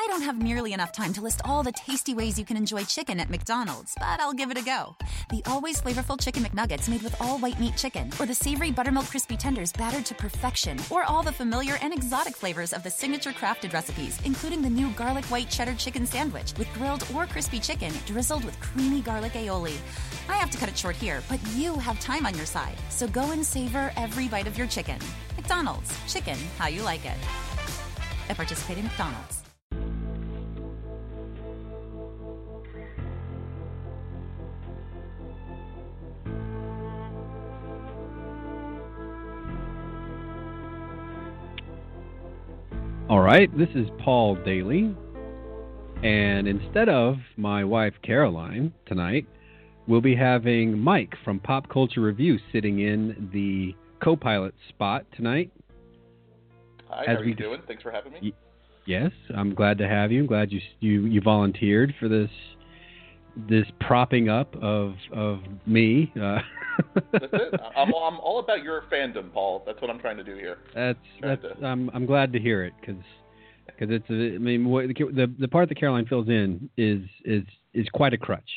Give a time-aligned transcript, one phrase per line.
[0.00, 2.84] I don't have nearly enough time to list all the tasty ways you can enjoy
[2.84, 4.94] chicken at McDonald's, but I'll give it a go.
[5.28, 9.06] The always flavorful Chicken McNuggets made with all white meat chicken, or the savory buttermilk
[9.06, 13.32] crispy tenders battered to perfection, or all the familiar and exotic flavors of the signature
[13.32, 17.92] crafted recipes, including the new garlic white cheddar chicken sandwich with grilled or crispy chicken
[18.06, 19.76] drizzled with creamy garlic aioli.
[20.28, 23.08] I have to cut it short here, but you have time on your side, so
[23.08, 25.00] go and savor every bite of your chicken.
[25.36, 27.18] McDonald's, chicken how you like it.
[28.28, 29.37] At participating McDonald's.
[43.18, 44.94] All right, this is Paul Daly.
[46.04, 49.26] And instead of my wife Caroline tonight,
[49.88, 55.50] we'll be having Mike from Pop Culture Review sitting in the co pilot spot tonight.
[56.88, 57.60] Hi, how are you doing?
[57.66, 58.32] Thanks for having me.
[58.86, 60.20] Yes, I'm glad to have you.
[60.20, 62.30] I'm glad you you you volunteered for this
[63.48, 66.12] this propping up of of me.
[66.16, 66.38] Uh,
[67.12, 67.60] that's it.
[67.76, 69.62] I'm I'm all about your fandom, Paul.
[69.66, 70.58] That's what I'm trying to do here.
[70.74, 71.42] That's that's.
[71.42, 71.64] To...
[71.64, 73.02] I'm I'm glad to hear it because
[73.66, 77.86] because it's a, I mean the the part that Caroline fills in is is is
[77.92, 78.48] quite a crutch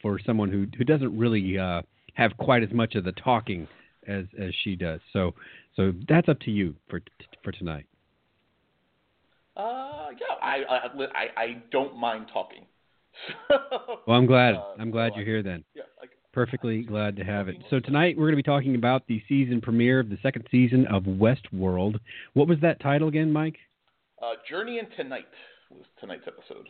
[0.00, 1.82] for someone who who doesn't really uh,
[2.14, 3.68] have quite as much of the talking
[4.06, 5.00] as as she does.
[5.12, 5.34] So
[5.76, 7.00] so that's up to you for
[7.42, 7.86] for tonight.
[9.56, 10.62] Uh, yeah, I
[11.14, 12.64] I I don't mind talking.
[13.50, 14.54] Well, I'm glad.
[14.54, 15.64] Uh, I'm glad so you're I, here then.
[15.74, 17.56] Yeah, I, Perfectly glad to have it.
[17.70, 20.86] So tonight we're going to be talking about the season premiere of the second season
[20.86, 21.98] of Westworld.
[22.34, 23.56] What was that title again, Mike?
[24.22, 25.26] Uh, Journey into Night
[25.70, 26.68] was tonight's episode.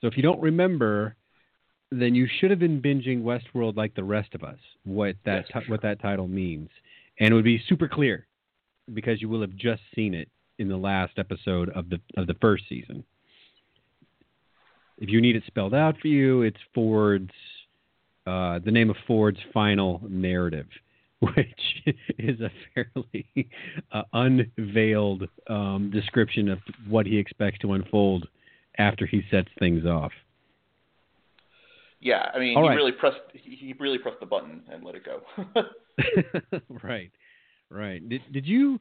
[0.00, 1.14] So if you don't remember,
[1.90, 4.58] then you should have been binging Westworld like the rest of us.
[4.84, 6.68] What that yes, t- what that title means,
[7.20, 8.26] and it would be super clear
[8.92, 12.34] because you will have just seen it in the last episode of the of the
[12.40, 13.04] first season.
[14.98, 17.30] If you need it spelled out for you, it's Ford's
[18.26, 20.66] uh, the name of Ford's final narrative,
[21.20, 23.48] which is a fairly
[23.92, 28.26] uh, unveiled um, description of what he expects to unfold
[28.78, 30.12] after he sets things off.
[32.00, 32.74] Yeah, I mean, All he right.
[32.74, 35.22] really pressed he really pressed the button and let it go.
[36.82, 37.10] right,
[37.70, 38.06] right.
[38.08, 38.78] Did did you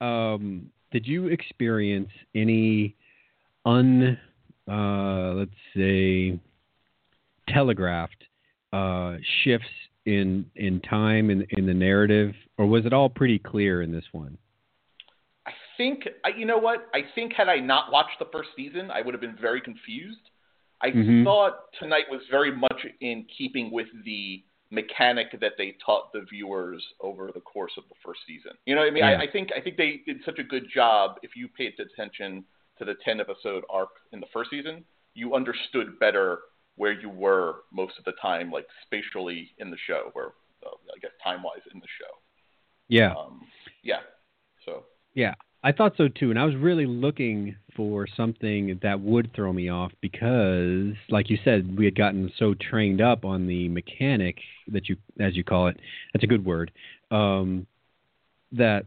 [0.00, 2.96] um, did you experience any
[3.64, 4.18] un
[4.70, 6.38] uh, let's say
[7.48, 8.24] telegraphed
[8.72, 9.66] uh, shifts
[10.04, 14.04] in in time in in the narrative, or was it all pretty clear in this
[14.12, 14.38] one?
[15.46, 16.04] I think
[16.36, 17.32] you know what I think.
[17.32, 20.20] Had I not watched the first season, I would have been very confused.
[20.80, 21.24] I mm-hmm.
[21.24, 26.84] thought tonight was very much in keeping with the mechanic that they taught the viewers
[27.00, 28.52] over the course of the first season.
[28.66, 29.04] You know what I mean?
[29.04, 29.18] Yeah.
[29.18, 31.16] I, I think I think they did such a good job.
[31.22, 32.44] If you paid attention
[32.78, 36.40] to the ten episode arc in the first season, you understood better
[36.76, 40.32] where you were most of the time, like spatially in the show, where
[40.64, 42.12] uh, I guess time wise in the show.
[42.88, 43.14] Yeah.
[43.14, 43.40] Um,
[43.82, 44.00] yeah.
[44.64, 44.84] So.
[45.14, 49.52] Yeah, I thought so too, and I was really looking for something that would throw
[49.52, 54.38] me off because, like you said, we had gotten so trained up on the mechanic
[54.68, 55.78] that you, as you call it,
[56.12, 56.70] that's a good word.
[57.10, 57.66] Um,
[58.52, 58.86] that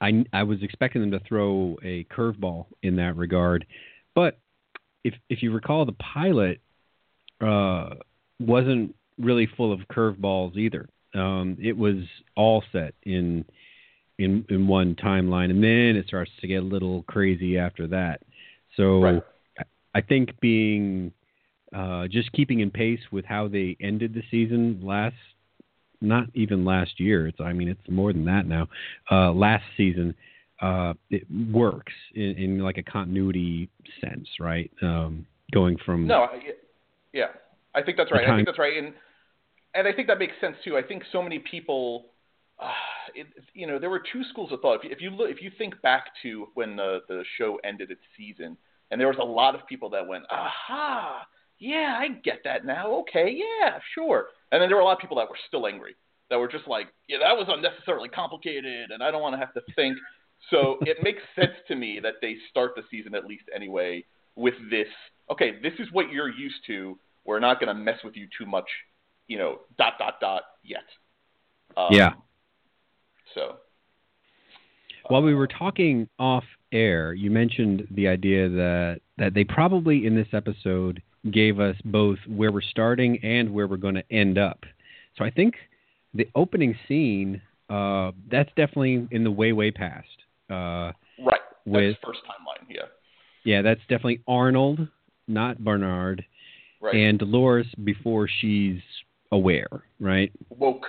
[0.00, 3.66] I I was expecting them to throw a curveball in that regard,
[4.14, 4.38] but
[5.04, 6.60] if if you recall, the pilot
[7.40, 7.90] uh,
[8.38, 10.88] wasn't really full of curveballs either.
[11.14, 12.04] Um, it was
[12.36, 13.44] all set in
[14.18, 18.22] in in one timeline, and then it starts to get a little crazy after that.
[18.76, 19.22] So right.
[19.94, 21.12] I think being
[21.74, 25.14] uh, just keeping in pace with how they ended the season last,
[26.02, 27.26] not even last year.
[27.28, 28.68] It's I mean it's more than that now.
[29.10, 30.14] Uh, last season
[30.62, 33.68] uh, it works in, in, like a continuity
[34.00, 34.70] sense, right?
[34.80, 36.40] Um, going from no, I,
[37.12, 37.26] yeah,
[37.74, 38.28] I think that's right.
[38.28, 38.94] I think that's right, and
[39.74, 40.76] and I think that makes sense too.
[40.76, 42.06] I think so many people,
[42.60, 42.70] uh,
[43.14, 44.76] it, you know, there were two schools of thought.
[44.76, 47.90] If you, if you look, if you think back to when the the show ended
[47.90, 48.56] its season,
[48.92, 51.26] and there was a lot of people that went, aha,
[51.58, 52.92] yeah, I get that now.
[53.00, 54.26] Okay, yeah, sure.
[54.52, 55.96] And then there were a lot of people that were still angry,
[56.28, 59.54] that were just like, yeah, that was unnecessarily complicated, and I don't want to have
[59.54, 59.96] to think.
[60.50, 64.04] So it makes sense to me that they start the season at least anyway
[64.36, 64.88] with this.
[65.30, 66.98] Okay, this is what you're used to.
[67.24, 68.68] We're not going to mess with you too much,
[69.26, 69.60] you know.
[69.78, 70.84] Dot dot dot yet.
[71.76, 72.10] Um, yeah.
[73.34, 73.56] So.
[75.08, 80.14] While we were talking off air, you mentioned the idea that that they probably in
[80.14, 84.64] this episode gave us both where we're starting and where we're going to end up.
[85.16, 85.54] So I think
[86.14, 87.40] the opening scene
[87.70, 90.08] uh, that's definitely in the way way past.
[90.50, 90.92] Uh,
[91.24, 91.40] right.
[91.64, 92.82] With first timeline, yeah.
[93.44, 94.86] Yeah, that's definitely Arnold,
[95.26, 96.24] not Bernard,
[96.80, 96.94] right.
[96.94, 98.80] and Dolores before she's
[99.30, 100.32] aware, right?
[100.50, 100.86] Woke,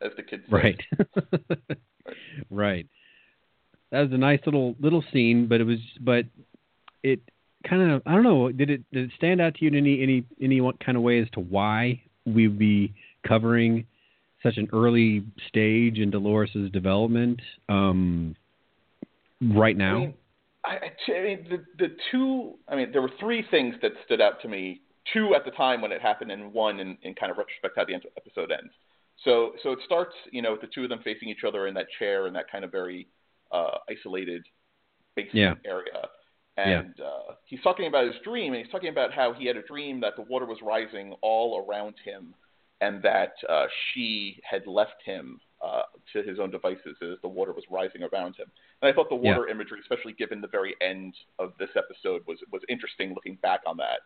[0.00, 0.56] as the kids say.
[0.56, 0.80] Right.
[1.48, 1.58] right.
[2.50, 2.86] right.
[3.90, 6.24] That was a nice little little scene, but it was but
[7.02, 7.20] it
[7.68, 10.02] kind of I don't know did it did it stand out to you in any
[10.02, 12.92] any any kind of way as to why we'd be
[13.26, 13.86] covering
[14.42, 18.34] such an early stage in Dolores's development um,
[19.40, 19.96] right now?
[19.96, 20.14] I mean,
[20.64, 20.78] I,
[21.08, 22.54] I mean, the the two.
[22.68, 24.80] I mean, there were three things that stood out to me.
[25.12, 27.84] Two at the time when it happened, and one in, in kind of retrospect how
[27.84, 28.72] the episode ends.
[29.24, 31.74] So so it starts, you know, with the two of them facing each other in
[31.74, 33.08] that chair in that kind of very
[33.50, 34.44] uh, isolated
[35.16, 35.70] basement yeah.
[35.70, 36.08] area.
[36.56, 37.04] And yeah.
[37.04, 40.00] uh, he's talking about his dream, and he's talking about how he had a dream
[40.00, 42.34] that the water was rising all around him,
[42.80, 45.82] and that uh, she had left him uh,
[46.12, 48.50] to his own devices as the water was rising around him.
[48.82, 49.54] And I thought the water yeah.
[49.54, 53.76] imagery, especially given the very end of this episode, was was interesting looking back on
[53.78, 54.00] that.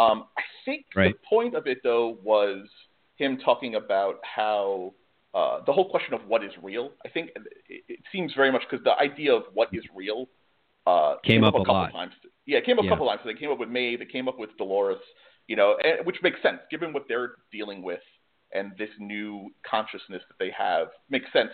[0.00, 1.14] Um, I think right.
[1.14, 2.68] the point of it though was
[3.16, 4.94] him talking about how
[5.34, 6.92] uh, the whole question of what is real.
[7.04, 7.30] I think
[7.68, 10.28] it, it seems very much because the idea of what is real
[10.86, 11.92] uh, came, came up, up, a couple lot.
[11.92, 12.12] times.
[12.46, 12.90] Yeah, it came up yeah.
[12.90, 13.20] a couple times.
[13.22, 14.98] So they came up with Maeve, they came up with Dolores,
[15.46, 18.00] you know, and, which makes sense given what they're dealing with
[18.52, 21.50] and this new consciousness that they have makes sense.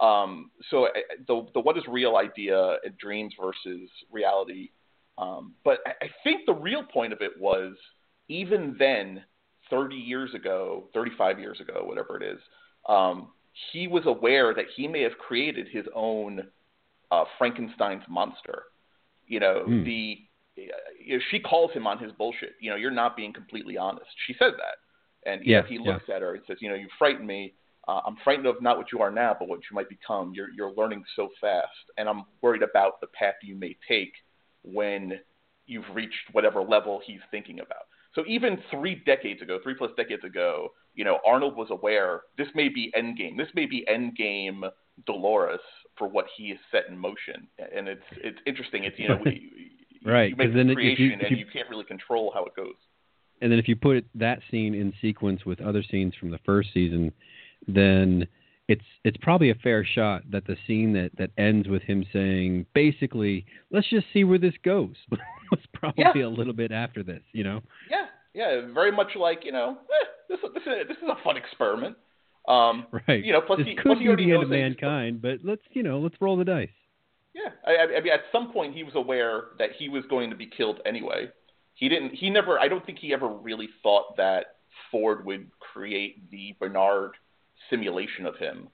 [0.00, 0.88] Um, so
[1.26, 4.70] the the what is real idea and dreams versus reality.
[5.18, 7.74] Um, but I, I think the real point of it was
[8.28, 9.24] even then,
[9.70, 12.38] 30 years ago, 35 years ago, whatever it is,
[12.88, 13.28] um,
[13.72, 16.46] he was aware that he may have created his own
[17.10, 18.64] uh, Frankenstein's monster.
[19.26, 19.84] You know, Mm.
[19.84, 20.22] the
[20.56, 22.54] you know, she calls him on his bullshit.
[22.60, 24.10] You know, you're not being completely honest.
[24.26, 24.76] She says that,
[25.30, 27.54] and Yeah, know, he looks at her and says, you know, you frighten me.
[27.88, 30.32] Uh, I'm frightened of not what you are now, but what you might become.
[30.34, 31.68] You're you're learning so fast,
[31.98, 34.12] and I'm worried about the path you may take
[34.62, 35.20] when
[35.66, 37.84] you've reached whatever level he's thinking about.
[38.14, 42.48] So even three decades ago, three plus decades ago, you know, Arnold was aware this
[42.54, 43.36] may be Endgame.
[43.36, 44.70] This may be Endgame
[45.06, 45.60] Dolores
[45.98, 48.84] for what he has set in motion, and it's it's interesting.
[48.84, 49.50] It's you know, we,
[50.04, 50.30] right?
[50.30, 52.44] You make then the if creation, you, if and you, you can't really control how
[52.44, 52.74] it goes.
[53.40, 56.68] and then if you put that scene in sequence with other scenes from the first
[56.74, 57.12] season,
[57.66, 58.26] then
[58.68, 62.66] it's it's probably a fair shot that the scene that that ends with him saying
[62.74, 64.94] basically, let's just see where this goes.
[65.50, 66.26] was probably Yeah.
[66.26, 67.62] a little bit after this, you know.
[67.88, 71.36] Yeah, yeah, very much like you know, eh, this this is this is a fun
[71.36, 71.96] experiment.
[72.48, 73.24] Um, Right.
[73.24, 75.62] You know, plus this he, could plus he already the end of mankind, but let's
[75.72, 76.68] you know, let's roll the dice.
[77.34, 80.30] Yeah, I, I I mean, at some point he was aware that he was going
[80.30, 81.28] to be killed anyway.
[81.74, 82.14] He didn't.
[82.14, 82.58] He never.
[82.58, 84.56] I don't think he ever really thought that
[84.90, 87.12] Ford would create the Bernard
[87.68, 88.68] simulation of him.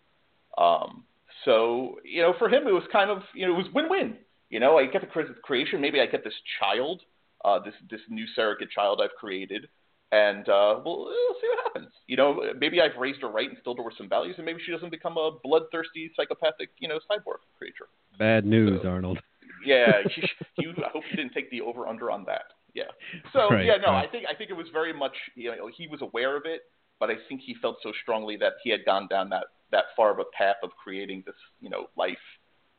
[0.59, 1.05] Um,
[1.45, 4.17] so you know, for him, it was kind of you know, it was win-win.
[4.51, 5.81] You know, I get the creation.
[5.81, 7.03] Maybe I get this child,
[7.45, 9.67] uh, this this new surrogate child I've created,
[10.13, 11.93] and uh, we'll, we'll see what happens.
[12.07, 14.61] You know, maybe I've raised her right, and instilled her with some values, and maybe
[14.65, 17.89] she doesn't become a bloodthirsty, psychopathic, you know, cyborg creature.
[18.19, 19.19] Bad news, So- Arnold.
[19.65, 20.23] Yeah, you,
[20.59, 20.75] you.
[20.85, 22.45] I hope you didn't take the over under on that.
[22.75, 22.85] Yeah.
[23.33, 24.09] So Right, yeah, no, right.
[24.09, 26.63] I think I think it was very much you know he was aware of it,
[26.99, 30.11] but I think he felt so strongly that he had gone down that that far
[30.11, 32.17] of a path of creating this you know life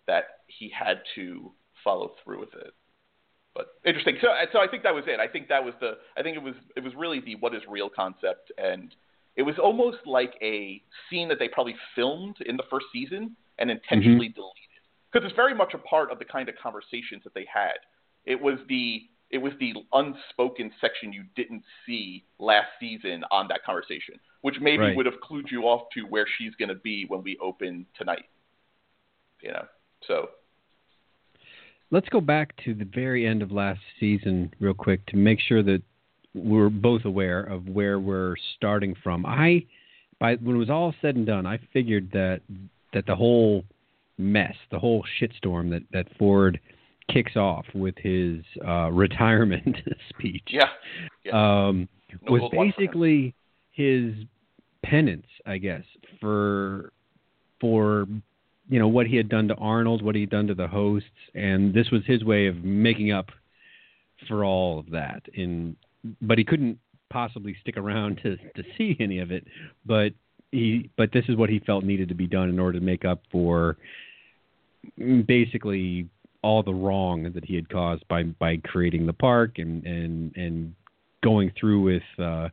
[0.08, 1.52] that he had to
[1.84, 2.74] follow through with it.
[3.56, 4.18] But interesting.
[4.22, 5.20] So so I think that was it.
[5.20, 5.94] I think that was the.
[6.18, 8.94] I think it was it was really the what is real concept, and
[9.36, 13.70] it was almost like a scene that they probably filmed in the first season and
[13.70, 14.34] intentionally Mm-hmm.
[14.34, 14.82] deleted
[15.12, 17.78] because it's very much a part of the kind of conversations that they had.
[18.26, 23.64] It was the it was the unspoken section you didn't see last season on that
[23.64, 24.96] conversation, which maybe Right.
[24.96, 28.26] would have clued you off to where she's going to be when we open tonight.
[29.42, 29.66] You know,
[30.08, 30.30] so
[31.94, 35.62] Let's go back to the very end of last season real quick to make sure
[35.62, 35.84] that
[36.34, 39.28] we're both aware of where we're starting from.
[39.28, 39.68] I
[40.20, 42.42] by when it was all said and done, I figured that
[42.94, 43.64] that the whole
[44.18, 46.60] mess, the whole shitstorm that that Ford
[47.12, 49.78] kicks off with his uh, retirement
[50.10, 50.70] speech yeah,
[51.24, 51.68] yeah.
[51.68, 51.88] um,
[52.24, 52.74] No was World War for him.
[52.76, 53.36] basically
[53.72, 54.16] his
[54.84, 55.84] penance, I guess,
[56.20, 56.92] for
[57.62, 58.08] for
[58.70, 61.10] you know what he had done to Arnold, what he had done to the hosts,
[61.36, 63.30] and this was his way of making up
[64.28, 65.24] for all of that.
[65.34, 65.76] In
[66.22, 66.80] but he couldn't
[67.10, 69.46] possibly stick around to to see any of it,
[69.86, 70.14] but
[70.52, 73.06] he but this is what he felt needed to be done in order to make
[73.06, 73.78] up for
[75.26, 76.08] basically
[76.42, 80.74] all the wrong that he had caused by by creating the park and and and
[81.22, 82.50] going through with uh,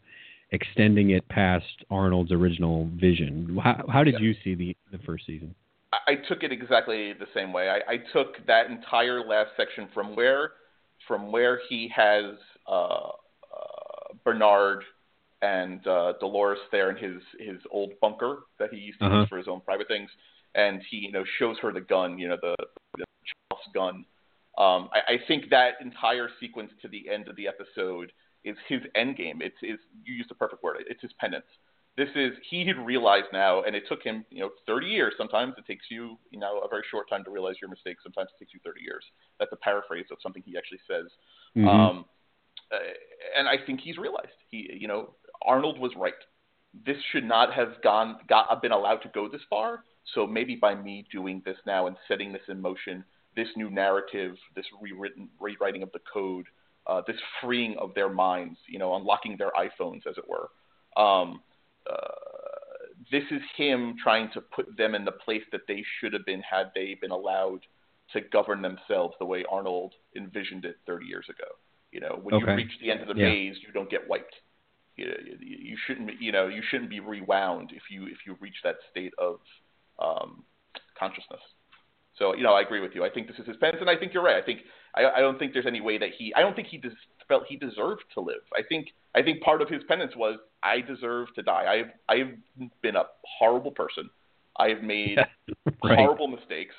[0.52, 3.58] extending it past Arnold's original vision.
[3.62, 4.20] How, how did Yeah.
[4.20, 5.54] you see the the first season?
[5.92, 7.68] I, I took it exactly the same way.
[7.68, 10.52] I, I took that entire last section from where
[11.08, 12.34] from where he has
[12.68, 14.84] uh, uh, Bernard
[15.42, 19.20] and uh, Dolores there in his his old bunker that he used to Uh-huh.
[19.20, 20.10] use for his own private things,
[20.54, 22.54] and he you know shows her the gun, you know the,
[22.98, 23.04] the
[23.50, 24.04] Charles gun.
[24.58, 28.12] Um, I, I think that entire sequence to the end of the episode
[28.44, 29.40] is his end game.
[29.40, 30.76] It's is you used the perfect word.
[30.88, 31.46] It's his penance.
[31.96, 35.14] This is he had realized now, and it took him you know 30 years.
[35.18, 37.96] Sometimes it takes you you know a very short time to realize your mistake.
[38.02, 39.04] Sometimes it takes you 30 years.
[39.38, 41.06] That's a paraphrase of something he actually says.
[41.56, 41.68] Mhm.
[41.68, 42.04] Um,
[42.72, 42.78] uh,
[43.36, 46.14] and I think he's realized he, you know, Arnold was right.
[46.86, 49.84] This should not have gone, got, been allowed to go this far.
[50.14, 53.04] So maybe by me doing this now and setting this in motion,
[53.36, 56.46] this new narrative, this rewritten, rewriting of the code,
[56.86, 60.50] uh, this freeing of their minds, you know, unlocking their iPhones, as it were.
[61.00, 61.40] Um,
[63.10, 66.42] this is him trying to put them in the place that they should have been
[66.42, 67.60] had they been allowed
[68.12, 71.48] to govern themselves the way Arnold envisioned it 30 years ago.
[71.92, 72.50] You know, when Okay.
[72.50, 73.28] you reach the end of the Yeah.
[73.28, 74.34] maze, you don't get wiped.
[74.96, 75.06] You,
[75.40, 78.56] you, you shouldn't, be- you know, you shouldn't be rewound if you if you reach
[78.64, 79.40] that state of
[79.98, 80.44] um,
[80.98, 81.40] consciousness.
[82.16, 83.04] So, you know, I agree with you.
[83.04, 84.36] I think this is his penance, and I think you're right.
[84.36, 84.60] I think
[84.94, 86.34] I, I don't think there's any way that he.
[86.34, 86.90] I don't think he des-
[87.30, 88.44] felt he deserved to live.
[88.54, 91.64] I think I think part of his penance was I deserve to die.
[91.74, 92.34] I've I've
[92.82, 93.04] been a
[93.38, 94.10] horrible person.
[94.58, 95.16] I have made
[95.84, 95.98] right.
[95.98, 96.74] horrible mistakes.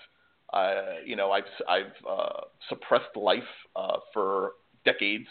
[0.54, 4.52] Uh, you know, I've I've uh, suppressed life uh, for
[4.86, 5.28] decades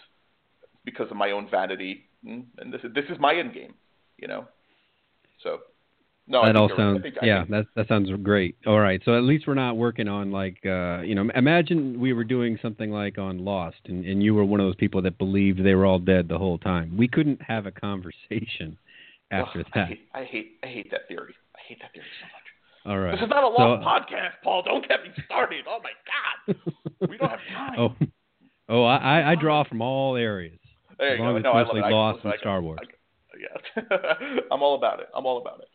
[0.85, 3.75] because of my own vanity, Mm, and this is this is my end game.
[4.19, 4.47] You know,
[5.43, 5.61] so
[6.27, 6.83] no, that all you're right.
[6.83, 9.55] I sounds think- yeah think- that that sounds great all right so at least we're
[9.55, 13.79] not working on like uh you know imagine we were doing something like on lost
[13.87, 16.39] and, and you were one of those people that believed they were all dead the
[16.39, 18.77] whole time we couldn't have a conversation
[19.33, 21.35] after Ugh, I that hate, I hate I hate that theory.
[21.57, 22.93] I hate that theory so much.
[22.95, 24.63] all right This is not a so, long podcast, Paul.
[24.65, 25.65] Don't get me started.
[25.69, 25.91] Oh my
[26.57, 27.75] God, we don't have time.
[27.79, 27.95] oh
[28.69, 30.59] oh I, I draw from all areas
[30.99, 31.39] there as you long go.
[31.39, 31.75] as no, I love it.
[31.75, 32.79] mostly I- Lost and Star Wars.
[32.83, 32.87] I-
[33.39, 33.97] yeah,
[34.51, 35.07] I'm all about it.
[35.15, 35.69] I'm all about it.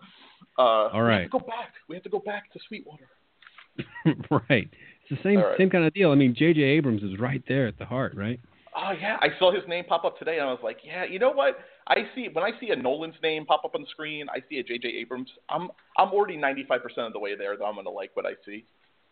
[0.58, 1.74] Uh, All We have to go back.
[1.90, 3.08] We have to go back to Sweetwater.
[4.32, 4.70] right
[5.02, 5.58] it's the same right.
[5.58, 6.62] same kind of deal I mean J.J.
[6.62, 8.40] Abrams is right there at the heart right
[8.78, 11.18] Oh yeah, I saw his name pop up today, and I was like, yeah, you
[11.18, 11.60] know what?
[11.88, 14.58] I see when I see a Nolan's name pop up on the screen, I see
[14.58, 14.90] a J.J.
[14.90, 15.30] Abrams.
[15.50, 18.34] I'm I'm already 95 percent of the way there that I'm gonna like what I
[18.46, 18.66] see.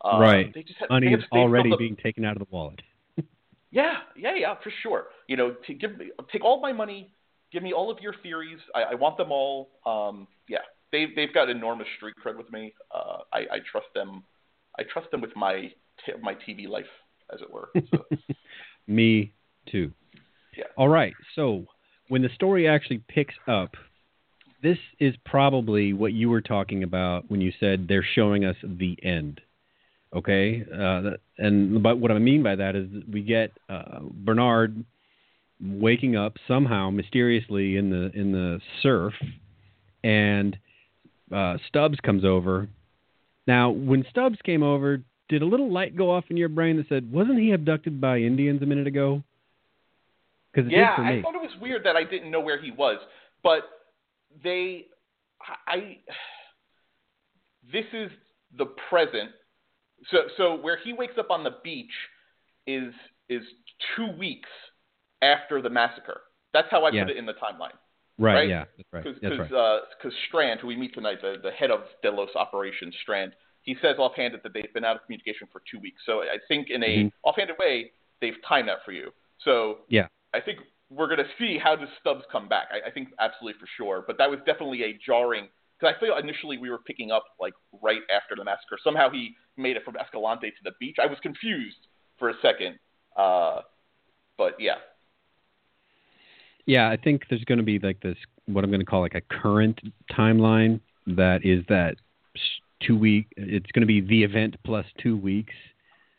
[0.04, 2.82] Uh, right They just have, money is already up- being taken out of the wallet
[3.72, 5.06] Yeah, yeah, yeah, for sure.
[5.28, 7.14] You know, to give me take all my money,
[7.54, 8.60] give me all of your theories.
[8.76, 9.70] I, I want them all.
[9.86, 10.58] Um, yeah,
[10.94, 12.74] they've they've got enormous street cred with me.
[12.94, 14.24] Uh, I, I trust them.
[14.80, 15.72] I trust them with my
[16.06, 16.86] t- my TV life,
[17.34, 17.70] as it were.
[17.92, 18.06] So,
[18.88, 19.34] Me
[19.70, 19.92] too.
[20.58, 20.66] Yeah.
[20.78, 21.14] All right.
[21.36, 21.66] So
[22.08, 23.72] when the story actually picks up,
[24.62, 28.98] this is probably what you were talking about when you said they're showing us the
[29.04, 29.42] end.
[30.16, 30.64] Okay.
[30.72, 34.86] Uh, and but what I mean by that is we get uh, Bernard
[35.60, 39.14] waking up somehow mysteriously in the in the surf,
[40.04, 40.58] and
[41.34, 42.68] uh, Stubbs comes over.
[43.48, 46.88] Now, when Stubbs came over, did a little light go off in your brain that
[46.88, 49.24] said, "Wasn't he abducted by Indians a minute ago?"
[50.54, 51.20] Because yeah, did for me.
[51.20, 52.98] I thought it was weird that I didn't know where he was,
[53.42, 53.64] but
[54.44, 54.86] they,
[55.68, 55.98] I,
[57.72, 58.12] this is
[58.58, 59.32] the present.
[60.12, 61.92] So, so where he wakes up on the beach
[62.68, 62.94] is
[63.30, 63.42] is
[63.96, 64.50] two weeks
[65.22, 66.22] after the massacre.
[66.54, 67.04] That's how I Yeah.
[67.04, 67.74] put it in the timeline.
[68.18, 68.50] Right, right?
[68.50, 68.66] Yeah.
[68.78, 69.04] That's right.
[69.04, 70.14] Because That's right.
[70.28, 74.42] Strand, who we meet tonight, the, the head of Delos operations, Strand, he says offhanded
[74.44, 76.02] that they've been out of communication for two weeks.
[76.06, 77.12] So I think in a Mhm.
[77.24, 77.92] offhanded way,
[78.22, 79.14] they've timed that for you.
[79.40, 80.08] So Yeah.
[80.34, 82.68] I think we're going to see how does Stubbs come back.
[82.72, 84.04] I, I think absolutely for sure.
[84.06, 85.48] But that was definitely a jarring
[85.80, 88.78] because I feel initially we were picking up like right after the massacre.
[88.84, 90.98] Somehow he made it from Escalante to the beach.
[91.02, 91.88] I was confused
[92.20, 92.78] for a second.
[93.16, 93.62] Uh,
[94.38, 94.76] but yeah,
[96.66, 99.16] Yeah, I think there's going to be like this, what I'm going to call like
[99.16, 99.80] a current
[100.12, 101.96] timeline that is that
[102.86, 103.28] two week.
[103.36, 105.54] It's going to be the event plus two weeks,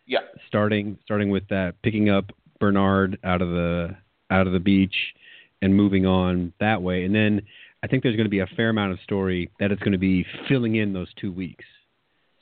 [0.06, 2.26] yeah, starting starting with that picking up
[2.60, 3.96] Bernard out of the
[4.30, 4.94] out of the beach
[5.62, 7.42] and moving on that way, and then
[7.82, 9.98] I think there's going to be a fair amount of story that it's going to
[9.98, 11.64] be filling in those two weeks.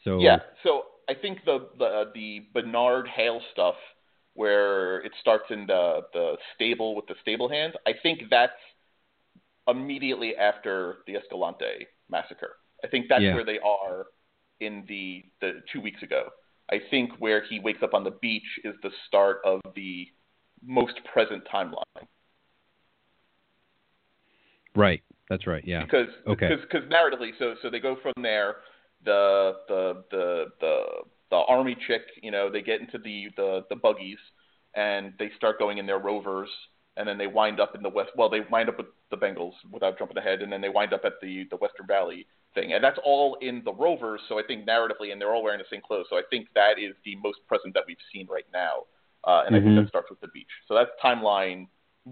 [0.05, 0.39] So Yeah.
[0.63, 3.75] So I think the the the Bernard Hale stuff,
[4.35, 8.53] where it starts in the the stable with the stable hand, I think that's
[9.69, 12.57] immediately after the Escalante massacre.
[12.85, 13.35] I think that's Yeah.
[13.35, 14.07] where they are
[14.61, 16.31] in the the two weeks ago.
[16.71, 20.09] I think where he wakes up on the beach is the start of the
[20.65, 22.07] most present timeline.
[24.75, 25.65] right, that's right.
[25.67, 25.85] Yeah.
[25.85, 26.49] because Okay.
[26.49, 28.57] because because narratively, so so they go from there.
[29.05, 30.77] The the the the
[31.33, 34.23] the army chick, you know, they get into the the the buggies.
[34.75, 36.49] and they start going in their rovers,
[36.97, 38.11] and then they wind up in the west.
[38.17, 41.03] Well, they wind up with the Bengals without jumping ahead, and then they wind up
[41.05, 44.21] at the the Western Valley thing, and that's all in the rovers.
[44.29, 46.07] So I think narratively, and they're all wearing the same clothes.
[46.11, 48.85] So I think that is the most present that we've seen right now,
[49.25, 49.55] uh, and mm-hmm.
[49.55, 49.89] I think that mm-hmm.
[49.89, 50.53] starts with the beach.
[50.69, 51.69] So that's timeline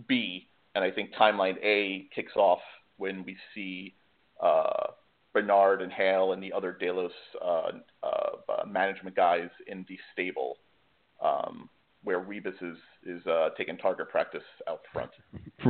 [0.07, 2.61] B, and I think timeline A kicks off
[2.97, 3.95] when we see.
[4.43, 4.93] Uh,
[5.33, 7.13] Bernard and Hale and the other Delos
[7.45, 7.71] uh,
[8.03, 10.57] uh, management guys in the stable,
[11.23, 11.69] um,
[12.03, 15.11] where Rebus is is uh, taking target practice out front.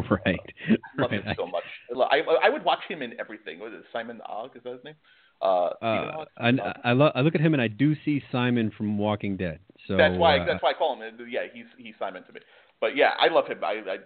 [0.09, 0.39] Right.
[0.69, 1.25] I love right.
[1.25, 1.65] him so much.
[2.13, 3.59] I I would watch him in everything.
[3.59, 4.57] Was it Simon Ogg?
[4.57, 4.95] Is that his name?
[5.43, 6.53] Uh, uh, I
[6.85, 9.59] I, lo- I look at him and I do see Simon from Walking Dead.
[9.89, 11.19] So that's why uh, that's why I call him.
[11.29, 12.41] Yeah, he's he's Simon to me.
[12.81, 13.59] But yeah, I love him.
[13.65, 13.97] I, I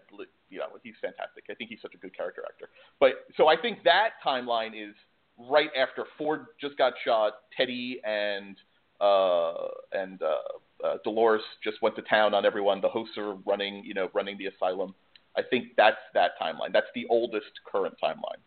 [0.49, 1.45] you know he's fantastic.
[1.51, 2.71] I think he's such a good character actor.
[2.99, 4.95] But so I think that timeline is
[5.39, 7.33] right after Ford just got shot.
[7.57, 8.57] Teddy and
[9.01, 9.55] uh,
[9.93, 12.81] and uh, uh, Dolores just went to town on everyone.
[12.81, 14.95] The hosts are running, you know, running the asylum.
[15.37, 16.73] I think that's that timeline.
[16.73, 18.41] That's the oldest current timeline.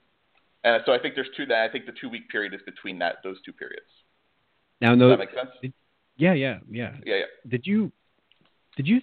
[0.64, 1.46] And so I think there's two.
[1.46, 3.86] That I think the two week period is between that those two periods.
[4.82, 5.50] Now, no, Does that make sense?
[5.62, 5.74] Did,
[6.18, 7.26] yeah, yeah, yeah, yeah, yeah.
[7.48, 7.92] Did you
[8.76, 9.02] did you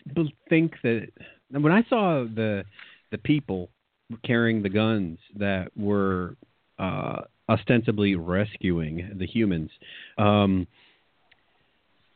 [0.49, 1.09] think that
[1.51, 2.65] when I saw the
[3.11, 3.71] the people
[4.25, 6.37] carrying the guns that were
[6.79, 9.71] uh, ostensibly rescuing the humans.
[10.19, 10.67] Um,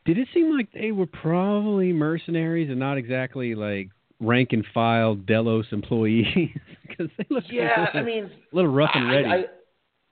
[0.04, 5.14] did it seem like they were probably mercenaries and not exactly like rank and file
[5.14, 6.26] Delos employees?
[6.88, 9.28] Because they look yeah, little, I mean, a little rough and ready.
[9.28, 9.44] I,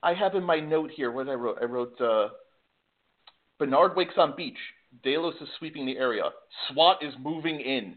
[0.02, 1.56] I, I have in my note here what I wrote.
[1.60, 2.28] I wrote uh,
[3.58, 4.58] Bernard wakes on beach.
[5.02, 6.24] Delos is sweeping the area.
[6.68, 7.96] SWAT is moving in.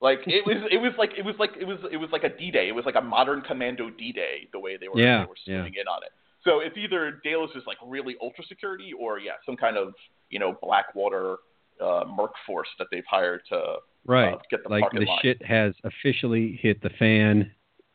[0.00, 2.28] Like it was, it was like it was like it was it was like a
[2.28, 2.68] D Day.
[2.68, 4.48] It was like a modern Commando D Day.
[4.52, 5.82] The way they were, yeah, they were swimming yeah.
[5.82, 6.10] in on it.
[6.44, 9.94] So it's either Delos is like really ultra security, or yeah, some kind of
[10.30, 11.36] you know Blackwater
[11.80, 14.34] uh, merc force that they've hired to right.
[14.34, 15.18] Uh, get the like the line.
[15.22, 17.50] shit has officially hit the fan.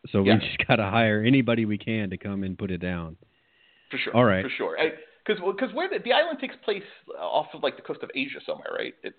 [0.09, 0.35] So yeah.
[0.35, 3.17] we just got to hire anybody we can to come and put it down.
[3.91, 4.15] For sure.
[4.15, 4.43] All right.
[4.43, 4.77] For sure.
[5.25, 6.83] Because because where the, the island takes place
[7.19, 8.93] off of like the coast of Asia somewhere, right?
[9.03, 9.17] It's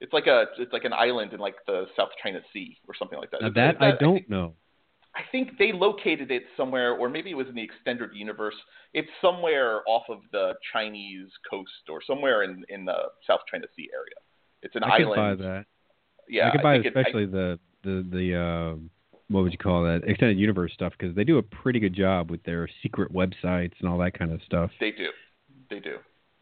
[0.00, 3.18] it's like a it's like an island in like the South China Sea or something
[3.18, 3.42] like that.
[3.42, 4.54] Now that, I don't I know.
[5.18, 8.54] I think they located it somewhere, or maybe it was in the extended universe.
[8.94, 13.90] It's somewhere off of the Chinese coast, or somewhere in in the South China Sea
[13.92, 14.14] area.
[14.62, 15.20] It's an I island.
[15.20, 15.64] I could buy that.
[16.28, 18.76] Yeah, I could buy it, especially I, the the the uh,
[19.28, 22.30] what would you call that extended universe stuff because they do a pretty good job
[22.30, 24.70] with their secret websites and all that kind of stuff.
[24.78, 25.08] They do,
[25.68, 25.96] they do.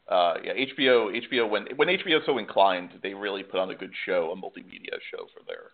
[0.06, 3.74] Uh, yeah, HBO HBO when when HBO is so inclined, they really put on a
[3.74, 5.70] good show, a multimedia show for their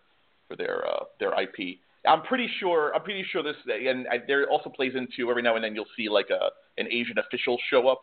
[0.47, 1.79] for their uh, their IP.
[2.05, 2.93] I'm pretty sure.
[2.93, 5.85] I'm pretty sure this, and I, there also plays into every now and then you'll
[5.95, 8.01] see like a an Asian official show up,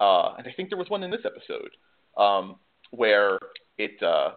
[0.00, 1.70] uh, and I think there was one in this episode
[2.16, 2.56] um,
[2.90, 3.38] where
[3.78, 4.32] it uh,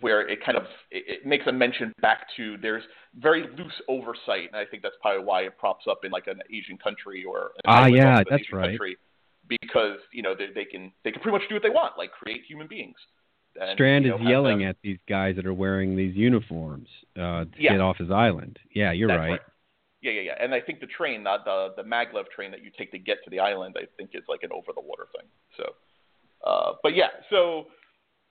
[0.00, 2.84] where it kind of it, it makes a mention back to there's
[3.16, 6.40] very loose oversight, and I think that's probably why it props up in like an
[6.52, 8.70] Asian country or ah yeah, that's Asian right.
[8.70, 8.96] Country
[9.48, 12.12] because you know they, they can they can pretty much do what they want, like
[12.12, 12.96] create human beings.
[13.60, 17.44] And, Strand you know, is yelling at these guys that are wearing these uniforms uh,
[17.44, 17.72] to yeah.
[17.72, 18.58] get off his island.
[18.74, 19.30] Yeah, you're right.
[19.30, 19.40] right.
[20.00, 20.34] Yeah, yeah, yeah.
[20.40, 23.18] And I think the train, not the the maglev train that you take to get
[23.24, 25.28] to the island, I think is like an over the water thing.
[25.56, 27.66] So, uh, but yeah, so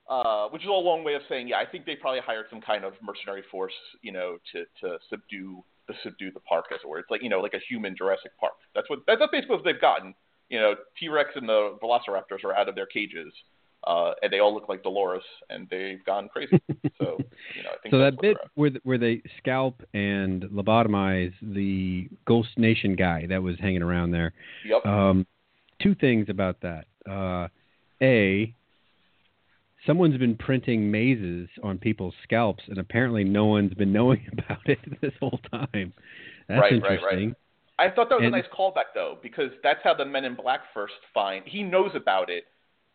[0.08, 2.62] uh, which is a long way of saying, yeah, I think they probably hired some
[2.62, 6.88] kind of mercenary force, you know, to to subdue to subdue the park, as it
[6.88, 6.98] were.
[6.98, 8.54] It's like you know, like a human Jurassic Park.
[8.74, 10.14] That's what that's basically what they've gotten.
[10.48, 13.32] You know, T Rex and the Velociraptors are out of their cages
[13.88, 16.60] uh, and they all look like Dolores, and they've gone crazy.
[17.00, 17.16] So,
[17.56, 22.48] you know, I think so that bit where where they scalp and lobotomize the Ghost
[22.56, 24.32] Nation guy that was hanging around there.
[24.66, 24.84] Yep.
[24.84, 25.26] Um,
[25.80, 26.86] two things about that.
[27.08, 27.46] Uh,
[28.02, 28.52] a,
[29.86, 34.80] someone's been printing mazes on people's scalps, and apparently no one's been knowing about it
[35.00, 35.92] this whole time.
[36.48, 37.06] That's right, interesting.
[37.06, 37.34] Right,
[37.78, 37.92] right.
[37.92, 40.34] I thought that was and, a nice callback, though, because that's how the Men in
[40.34, 41.44] Black first find.
[41.46, 42.46] He knows about it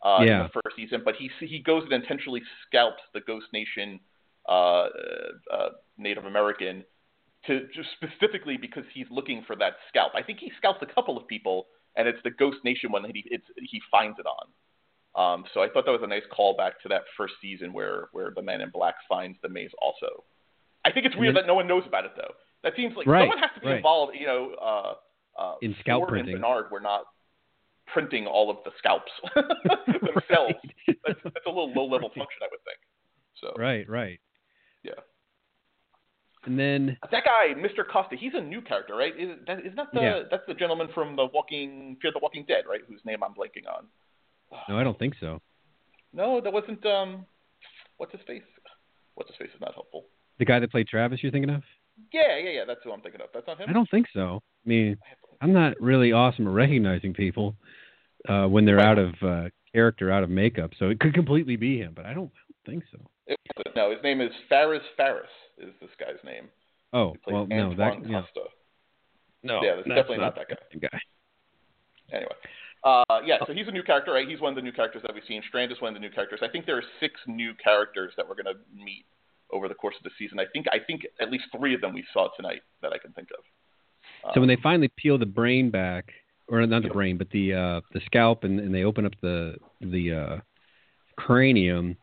[0.04, 0.42] uh, yeah.
[0.42, 4.00] in the first season, but he he goes and intentionally scalps the Ghost Nation
[4.48, 4.88] uh,
[5.52, 6.84] uh, Native American
[7.48, 10.14] to just specifically because he's looking for that scalp.
[10.16, 13.12] I think he scalps a couple of people, and it's the Ghost Nation one that
[13.14, 14.48] he it's, he finds it on.
[15.16, 18.32] Um, so I thought that was a nice callback to that first season where where
[18.36, 19.72] the Man in Black finds the maze.
[19.82, 20.24] Also,
[20.84, 22.34] I think it's weird that no one knows about it though.
[22.64, 23.78] That seems like right, someone has to be right.
[23.78, 24.14] involved.
[24.20, 26.34] You know, uh, uh, in scalp Ford printing.
[26.34, 27.06] and Bernard were not
[27.88, 30.56] printing all of the scalps themselves.
[30.88, 30.98] right.
[31.06, 32.18] that's, that's, a little low level right.
[32.18, 32.80] function, I would think.
[33.42, 34.20] So right, right,
[34.84, 34.94] yeah.
[36.46, 37.88] And then that guy, Mr.
[37.90, 39.14] Costa, he's a new character, right?
[39.18, 40.20] Is that is that the yeah.
[40.30, 42.82] that's the gentleman from the Walking Fear the Walking Dead, right?
[42.88, 43.86] Whose name I'm blanking on.
[44.70, 45.42] No, I don't think so.
[46.14, 46.86] No, that wasn't.
[46.86, 47.26] Um,
[47.98, 48.44] what's his face?
[49.16, 50.06] what's his face is not helpful.
[50.40, 51.64] The guy that played Travis, you're thinking of?
[52.12, 52.64] Yeah, yeah, yeah.
[52.66, 53.28] That's who I'm thinking of.
[53.34, 53.70] That's not him.
[53.70, 54.42] I don't think so.
[54.66, 54.98] I mean,
[55.42, 57.56] I'm not really awesome at recognizing people
[58.28, 60.72] uh, when they're out of uh, character, out of makeup.
[60.80, 62.32] So it could completely be him, but I don't
[62.66, 63.00] think so.
[63.28, 63.40] It,
[63.76, 65.28] no, his name is Fares Fares.
[65.58, 66.50] Is this guy's name?
[66.94, 68.22] Oh, well, no, that yeah.
[69.44, 70.90] No, yeah, that's definitely not, not, that guy.
[70.92, 71.00] guy.
[72.12, 72.32] Anyway,
[72.84, 74.28] uh, yeah, so he's a new character, right?
[74.28, 75.42] He's one of the new characters that we've seen.
[75.48, 76.40] Strand is one of the new characters.
[76.44, 79.06] I think there are six new characters that we're going to meet
[79.54, 80.40] over the course of the season.
[80.40, 83.14] I think I think at least three of them we saw tonight that I can
[83.14, 83.44] think of.
[84.34, 86.12] So when they finally peel the brain back,
[86.48, 89.56] or not the brain, but the uh, the scalp, and, and they open up the
[89.82, 90.38] the uh,
[91.16, 91.98] cranium.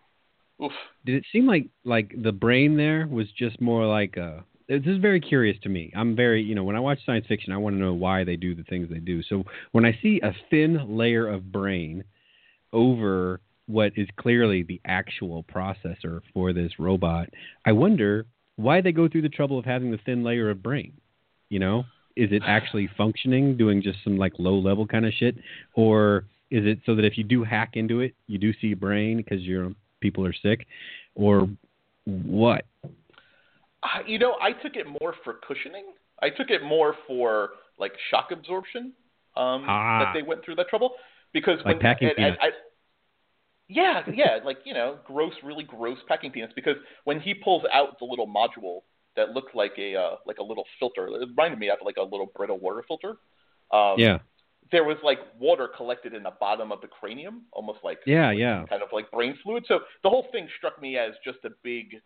[0.62, 0.72] Oof.
[1.04, 4.44] Did it seem like like the brain there was just more like a?
[4.68, 5.92] This is very curious to me.
[5.96, 8.36] I'm very, you know, when I watch science fiction, I want to know why they
[8.36, 9.20] do the things they do.
[9.24, 12.04] So when I see a thin layer of brain
[12.72, 17.28] over what is clearly the actual processor for this robot,
[17.64, 20.92] I wonder why they go through the trouble of having the thin layer of brain.
[21.48, 21.84] You know,
[22.16, 25.36] is it actually functioning, doing just some like low level kind of shit,
[25.74, 29.18] or is it so that if you do hack into it, you do see brain
[29.18, 30.66] because your people are sick,
[31.14, 31.48] or
[32.04, 32.64] what?
[33.82, 35.86] Uh, you know, I took it more for cushioning.
[36.22, 38.92] I took it more for like shock absorption
[39.36, 40.92] um, ah, that they went through that trouble
[41.32, 42.48] because like when packing and, and I,
[43.70, 46.52] yeah, yeah, like you know, gross, really gross packing peanuts.
[46.54, 48.80] Because when he pulls out the little module
[49.16, 52.02] that looked like a uh, like a little filter, it reminded me of like a
[52.02, 53.16] little Brita water filter.
[53.72, 54.18] Um, yeah.
[54.72, 58.64] There was like water collected in the bottom of the cranium, almost like yeah, yeah,
[58.68, 59.64] kind of like brain fluid.
[59.66, 61.96] So the whole thing struck me as just a big,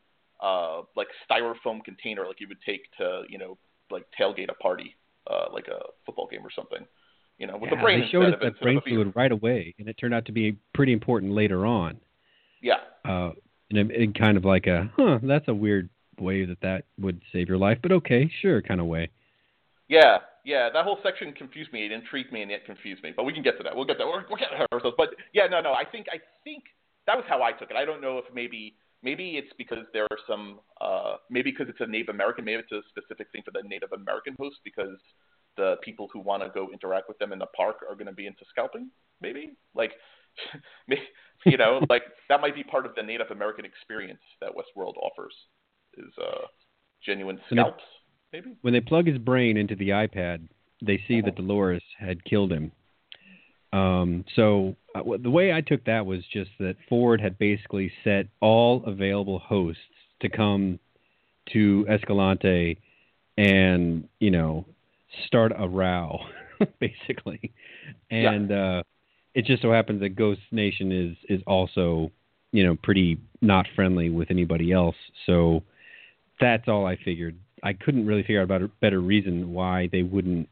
[0.43, 3.59] uh, like styrofoam container, like you would take to you know
[3.91, 4.97] like tailgate a party,
[5.31, 6.87] uh, like a football game or something
[7.39, 9.89] you know, with yeah, the brain they showed us that brain fluid right away, and
[9.89, 12.01] it turned out to be pretty important later on.
[12.63, 12.79] Yeah.
[13.05, 13.31] Uh,
[13.71, 15.89] and kind of like a, huh, that's a weird
[16.21, 19.11] way that that would save your life, but okay, sure, kind of way.
[19.89, 21.87] Yeah, yeah, that whole section confused me.
[21.87, 23.13] It intrigued me and it confused me.
[23.15, 23.75] But we can get to that.
[23.75, 24.07] We'll get there.
[24.07, 24.95] We'll, we'll get to ourselves.
[24.97, 25.73] But yeah, no, no.
[25.73, 26.65] I think I think
[27.07, 27.77] that was how I took it.
[27.77, 31.81] I don't know if maybe maybe it's because there are some uh, maybe because it's
[31.81, 32.45] a Native American.
[32.45, 34.97] Maybe it's a specific thing for the Native American host because
[35.57, 38.13] the people who want to go interact with them in the park are going to
[38.13, 38.91] be into scalping.
[39.21, 39.93] Maybe like,
[41.47, 45.35] you know, like that might be part of the Native American experience that Westworld offers
[45.97, 46.47] is uh,
[47.05, 47.83] genuine scalps.
[48.33, 50.49] They, maybe when they plug his brain into the iPad,
[50.85, 51.27] they see uh-huh.
[51.27, 52.73] that Dolores had killed him.
[53.73, 58.27] Um, so uh, the way I took that was just that Ford had basically set
[58.41, 59.81] all available hosts
[60.21, 60.79] to come
[61.53, 62.79] to Escalante
[63.37, 64.65] and you know
[65.27, 66.21] start a row,
[66.81, 67.53] basically.
[68.11, 68.79] And yeah.
[68.79, 68.83] uh,
[69.35, 72.11] it just so happens that Ghost Nation is is also,
[72.53, 74.97] you know, pretty not friendly with anybody else.
[75.27, 75.63] So
[76.41, 77.37] that's all I figured.
[77.63, 80.49] I couldn't really figure out about a better reason why they wouldn't,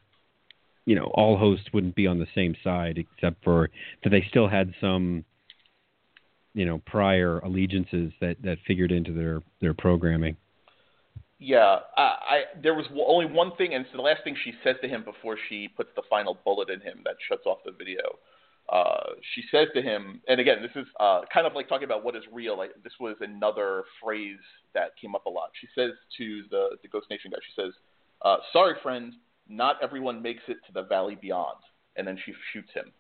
[0.87, 3.69] you know, all hosts wouldn't be on the same side, except for
[4.03, 5.25] that they still had some,
[6.55, 10.37] you know, prior allegiances that that figured into their their programming.
[11.45, 14.77] Yeah, I, I there was only one thing, and it's the last thing she says
[14.81, 18.19] to him before she puts the final bullet in him that shuts off the video.
[18.73, 22.05] Uh, she says to him, and again, this is uh, kind of like talking about
[22.05, 22.57] what is real.
[22.57, 24.39] Like this was another phrase
[24.75, 25.51] that came up a lot.
[25.61, 27.73] She says to the the Ghost Nation guy, she says,
[28.23, 29.13] uh, "Sorry, friend,
[29.49, 31.59] not everyone makes it to the valley beyond,"
[31.97, 32.93] and then she shoots him.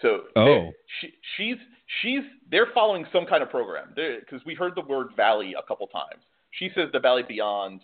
[0.00, 0.70] So oh.
[0.98, 1.56] she, she's
[2.00, 5.86] she's they're following some kind of program because we heard the word valley a couple
[5.88, 6.22] times.
[6.50, 7.80] She says the Valley Beyond.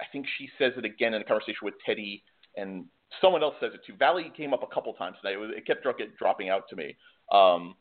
[0.00, 2.22] I think she says it again in a conversation with Teddy,
[2.56, 2.86] and
[3.20, 3.94] someone else says it too.
[3.98, 5.34] Valley came up a couple times tonight.
[5.34, 5.84] It, was, it kept
[6.18, 6.96] dropping out to me.
[7.32, 7.74] Um,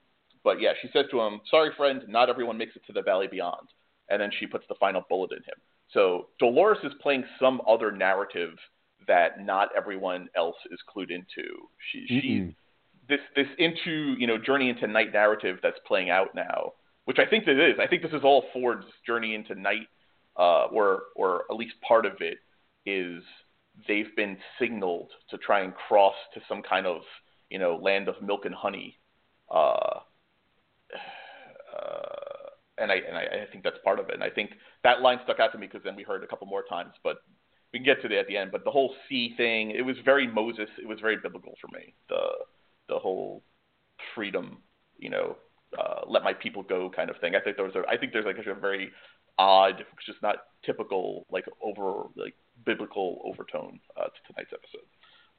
[0.44, 3.28] but yeah, she says to him, "Sorry, friend, not everyone makes it to the Valley
[3.28, 3.68] Beyond."
[4.10, 5.62] And then she puts the final bullet in him.
[5.92, 8.56] So Dolores is playing some other narrative
[9.08, 11.48] that not everyone else is clued into.
[11.92, 12.54] She, she's
[13.08, 16.74] this this into you know journey into night narrative that's playing out now,
[17.06, 17.80] which I think it is.
[17.80, 19.88] I think this is all Ford's journey into night
[20.40, 22.38] uh, or or at least part of it
[22.86, 23.22] is
[23.88, 27.02] they've been signaled to try and cross to some kind of
[27.50, 28.98] you know land of milk and honey,
[29.54, 30.00] uh,
[31.76, 34.16] uh, and I and I, I think that's part of it.
[34.16, 34.52] And I think
[34.84, 37.18] that line stuck out to me because then we heard a couple more times, but
[37.74, 38.52] we can get to it at the end.
[38.52, 40.70] But the whole sea thing, it was very Moses.
[40.82, 41.94] It was very biblical for me.
[42.08, 42.22] The
[42.88, 43.44] the whole
[44.16, 44.60] freedom,
[44.98, 45.36] you know,
[45.78, 47.36] uh, let my people go kind of thing.
[47.36, 48.90] I think there was a, I think there's like a very
[49.40, 54.86] odd, is not typical like over like biblical overtone uh, to tonight's episode.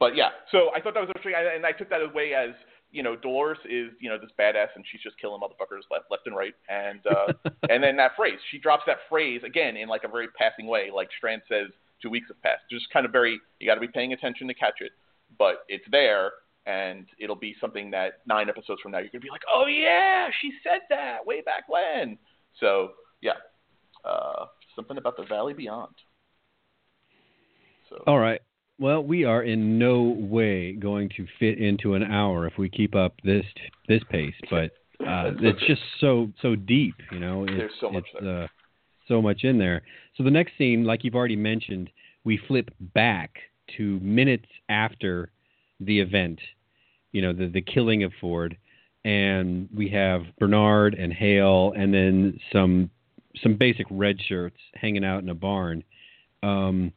[0.01, 2.55] But yeah, so I thought that was interesting, and I took that away as
[2.93, 6.27] you know, Dolores is, you know, this badass and she's just killing motherfuckers left, left
[6.27, 6.55] and right.
[6.69, 7.33] And, uh,
[7.71, 10.91] and then that phrase, she drops that phrase again in like a very passing way,
[10.95, 11.69] like Strand says,
[12.03, 12.63] two weeks have passed.
[12.71, 14.93] Just kind of very, you got to be paying attention to catch it,
[15.39, 16.33] but it's there
[16.67, 19.67] and it'll be something that nine episodes from now you're going to be like, oh
[19.67, 22.19] yeah, she said that way back when.
[22.59, 23.39] So yeah,
[24.05, 25.95] uh, something about the Valley Beyond.
[27.89, 28.03] So.
[28.07, 28.41] All right.
[28.79, 32.95] Well, we are in no way going to fit into an hour if we keep
[32.95, 33.45] up this
[33.89, 34.71] this pace, but
[35.07, 37.45] uh, it's just so so deep, you know.
[37.45, 38.47] It's, There's so much uh,
[39.07, 39.83] so much in there.
[40.17, 41.91] So the next scene, like you've already mentioned,
[42.25, 43.37] we flip back
[43.77, 45.31] to minutes after
[45.81, 46.41] the event,
[47.13, 48.57] you know, the the killing of Ford,
[49.05, 52.91] and we have Bernard and Hale, and then some
[53.43, 55.85] some basic red shirts hanging out in a barn.
[56.43, 56.93] Um,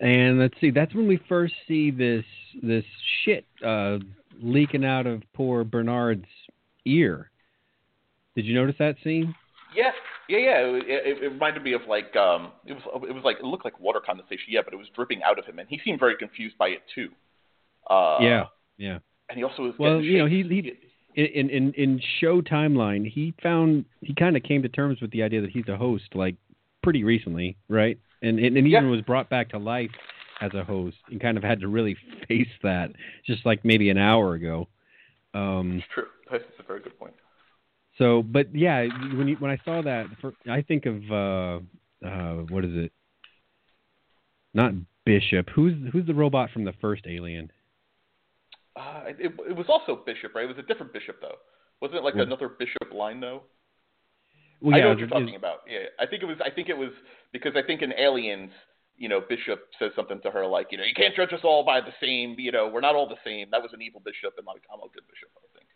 [0.00, 2.24] and let's see, that's when we first see this
[2.62, 2.84] this
[3.24, 3.98] shit uh,
[4.40, 6.26] leaking out of poor Bernard's
[6.84, 7.30] ear.
[8.34, 9.34] Did you notice that scene?
[9.76, 9.92] Yeah,
[10.28, 10.58] yeah, yeah.
[10.58, 13.64] It, it, it reminded me of like um, it was it was like it looked
[13.64, 14.46] like water condensation.
[14.48, 16.82] Yeah, but it was dripping out of him, and he seemed very confused by it
[16.94, 17.10] too.
[17.88, 18.44] Uh, yeah,
[18.76, 18.98] yeah.
[19.28, 20.74] And he also was well, you know, he he.
[21.14, 25.22] In, in in show timeline, he found he kind of came to terms with the
[25.22, 26.36] idea that he's a host like
[26.82, 27.98] pretty recently, right?
[28.22, 28.90] and and, and even yeah.
[28.90, 29.90] was brought back to life
[30.40, 31.96] as a host and kind of had to really
[32.28, 32.90] face that
[33.26, 34.68] just like maybe an hour ago.
[35.34, 36.06] Um, it's true.
[36.30, 37.14] That's a very good point.
[37.98, 42.34] So, but yeah, when you, when I saw that, for, I think of uh, uh,
[42.48, 42.92] what is it?
[44.54, 44.72] Not
[45.04, 45.48] Bishop.
[45.54, 47.50] Who's who's the robot from the first Alien?
[48.74, 50.44] Uh, it, it was also Bishop, right?
[50.44, 51.36] It was a different Bishop though.
[51.80, 53.42] Wasn't it like another Bishop line though?
[54.60, 55.58] Well, yeah, I know what you're talking about.
[55.68, 56.36] Yeah, I think it was.
[56.44, 56.90] I think it was
[57.32, 58.52] because I think in Aliens,
[58.96, 61.64] you know, Bishop says something to her like, you know, you can't judge us all
[61.64, 62.36] by the same.
[62.38, 63.48] You know, we're not all the same.
[63.50, 65.66] That was an evil Bishop, and like I'm a good Bishop, I think.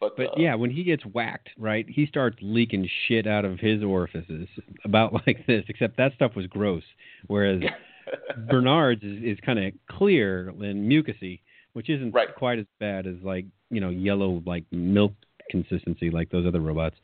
[0.00, 3.58] But, but uh, yeah, when he gets whacked, right, he starts leaking shit out of
[3.58, 4.48] his orifices
[4.84, 5.64] about like this.
[5.68, 6.84] Except that stuff was gross,
[7.28, 7.62] whereas
[8.50, 11.40] Bernard's is, is kind of clear and mucusy,
[11.74, 12.34] which isn't right.
[12.34, 15.12] quite as bad as like you know yellow like milk
[15.50, 16.96] consistency like those other robots.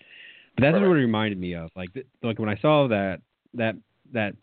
[0.57, 0.89] But that's right.
[0.89, 1.71] what it reminded me of.
[1.77, 1.91] Like,
[2.23, 3.21] like when I saw that,
[3.55, 3.77] that
[4.13, 4.35] that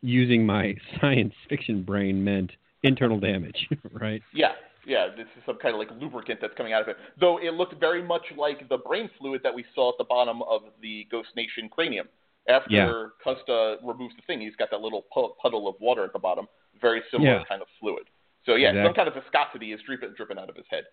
[0.00, 4.22] using my science fiction brain meant internal damage, right?
[4.34, 4.52] Yeah,
[4.86, 5.08] yeah.
[5.16, 6.96] This is some kind of like lubricant that's coming out of it.
[7.18, 10.42] Though it looked very much like the brain fluid that we saw at the bottom
[10.42, 12.08] of the Ghost Nation cranium.
[12.48, 13.04] After yeah.
[13.22, 15.04] Costa removes the thing, he's got that little
[15.42, 16.46] puddle of water at the bottom.
[16.80, 17.44] Very similar yeah.
[17.46, 18.04] kind of fluid.
[18.48, 18.88] So yeah, exactly.
[18.88, 20.84] some kind of viscosity is dripping, dripping out of his head.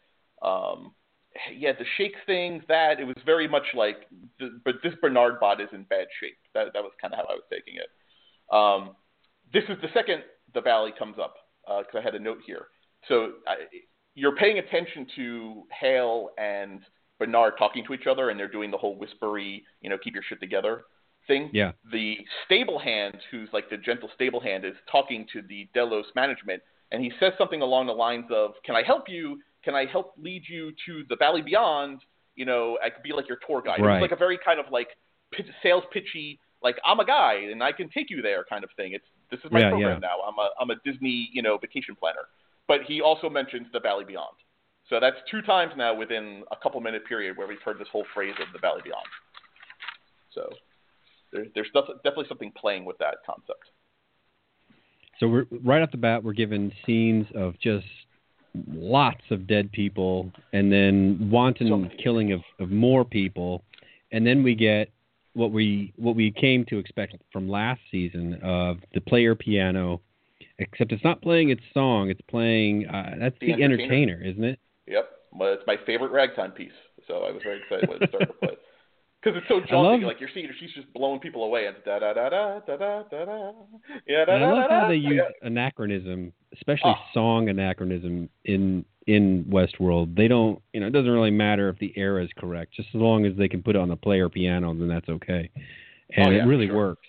[0.42, 0.94] Um,
[1.56, 4.08] yeah, the shake thing, that it was very much like,
[4.40, 6.38] the, but this Bernard bot is in bad shape.
[6.54, 7.88] That that was kind of how I was taking it.
[8.54, 8.96] Um,
[9.54, 12.68] this is the second the valley comes up because uh, I had a note here.
[13.08, 13.56] So I,
[14.16, 16.82] you're paying attention to Hale and
[17.20, 20.24] Bernard talking to each other, and they're doing the whole whispery, you know, keep your
[20.28, 20.84] shit together
[21.28, 21.50] thing.
[21.54, 21.72] Yeah.
[21.92, 26.62] The stable hand, who's like the gentle stable hand, is talking to the Delos management,
[26.92, 29.42] and he says something along the lines of, "Can I help you?
[29.64, 32.02] Can I help lead you to the Valley Beyond?
[32.36, 33.80] You know, I could be like your tour guide.
[33.80, 33.98] Right.
[33.98, 34.90] It was like a very kind of like
[35.32, 38.70] pitch, sales pitchy, like I'm a guide and I can take you there kind of
[38.76, 38.94] thing.
[38.94, 40.10] It's this is my yeah, program yeah.
[40.10, 40.18] now.
[40.28, 42.28] I'm a I'm a Disney you know vacation planner.
[42.68, 44.36] But he also mentions the Valley Beyond.
[44.90, 48.06] So that's two times now within a couple minute period where we've heard this whole
[48.14, 49.06] phrase of the Valley Beyond.
[50.34, 50.50] So
[51.32, 53.70] there, there's definitely something playing with that concept.
[55.20, 57.86] So we're right off the bat, we're given scenes of just
[58.74, 63.64] lots of dead people and then wanton So- killing of, of more people
[64.12, 64.90] and then we get
[65.34, 70.00] what we what we came to expect from last season of the player piano
[70.60, 74.14] except it's not playing its song it's playing uh, that's The the, entertainer.
[74.14, 76.72] entertainer isn't it Yep, well, it's my favorite ragtime piece.
[77.08, 78.50] So I was very excited when it started to play.
[79.26, 81.66] Because it's so I jaunty, love- like you're seeing her, she's just blowing people away,
[81.66, 83.52] and da da da da da da da da.
[84.08, 84.88] Yeah, da and I love da how da.
[84.90, 87.06] they use anachronism especially Ah.
[87.14, 91.92] song anachronism in in Westworld they don't you know it doesn't really matter if the
[91.98, 94.74] era is correct just as long as they can put it on the player piano
[94.74, 95.50] then that's okay
[96.16, 96.76] and Oh, yeah, it really sure.
[96.76, 97.08] works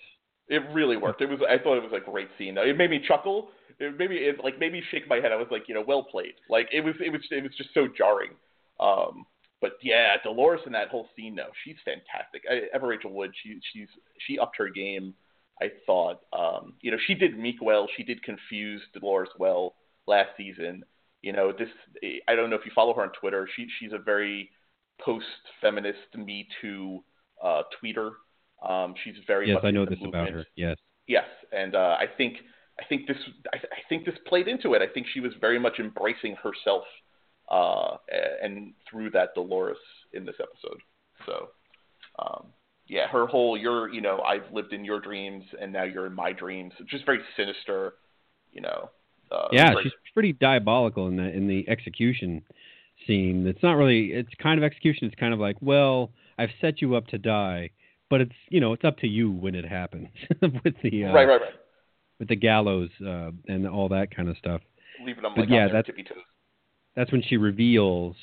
[0.49, 1.21] It really worked.
[1.21, 1.39] It was.
[1.47, 2.57] I thought it was a great scene.
[2.57, 3.49] It made me chuckle.
[3.79, 5.31] It made me it, like made me shake my head.
[5.31, 6.33] I was like, you know, well played.
[6.49, 6.95] Like it was.
[7.05, 7.21] It was.
[7.31, 8.31] It was just so jarring.
[8.79, 9.25] Um,
[9.61, 12.43] but yeah, Dolores in that whole scene though, she's fantastic.
[12.49, 13.87] I, Evan Rachel Wood, she she's
[14.25, 15.13] she upped her game.
[15.61, 17.87] I thought, um, you know, she did Meek well.
[17.97, 20.83] She did confuse Dolores well last season.
[21.21, 21.69] You know, this
[22.27, 23.49] I don't know if you follow her on Twitter.
[23.55, 24.49] She she's a very
[25.01, 27.03] post-feminist Me Too
[27.43, 28.11] uh, tweeter.
[28.67, 32.05] Um, she's very yes much I know this about her yes Yes, and uh, I
[32.17, 32.37] think
[32.79, 33.17] I think this
[33.53, 34.81] I, I think this played into it.
[34.81, 36.83] I think she was very much embracing herself
[37.49, 37.97] uh,
[38.43, 39.77] and through that Dolores
[40.13, 40.81] in this episode.
[41.25, 41.49] So,
[42.19, 42.47] um,
[42.87, 46.13] yeah, her whole you're you know I've lived in your dreams and now you're in
[46.13, 46.73] my dreams.
[46.89, 47.95] Just very sinister,
[48.51, 48.89] you know.
[49.31, 52.41] Uh, yeah, she's pretty diabolical in the in the execution
[53.05, 53.45] scene.
[53.45, 55.07] It's not really it's kind of execution.
[55.07, 57.71] It's kind of like well I've set you up to die,
[58.09, 60.07] but it's you know it's up to you when it happens
[60.41, 61.53] with the uh, right right right
[62.19, 64.61] with the gallows uh, and all that kind of stuff.
[65.05, 66.17] Leaving them but like yeah, that's, tippy toes.
[66.97, 68.15] That's when she reveals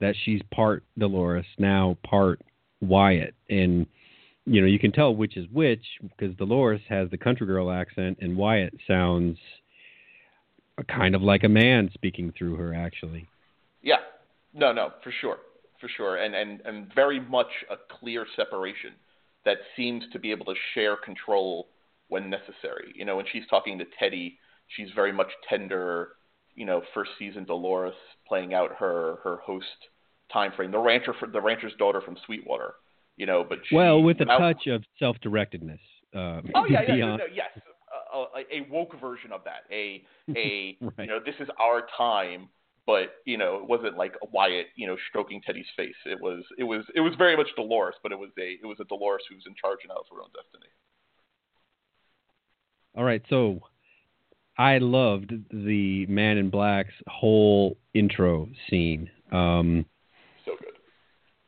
[0.00, 2.40] that she's part Dolores now, part
[2.80, 3.86] Wyatt, and
[4.44, 8.18] you know you can tell which is which because Dolores has the country girl accent
[8.20, 9.38] and Wyatt sounds
[10.86, 13.26] kind of like a man speaking through her actually.
[13.82, 13.96] Yeah,
[14.54, 15.38] no, no, for sure,
[15.80, 18.92] for sure, and and and very much a clear separation
[19.46, 21.68] that seems to be able to share control
[22.08, 22.92] when necessary.
[22.94, 24.38] You know, when she's talking to Teddy,
[24.76, 26.10] she's very much tender.
[26.58, 27.94] You know, first season Dolores
[28.26, 29.66] playing out her her host
[30.32, 32.74] time frame, the rancher for the rancher's daughter from Sweetwater.
[33.16, 35.80] You know, but she, well, with a touch of self-directedness.
[36.14, 37.50] Uh, oh yeah, yeah, no, no, yes,
[38.14, 39.64] a, a, woke version of that.
[39.72, 40.92] A a right.
[40.98, 42.48] you know, this is our time
[42.88, 45.94] but you know it wasn't like Wyatt you know stroking Teddy's face.
[46.06, 48.78] It was it was it was very much Dolores, but it was a it was
[48.80, 50.72] a Dolores who's in charge now of her own destiny.
[52.96, 53.60] All right, so
[54.58, 59.08] I loved the Man in Black's whole intro scene.
[59.30, 59.86] Um,
[60.44, 60.72] so good.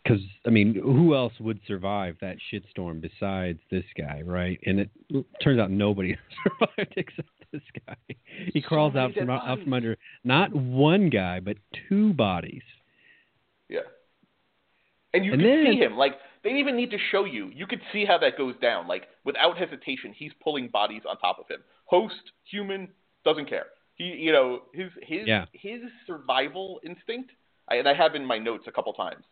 [0.03, 4.61] Because I mean, who else would survive that shitstorm besides this guy, right?
[4.65, 4.91] And it
[5.43, 7.97] turns out nobody survived except this guy.
[8.55, 11.57] He crawls so out from out from under not one guy, but
[11.89, 12.63] two bodies.
[13.69, 13.81] Yeah.
[15.13, 17.51] And you and can then, see him like they didn't even need to show you.
[17.53, 18.87] You could see how that goes down.
[18.87, 21.61] Like without hesitation, he's pulling bodies on top of him.
[21.87, 22.89] Host, human,
[23.25, 23.67] doesn't care.
[23.95, 25.45] He, you know, his his yeah.
[25.53, 27.31] his survival instinct.
[27.69, 29.25] I, and I have in my notes a couple times.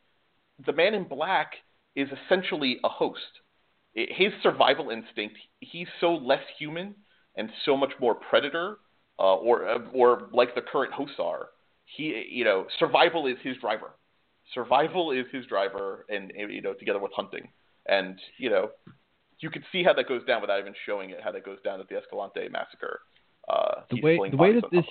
[0.67, 1.53] The man in black
[1.97, 3.41] is essentially a host.
[3.95, 5.37] His survival instinct.
[5.61, 6.95] He's so less human
[7.37, 8.79] and so much more predator,
[9.19, 11.49] uh, or or like the current hosts are.
[11.97, 13.93] He, you know, survival is his driver.
[14.53, 17.49] Survival is his driver, and you know, together with hunting,
[17.87, 18.71] and you know,
[19.41, 21.21] you could see how that goes down without even showing it.
[21.23, 23.01] How that goes down at the Escalante massacre.
[23.49, 24.85] Uh, the way the way that this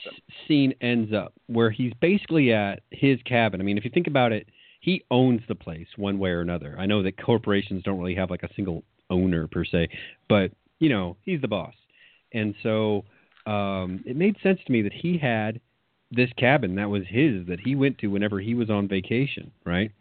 [0.47, 3.61] scene ends up, where he's basically at his cabin.
[3.61, 4.47] I mean, if you think about it,
[4.79, 6.75] he owns the place one way or another.
[6.79, 9.89] I know that corporations don't really have like a single owner per se,
[10.27, 11.73] but you know, he's the boss.
[12.33, 13.05] And so
[13.45, 15.61] um, it made sense to me that he had
[16.11, 19.91] this cabin that was his that he went to whenever he was on vacation, right?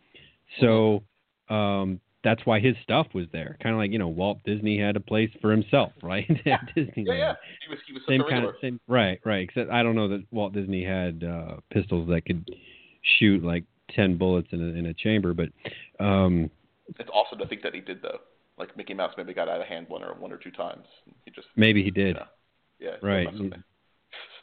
[0.61, 1.03] So
[1.49, 3.57] um, that's why his stuff was there.
[3.63, 6.29] Kind of like you know Walt Disney had a place for himself, right?
[6.45, 6.59] Yeah.
[6.77, 7.07] Disneyland.
[7.07, 7.33] Yeah, yeah.
[7.65, 8.81] He was he was same kind of same.
[8.89, 9.49] Right, right.
[9.49, 12.51] Except I don't know that Walt Disney had uh, pistols that could
[13.19, 15.51] shoot like ten bullets in a, in a chamber, but
[16.05, 16.51] um,
[16.99, 18.19] it's awesome to think that he did though
[18.59, 20.87] like Mickey Mouse maybe got out of hand one or one or two times.
[21.25, 22.17] He just maybe he did.
[22.81, 23.09] You know, yeah.
[23.09, 23.29] Right.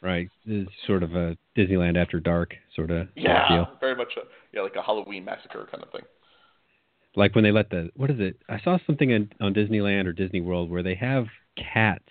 [0.02, 0.28] Right.
[0.46, 3.68] It's sort of a Disneyland after dark sort of yeah, deal.
[3.80, 4.20] very much a
[4.52, 6.02] yeah like a Halloween massacre kind of thing.
[7.16, 8.36] Like when they let the what is it?
[8.48, 12.08] I saw something in, on Disneyland or Disney World where they have cats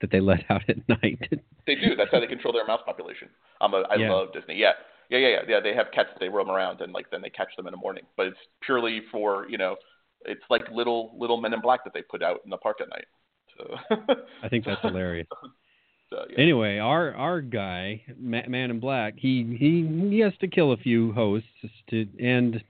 [0.00, 1.20] that they let out at night.
[1.66, 1.94] they do.
[1.96, 3.28] That's how they control their mouse population.
[3.60, 4.12] I'm a, I Yeah.
[4.12, 4.56] love Disney.
[4.56, 4.72] Yeah.
[5.10, 5.60] Yeah, yeah, yeah, yeah.
[5.60, 7.76] They have cats that they roam around and like then they catch them in the
[7.76, 8.04] morning.
[8.16, 9.76] But it's purely for you know
[10.24, 12.88] it's like little little men in black that they put out in the park at
[12.88, 13.04] night.
[13.56, 13.76] So
[14.42, 15.28] I think that's hilarious.
[16.10, 16.40] so, yeah.
[16.40, 20.76] Anyway, our our guy, Ma- Man in Black, he he he has to kill a
[20.76, 21.46] few hosts
[21.90, 22.62] to and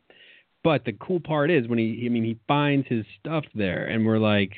[0.64, 4.04] but the cool part is when he I mean he finds his stuff there and
[4.04, 4.52] we're like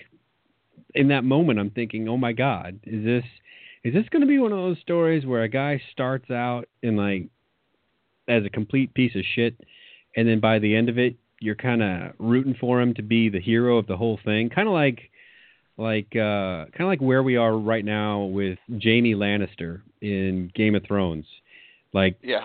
[0.94, 3.24] in that moment I'm thinking, "Oh my god, is this
[3.84, 6.96] is this going to be one of those stories where a guy starts out in
[6.96, 7.26] like
[8.28, 9.54] as a complete piece of shit
[10.16, 13.28] and then by the end of it you're kind of rooting for him to be
[13.28, 15.10] the hero of the whole thing, kind of like
[15.78, 20.74] like uh kind of like where we are right now with Jaime Lannister in Game
[20.74, 21.26] of Thrones.
[21.92, 22.44] Like yeah.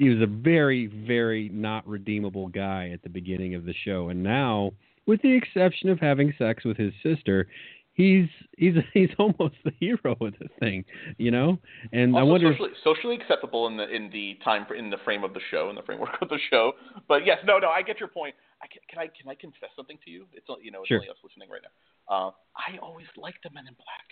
[0.00, 4.20] He was a very very not redeemable guy at the beginning of the show and
[4.22, 4.72] now
[5.06, 7.48] with the exception of having sex with his sister,
[7.94, 10.84] he's he's he's almost the hero of the thing,
[11.18, 11.58] you know?
[11.92, 15.24] And also I wonder socially, socially acceptable in the in the time in the frame
[15.24, 16.72] of the show in the framework of the show.
[17.08, 18.34] But yes, no, no, I get your point.
[18.62, 20.26] I can, can I can I confess something to you?
[20.32, 20.98] It's you know it's Sure.
[20.98, 21.74] only us listening right now.
[22.14, 24.06] Uh, I always liked the Men in Black.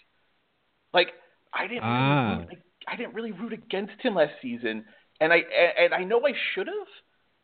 [0.92, 1.08] Like
[1.54, 2.38] I didn't really Ah.
[2.48, 2.58] root,
[2.88, 4.84] I didn't really root against him last season,
[5.20, 5.42] and I
[5.78, 6.86] and I know I should have,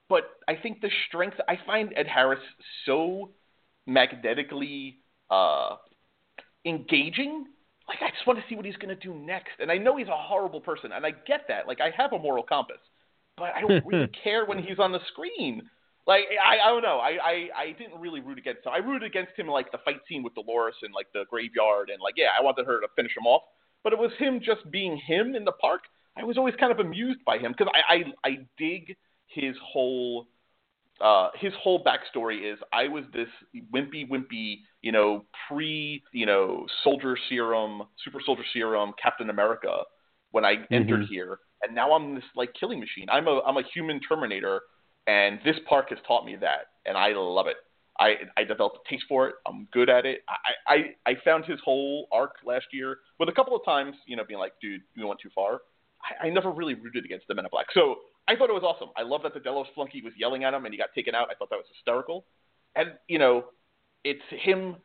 [0.09, 2.41] but I think the strength I find Ed Harris
[2.87, 3.31] so
[3.87, 4.99] magnetically
[5.31, 5.77] uh,
[6.65, 7.47] engaging.
[7.89, 9.61] Like I just want to see what he's going to do next.
[9.61, 11.67] And I know he's a horrible person, and I get that.
[11.67, 12.81] Like I have a moral compass,
[13.37, 15.69] but I don't really care when he's on the screen.
[16.07, 16.99] Like I, I don't know.
[16.99, 18.73] I, I, I didn't really root against him.
[18.73, 21.91] I rooted against him in, like the fight scene with Dolores and like the graveyard
[21.91, 23.43] and like yeah, I wanted her to finish him off.
[23.83, 25.83] But it was him just being him in the park.
[26.17, 28.97] I was always kind of amused by him because I, I I dig
[29.27, 30.29] his whole
[31.01, 33.29] uh, his whole backstory is I was this
[33.73, 39.83] wimpy, wimpy, you know, pre, you know, soldier serum, super soldier serum, Captain America
[40.31, 40.75] when I mm-hmm.
[40.75, 43.07] entered here, and now I'm this like killing machine.
[43.11, 44.61] I'm a I'm a human Terminator,
[45.07, 47.57] and this park has taught me that, and I love it.
[47.99, 49.35] I I developed a taste for it.
[49.47, 50.23] I'm good at it.
[50.29, 50.75] I
[51.07, 54.25] I, I found his whole arc last year with a couple of times, you know,
[54.27, 55.61] being like, dude, you went too far.
[56.05, 57.67] I, I never really rooted against the Men in Black.
[57.73, 57.97] So
[58.29, 58.91] I thought it was awesome.
[58.97, 61.29] I love that the Delos flunky was yelling at him and he got taken out.
[61.31, 62.27] I thought that was hysterical.
[62.77, 63.45] And you know,
[64.05, 64.77] it's him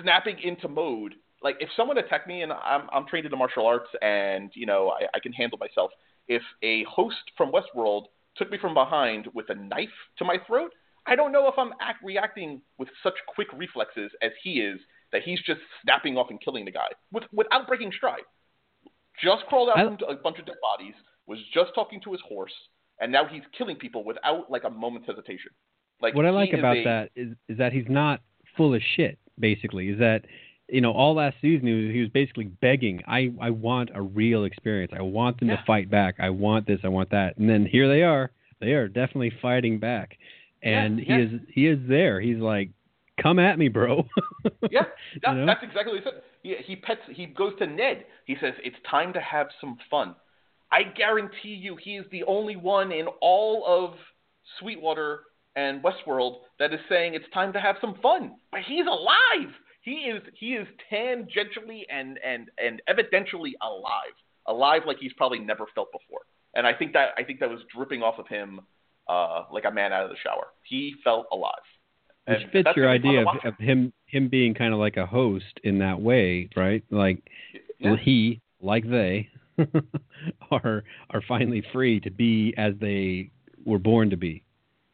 [0.00, 1.14] snapping into mode.
[1.42, 4.66] Like if someone attacked me and I'm I'm trained in the martial arts and you
[4.66, 5.90] know I, I can handle myself.
[6.26, 8.04] If a host from Westworld
[8.36, 9.88] took me from behind with a knife
[10.18, 10.72] to my throat,
[11.06, 14.78] I don't know if I'm act, reacting with such quick reflexes as he is
[15.12, 18.22] that he's just snapping off and killing the guy with, without breaking stride.
[19.22, 20.94] Just crawled out I, from a bunch of dead bodies,
[21.26, 22.52] was just talking to his horse,
[23.00, 25.50] and now he's killing people without like a moment's hesitation.
[26.00, 28.20] Like what I like about a, that is is that he's not
[28.56, 29.18] full of shit.
[29.38, 30.24] Basically, is that
[30.68, 33.02] you know all last season he was, he was basically begging.
[33.06, 34.92] I I want a real experience.
[34.96, 35.56] I want them yeah.
[35.56, 36.16] to fight back.
[36.18, 36.80] I want this.
[36.84, 37.36] I want that.
[37.36, 38.30] And then here they are.
[38.60, 40.18] They are definitely fighting back,
[40.62, 41.16] and yeah, yeah.
[41.16, 42.20] he is he is there.
[42.20, 42.70] He's like,
[43.20, 44.06] come at me, bro.
[44.70, 44.82] yeah,
[45.22, 45.46] that, you know?
[45.46, 46.22] that's exactly what he said.
[46.42, 47.00] He, he pets.
[47.10, 48.04] He goes to Ned.
[48.24, 50.14] He says it's time to have some fun.
[50.70, 53.96] I guarantee you he is the only one in all of
[54.58, 55.20] Sweetwater
[55.56, 58.36] and Westworld that is saying it's time to have some fun.
[58.52, 59.52] But he's alive.
[59.82, 64.14] He is he is tangentially and and and evidentially alive.
[64.46, 66.20] Alive like he's probably never felt before.
[66.54, 68.60] And I think that I think that was dripping off of him
[69.08, 70.48] uh, like a man out of the shower.
[70.62, 71.54] He felt alive.
[72.26, 75.60] Which and fits your idea of, of, him him being kind of like a host
[75.62, 76.82] in that way, right?
[76.90, 77.22] Like
[77.78, 77.96] yeah.
[78.02, 79.28] he, like they,
[80.50, 83.30] are are finally free to be as they
[83.64, 84.42] were born to be.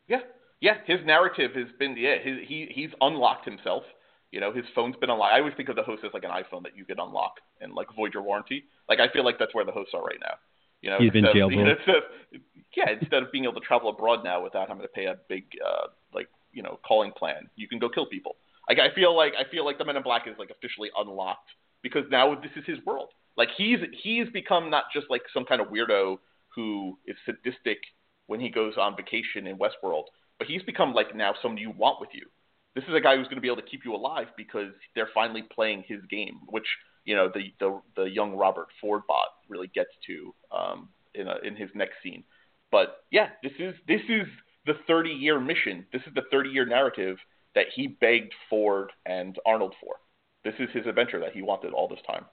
[0.09, 0.21] Yeah,
[0.61, 0.75] yeah.
[0.87, 2.17] His narrative has been yeah.
[2.23, 3.85] His, he he's unlocked himself.
[4.33, 5.33] You know, his phone's been unlocked.
[5.33, 7.73] I always think of the host as like an iPhone that you could unlock and
[7.73, 8.65] like void your warranty.
[8.89, 10.35] Like I feel like that's where the hosts are right now.
[10.83, 11.77] You know, he's been jailbroken.
[12.77, 15.45] yeah, instead of being able to travel abroad now without having to pay a big
[15.65, 18.37] uh, like you know calling plan, you can go kill people.
[18.69, 21.51] Like I feel like I feel like the Men in Black is like officially unlocked
[21.83, 23.09] because now this is his world.
[23.37, 26.19] Like he's he's become not just like some kind of weirdo
[26.55, 27.79] who is sadistic
[28.27, 30.05] when he goes on vacation in Westworld,
[30.39, 32.27] but he's become like now someone you want with you.
[32.75, 35.11] This is a guy who's going to be able to keep you alive because they're
[35.15, 36.67] finally playing his game, which
[37.05, 41.37] you know the the, the young Robert Ford bot really gets to um, in a,
[41.45, 42.25] in his next scene.
[42.71, 44.27] But yeah, this is this is
[44.67, 45.87] the 30 year mission.
[45.93, 47.19] This is the 30 year narrative
[47.55, 49.97] that he begged Ford and Arnold for.
[50.45, 52.25] This is his adventure that he wanted all this time.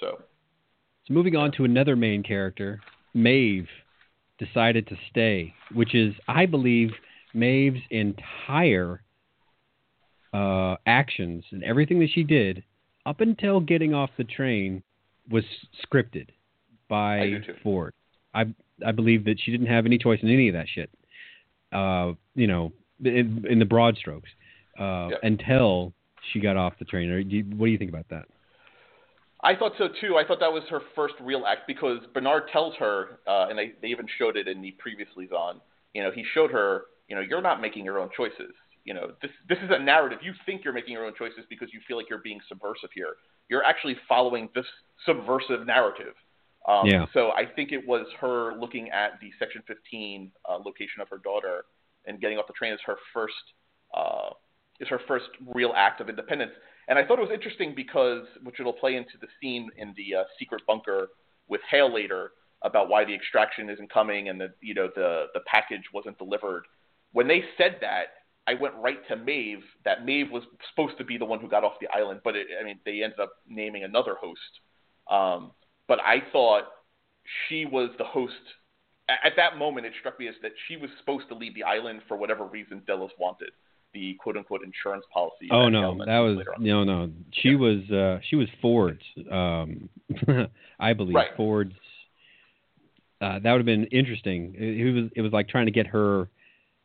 [0.00, 0.22] So,
[1.06, 2.80] so moving on to another main character,
[3.14, 3.68] Maeve
[4.38, 6.90] decided to stay, which is, I believe,
[7.34, 9.02] Maeve's entire
[10.32, 12.62] uh, actions and everything that she did
[13.04, 14.82] up until getting off the train
[15.30, 15.44] was
[15.84, 16.28] scripted
[16.88, 17.94] by Ford.
[18.34, 18.46] I
[18.84, 20.90] I believe that she didn't have any choice in any of that shit.
[21.72, 22.72] Uh, you know,
[23.04, 24.30] in, in the broad strokes,
[24.78, 25.20] uh, yep.
[25.22, 25.92] until
[26.32, 27.10] she got off the train.
[27.56, 28.26] What do you think about that?
[29.42, 30.16] I thought so too.
[30.16, 33.72] I thought that was her first real act because Bernard tells her, uh, and they,
[33.82, 35.60] they even showed it in the previously on.
[35.94, 38.52] You know, he showed her, you know, you're not making your own choices.
[38.84, 40.20] You know, this this is a narrative.
[40.22, 43.14] You think you're making your own choices because you feel like you're being subversive here.
[43.48, 44.66] You're actually following this
[45.06, 46.14] subversive narrative.
[46.68, 47.06] Um, yeah.
[47.12, 51.18] So I think it was her looking at the Section 15 uh, location of her
[51.18, 51.64] daughter
[52.06, 53.34] and getting off the train as her first
[53.94, 54.30] uh,
[54.80, 56.52] is her first real act of independence.
[56.88, 60.20] And I thought it was interesting because, which it'll play into the scene in the
[60.20, 61.08] uh, secret bunker
[61.48, 62.32] with Hale later
[62.62, 66.64] about why the extraction isn't coming and the you know the the package wasn't delivered.
[67.12, 68.06] When they said that,
[68.46, 69.62] I went right to Maeve.
[69.84, 72.48] That Maeve was supposed to be the one who got off the island, but it,
[72.60, 74.40] I mean they ended up naming another host.
[75.10, 75.52] Um,
[75.88, 76.64] but I thought
[77.48, 78.34] she was the host.
[79.24, 82.02] At that moment, it struck me as that she was supposed to leave the island
[82.08, 83.50] for whatever reason Delos wanted
[83.94, 85.48] the quote unquote insurance policy.
[85.50, 87.10] Oh no, that was no no.
[87.32, 87.56] She yeah.
[87.56, 89.02] was uh, she was Ford's.
[89.30, 89.88] Um,
[90.80, 91.30] I believe right.
[91.36, 91.74] Ford's.
[93.20, 94.54] Uh, that would have been interesting.
[94.58, 96.28] It, it, was it was like trying to get her,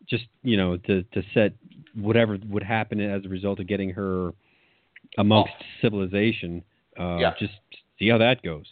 [0.07, 1.53] just you know, to to set
[1.95, 4.31] whatever would happen as a result of getting her
[5.17, 5.65] amongst oh.
[5.81, 6.63] civilization.
[6.99, 7.33] Uh, yeah.
[7.39, 7.53] Just
[7.99, 8.65] see how that goes.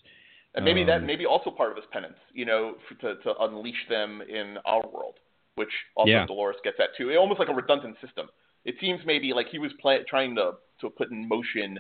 [0.56, 3.88] And maybe um, that maybe also part of his penance, you know, to to unleash
[3.90, 5.16] them in our world,
[5.56, 6.26] which also Yeah.
[6.26, 7.10] Dolores gets at too.
[7.10, 8.30] It, Almost like a redundant system.
[8.64, 11.80] It seems maybe like he was play, trying to to put in motion,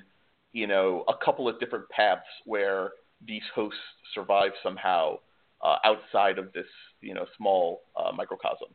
[0.53, 2.91] you know, a couple of different paths where
[3.25, 3.79] these hosts
[4.13, 5.19] survive somehow
[5.61, 6.67] uh, outside of this,
[7.01, 8.69] you know, small uh, microcosm.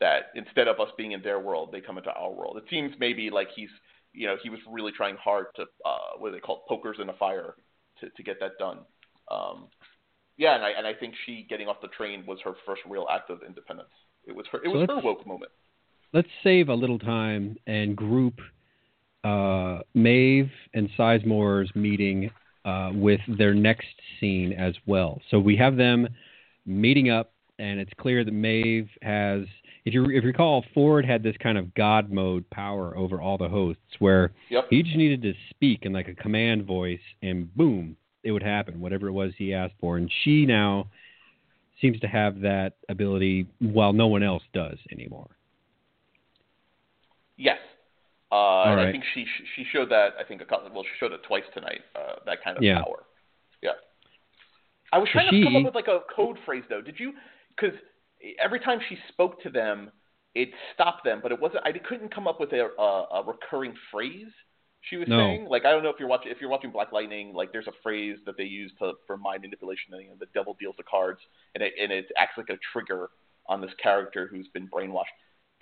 [0.00, 2.58] That instead of us being in their world, they come into our world.
[2.58, 3.70] It seems maybe like he's,
[4.12, 6.98] you know, he was really trying hard to, uh, what do they call it, pokers
[7.00, 7.54] in a fire,
[8.00, 8.80] to to get that done.
[9.30, 9.68] Um,
[10.36, 13.06] yeah, and I and I think she getting off the train was her first real
[13.10, 13.88] act of independence.
[14.26, 15.50] It was her it So was her woke moment.
[16.12, 18.40] let's save a little time and group
[19.24, 22.30] uh, Maeve and Sizemore's meeting
[22.64, 23.88] uh, with their next
[24.20, 25.20] scene as well.
[25.30, 26.08] So we have them
[26.64, 29.42] meeting up, and it's clear that Maeve has.
[29.84, 33.38] If you if you recall, Ford had this kind of God mode power over all
[33.38, 34.66] the hosts, where Yep.
[34.70, 37.96] he just needed to speak in like a command voice, and boom,
[38.26, 39.96] it would happen, whatever it was he asked for.
[39.96, 40.88] And she now
[41.80, 45.28] seems to have that ability, while no one else does anymore.
[47.36, 47.58] Yes.
[48.32, 49.24] Uh, and I think she
[49.54, 52.42] she showed that I think a couple well she showed it twice tonight uh, that
[52.42, 52.82] kind of Yeah.
[52.82, 53.04] power.
[53.62, 53.70] Yeah.
[54.92, 56.82] I was trying to come up with like a code phrase though.
[56.82, 57.12] Did you?
[57.54, 57.78] Because
[58.42, 59.92] every time she spoke to them,
[60.34, 61.64] it stopped them, but it wasn't.
[61.64, 64.32] I couldn't come up with a a, a recurring phrase.
[64.88, 65.18] She was No.
[65.18, 67.66] saying like I don't know if you're watching if you're watching Black Lightning like there's
[67.66, 70.74] a phrase that they use to for mind manipulation and you know, the devil deals
[70.76, 71.20] the cards
[71.54, 73.08] and it and it acts like a trigger
[73.48, 75.04] on this character who's been brainwashed.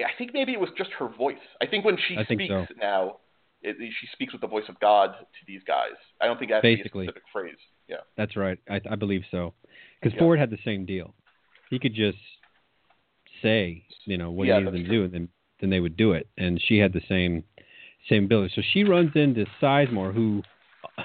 [0.00, 1.36] I think maybe it was just her voice.
[1.62, 2.66] I think when she I speaks so.
[2.80, 3.18] now,
[3.62, 5.92] it, she speaks with the voice of God to these guys.
[6.20, 7.06] I don't think it has a Basically.
[7.06, 7.56] specific phrase.
[7.88, 7.98] Yeah.
[8.16, 8.58] That's right.
[8.68, 9.54] I, I believe so.
[10.00, 10.20] Because Yeah.
[10.20, 11.14] Ford had the same deal.
[11.70, 12.18] He could just
[13.42, 15.28] say, you know, what Yeah, he needed them to do, and then
[15.60, 16.26] then they would do it.
[16.36, 17.44] And she had the same
[18.08, 18.52] same ability.
[18.54, 20.42] So she runs into Sizemore, who,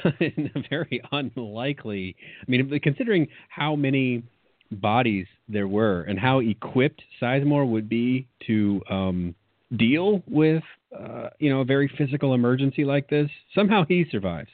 [0.19, 2.15] in a very unlikely.
[2.41, 4.23] I mean, considering how many
[4.71, 9.35] bodies there were and how equipped Sizemore would be to um,
[9.75, 10.63] deal with,
[10.97, 14.49] uh, you know, a very physical emergency like this, somehow he survives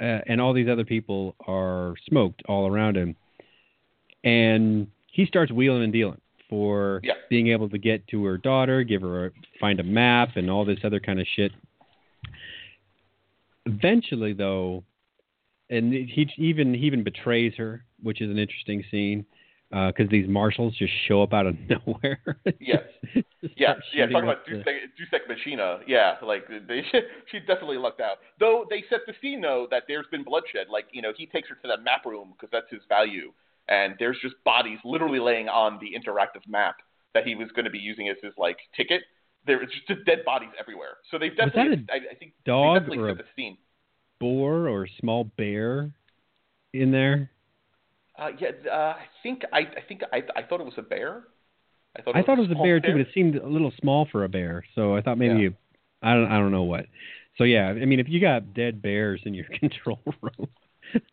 [0.00, 3.16] uh, and all these other people are smoked all around him.
[4.24, 7.14] And he starts wheeling and dealing for Yeah.
[7.28, 9.30] being able to get to her daughter, give her a,
[9.60, 11.52] find a map, and all this other kind of shit.
[13.66, 14.82] Eventually, though,
[15.68, 19.26] and he even he even betrays her, which is an interesting scene
[19.72, 22.20] uh, because these marshals just show up out of nowhere.
[22.60, 22.82] Yes.
[23.56, 24.06] Yeah, yeah.
[24.06, 25.78] Talking about the- Deus ex, Dusek Machina.
[25.86, 26.82] Yeah, like they,
[27.30, 28.16] she definitely lucked out.
[28.40, 30.66] Though they set the scene though that there's been bloodshed.
[30.70, 33.32] Like you know, he takes her to that map room because that's his value,
[33.68, 36.76] and there's just bodies literally laying on the interactive map
[37.14, 39.02] that he was going to be using as his like ticket.
[39.46, 40.98] There's just dead bodies everywhere.
[41.10, 43.58] So they've Was definitely, a I, I think, dog or a- the scene.
[44.20, 45.92] boar or small bear
[46.74, 47.30] in there.
[48.18, 51.24] Uh, yeah, uh, I think I, I think I, I thought it was a bear.
[51.96, 53.72] I thought I thought it was a small bear too, but it seemed a little
[53.80, 54.64] small for a bear.
[54.74, 55.38] So I thought maybe Yeah.
[55.38, 55.54] you,
[56.02, 56.86] I don't I don't know what.
[57.36, 60.48] So yeah, I mean if you got dead bears in your control room,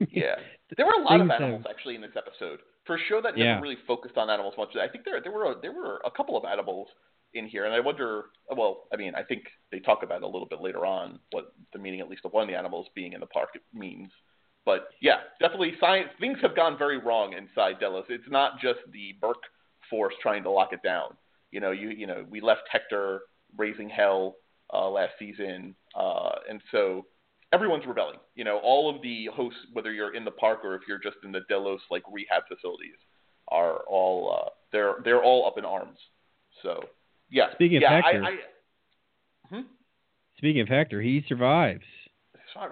[0.10, 0.36] Yeah,
[0.76, 2.59] there were a lot of animals actually in this episode.
[2.86, 3.61] For a show that never Yeah.
[3.61, 6.38] really focused on animals much, I think there there were a, there were a couple
[6.38, 6.88] of animals
[7.34, 8.26] in here, and I wonder.
[8.55, 11.53] Well, I mean, I think they talk about it a little bit later on what
[11.74, 14.09] the meaning, at least of one of the animals being in the park, means.
[14.66, 16.09] But yeah, definitely science.
[16.20, 18.05] Things have gone very wrong inside Delos.
[18.09, 19.43] It's not just the Burke
[19.89, 21.16] force trying to lock it down.
[21.51, 23.22] You know, you you know, we left Hector
[23.57, 24.36] raising hell
[24.74, 27.05] uh, last season, uh, and so
[27.53, 28.19] everyone's rebelling.
[28.35, 31.17] You know, all of the hosts, whether you're in the park or if you're just
[31.23, 32.95] in the Delos like rehab facilities,
[33.49, 35.97] are all uh, they're they're all up in arms.
[36.63, 36.81] So
[37.29, 37.53] yeah.
[37.53, 38.35] Speaking of Hector- I, I,
[39.49, 39.67] hmm?
[40.37, 41.83] speaking of Hector, he survives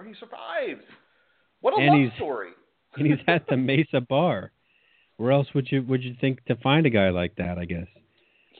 [0.06, 0.82] he survives.
[1.60, 2.50] What a And love story.
[2.96, 4.52] and he's at the Mesa bar.
[5.16, 7.58] Where else would you would you think to find a guy like that?
[7.58, 7.86] I guess.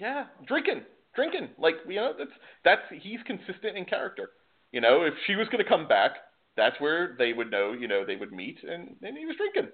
[0.01, 0.83] Yeah, drinking,
[1.15, 1.49] drinking.
[1.59, 2.31] Like you know, that's
[2.65, 4.31] that's he's consistent in character.
[4.75, 6.17] You know, if she was going to come back,
[6.57, 7.73] that's where they would know.
[7.73, 9.71] You know, they would meet, and and he was drinking.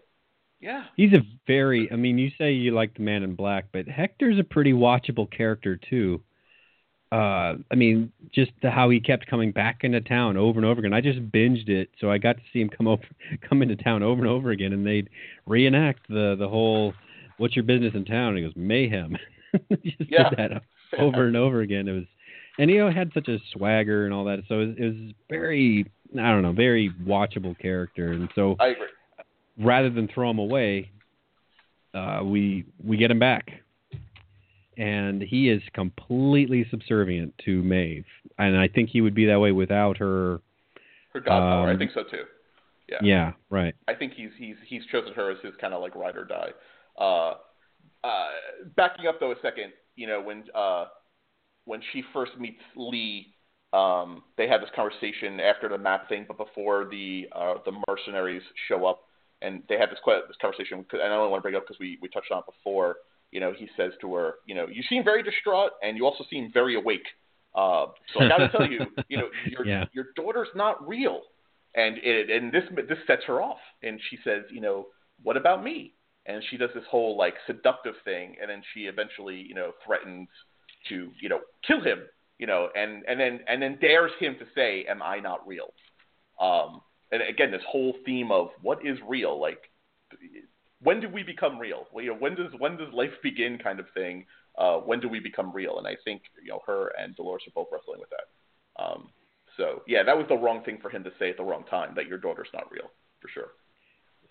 [0.60, 0.84] Yeah.
[0.94, 1.90] He's a very.
[1.90, 5.30] I mean, you say you like the Man in Black, but Hector's a pretty watchable
[5.30, 6.20] character too.
[7.10, 10.80] Uh, I mean, just the, how he kept coming back into town over and over
[10.80, 10.92] again.
[10.92, 13.02] I just binged it, so I got to see him come over,
[13.48, 15.08] come into town over and over again, and they'd
[15.46, 16.92] reenact the the whole
[17.38, 19.16] "What's your business in town?" And he goes, "Mayhem."
[19.82, 20.28] Just Yeah.
[20.28, 20.62] did that
[20.98, 21.88] over and over again.
[21.88, 22.04] It was,
[22.58, 24.40] and you know, had such a swagger and all that.
[24.48, 28.68] So it was, it was very, I don't know, very watchable character, and so I
[28.68, 28.86] agree.
[29.58, 30.90] rather than throw him away,
[31.94, 33.50] uh, we we get him back,
[34.76, 38.04] and he is completely subservient to Maeve,
[38.38, 40.40] and I think he would be that way without her.
[41.12, 42.24] Her I Um, think so too.
[42.88, 42.98] Yeah.
[43.02, 43.32] Yeah.
[43.50, 43.74] Right.
[43.88, 46.50] I think he's he's he's chosen her as his kind of like ride or die.
[46.98, 47.34] Uh,
[48.04, 48.28] uh,
[48.76, 50.86] backing up though a second, you know when uh,
[51.64, 53.34] when she first meets Lee,
[53.72, 58.42] um, they have this conversation after the map thing, but before the uh, the mercenaries
[58.68, 59.02] show up,
[59.42, 60.84] and they have this this conversation.
[60.92, 62.96] And I only want to bring it up because we we touched on it before.
[63.30, 66.24] You know, he says to her, you know, you seem very distraught, and you also
[66.28, 67.06] seem very awake.
[67.54, 69.84] Uh, so I got to tell you, you know, your Yeah.
[69.92, 71.20] your daughter's not real,
[71.76, 74.86] and it, and this this sets her off, and she says, you know,
[75.22, 75.94] what about me?
[76.26, 80.28] And she does this whole like seductive thing, and then she eventually, you know, threatens
[80.88, 82.00] to, you know, kill him,
[82.38, 85.72] you know, and and then and then dares him to say, "Am I not real?"
[86.40, 86.80] Um,
[87.12, 89.70] and again, this whole theme of what is real, like
[90.82, 91.86] when do we become real?
[91.92, 94.26] Well, you know, when does when does life begin, kind of thing.
[94.58, 95.78] Uh, when do we become real?
[95.78, 98.82] And I think you know her and Dolores are both wrestling with that.
[98.82, 99.10] Um,
[99.56, 101.92] so yeah, that was the wrong thing for him to say at the wrong time.
[101.94, 103.48] That your daughter's not real, for sure.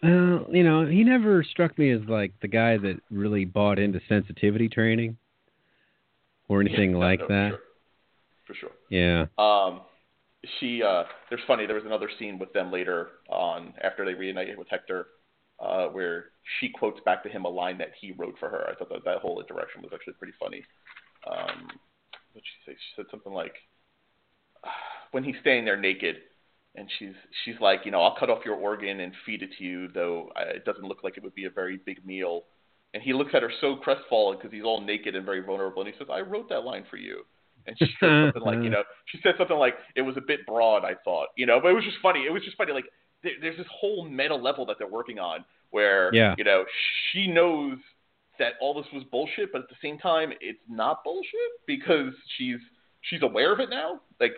[0.02, 4.00] Well, you know, he never struck me as like the guy that really bought into
[4.08, 5.18] sensitivity training
[6.50, 7.52] or anything Yeah, no, like no, that.
[8.46, 8.72] For sure.
[8.90, 9.26] Yeah.
[9.26, 9.46] For sure.
[9.46, 9.82] Um,
[10.60, 11.66] she uh, there's funny.
[11.66, 15.08] There was another scene with them later on after they reunited with Hector,
[15.60, 16.28] uh, where
[16.60, 18.68] she quotes back to him a line that he wrote for her.
[18.70, 20.64] I thought that that whole interaction was actually pretty funny.
[21.30, 21.68] Um,
[22.34, 22.76] what she say?
[22.76, 23.56] She said something like,
[25.12, 26.18] when he's standing there naked,
[26.76, 29.64] and she's she's like, you know, I'll cut off your organ and feed it to
[29.64, 32.44] you, though it doesn't look like it would be a very big meal.
[32.94, 35.92] And he looks at her so crestfallen because he's all naked and very vulnerable, and
[35.92, 37.24] he says, I wrote that line for you.
[37.68, 40.46] And she said something like, you know, she said something like, it was a bit
[40.48, 42.22] broad, I thought, you know, but it was just funny.
[42.22, 42.74] It was just funny.
[42.74, 42.86] Like,
[43.22, 46.34] there, there's this whole meta level that they're working on where, Yeah.
[46.38, 46.66] you know,
[47.12, 47.78] she knows
[48.40, 52.58] that all this was bullshit, but at the same time, it's not bullshit because she's
[53.02, 54.02] she's aware of it now.
[54.20, 54.34] Like,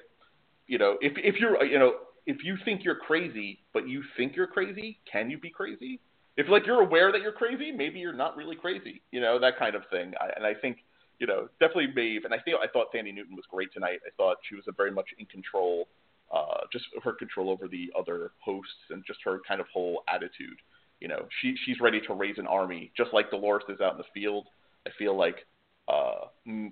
[0.67, 1.93] you know, if if you're, you know,
[2.25, 5.99] if you think you're crazy, but you think you're crazy, can you be crazy?
[6.37, 9.01] If like you're aware that you're crazy, maybe you're not really crazy.
[9.11, 10.13] You know, that kind of thing.
[10.19, 10.77] I, and I think,
[11.19, 12.25] you know, definitely Maeve.
[12.25, 13.99] And I think I thought Thandie Newton was great tonight.
[14.05, 15.87] I thought she was very much in control,
[16.33, 20.57] uh, just her control over the other hosts and just her kind of whole attitude.
[20.99, 23.97] You know, she she's ready to raise an army, just like Dolores is out in
[23.97, 24.47] the field.
[24.87, 25.45] I feel like
[25.87, 26.25] uh,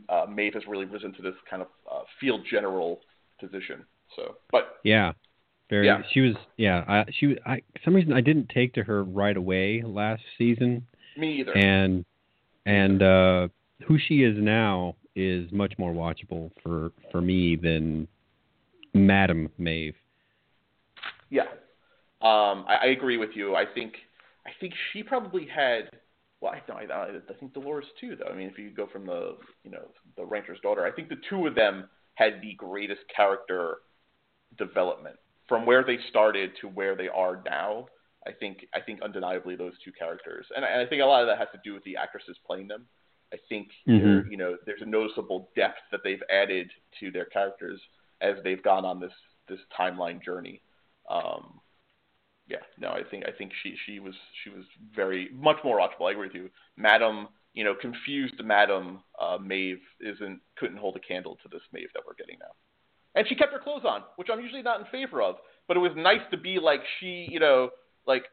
[0.09, 3.01] uh, Maeve has really risen to this kind of uh, field general
[3.39, 3.85] position.
[4.15, 5.13] So, but Yeah.
[5.69, 5.85] Very.
[5.85, 6.01] Yeah.
[6.13, 6.35] She was.
[6.57, 6.83] Yeah.
[6.87, 7.27] I, she.
[7.27, 7.61] was- I.
[7.85, 10.85] Some reason, I didn't take to her right away last season,
[11.17, 11.55] me either.
[11.55, 12.05] and
[12.65, 13.47] and uh,
[13.87, 18.07] who she is now is much more watchable for for me than
[18.93, 19.95] Madam Maeve.
[21.29, 21.43] Yeah,
[22.21, 23.55] um, I, I agree with you.
[23.55, 23.93] I think
[24.45, 25.89] I think she probably had.
[26.41, 28.31] Well, I, I, I I think Dolores too, though.
[28.31, 31.21] I mean, if you go from the you know the rancher's daughter, I think the
[31.29, 33.77] two of them had the greatest character
[34.57, 35.15] development
[35.49, 37.87] from where they started to where they are now.
[38.27, 41.21] I think I think undeniably those two characters, and I, and I think a lot
[41.21, 42.87] of that has to do with the actresses playing them.
[43.33, 44.29] I think Mhm.
[44.29, 47.81] you know there's a noticeable depth that they've added to their characters
[48.21, 49.13] as they've gone on this
[49.47, 50.61] this timeline journey.
[51.09, 51.59] Um,
[52.47, 56.07] yeah, no, I think I think she she was she was very much more watchable.
[56.07, 57.29] I agree with you, Madam.
[57.53, 62.03] You know, confused Madam uh, Maeve isn't couldn't hold a candle to this Maeve that
[62.05, 62.51] we're getting now.
[63.15, 65.35] And she kept her clothes on, which I'm usually not in favor of.
[65.67, 67.69] But it was nice to be like she, you know,
[68.07, 68.23] like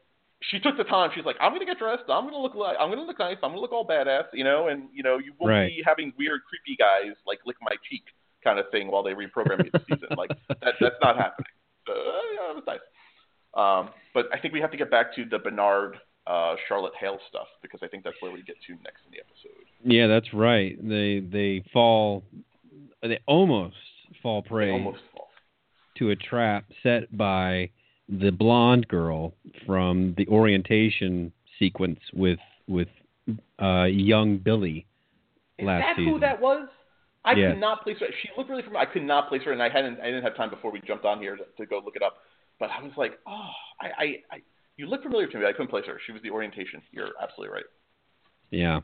[0.43, 1.09] she took the time.
[1.15, 2.03] She's like, I'm gonna get dressed.
[2.09, 3.37] I'm gonna look like I'm gonna look nice.
[3.43, 4.67] I'm gonna look all badass, you know.
[4.67, 5.67] And you know, you won't Right.
[5.67, 8.03] be having weird, creepy guys like lick my cheek
[8.43, 10.09] kind of thing while they reprogram me this season.
[10.17, 11.47] Like that, that's not happening.
[11.87, 12.79] So, yeah, it was nice.
[13.55, 15.97] Um, but I think we have to get back to the Bernard
[16.27, 19.19] uh, Charlotte Hale stuff because I think that's where we get to next in the
[19.19, 19.65] episode.
[19.83, 20.77] Yeah, that's right.
[20.87, 22.23] They they fall.
[23.01, 23.75] They almost
[24.21, 24.99] fall prey Almost
[25.97, 27.69] to a trap set by
[28.07, 29.33] the blonde girl
[29.65, 32.87] from the orientation sequence with with
[33.61, 34.85] uh, young Billy
[35.57, 36.13] Is last that season.
[36.13, 36.67] who that was?
[37.25, 37.51] I Yes.
[37.53, 38.05] could not place her.
[38.21, 38.87] She looked really familiar.
[38.87, 39.99] I could not place her, and I hadn't.
[39.99, 42.17] I didn't have time before we jumped on here to, to go look it up.
[42.59, 43.49] But I was like, oh,
[43.81, 44.37] I, I, I,
[44.77, 45.45] you look familiar to me.
[45.45, 45.99] I couldn't place her.
[46.05, 46.81] She was the orientation.
[46.91, 47.65] You're absolutely right.
[48.49, 48.79] Yeah.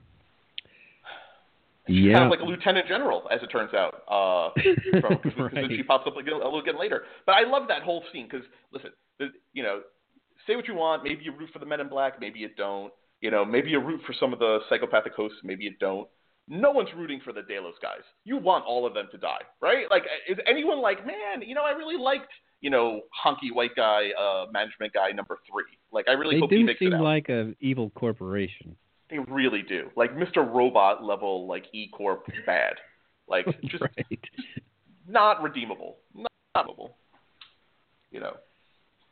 [1.87, 2.13] She's yeah.
[2.13, 4.03] kind of like a lieutenant general, as it turns out.
[4.07, 4.51] Uh,
[5.01, 5.65] from, cause, Right.
[5.69, 7.03] she pops up a little bit later.
[7.25, 9.81] But I love that whole scene because listen, the, you know,
[10.47, 11.03] say what you want.
[11.03, 12.19] Maybe you root for the Men in Black.
[12.21, 12.91] Maybe you don't.
[13.21, 15.37] You know, maybe you root for some of the psychopathic hosts.
[15.43, 16.07] Maybe you don't.
[16.49, 18.01] No one's rooting for the Delos guys.
[18.25, 19.85] You want all of them to die, right?
[19.89, 22.27] Like, is anyone like, man, you know, I really liked,
[22.59, 25.63] you know, honky white guy, uh, management guy number three.
[25.93, 27.01] Like, I really they hope he do makes seem it out.
[27.03, 28.75] like a evil corporation.
[29.13, 29.91] They really do.
[29.95, 30.37] Like Mr.
[30.37, 32.73] Robot level, like E Corp bad.
[33.27, 34.19] Like just right.
[35.07, 35.97] not redeemable.
[36.15, 36.95] Not redeemable.
[38.09, 38.37] You know.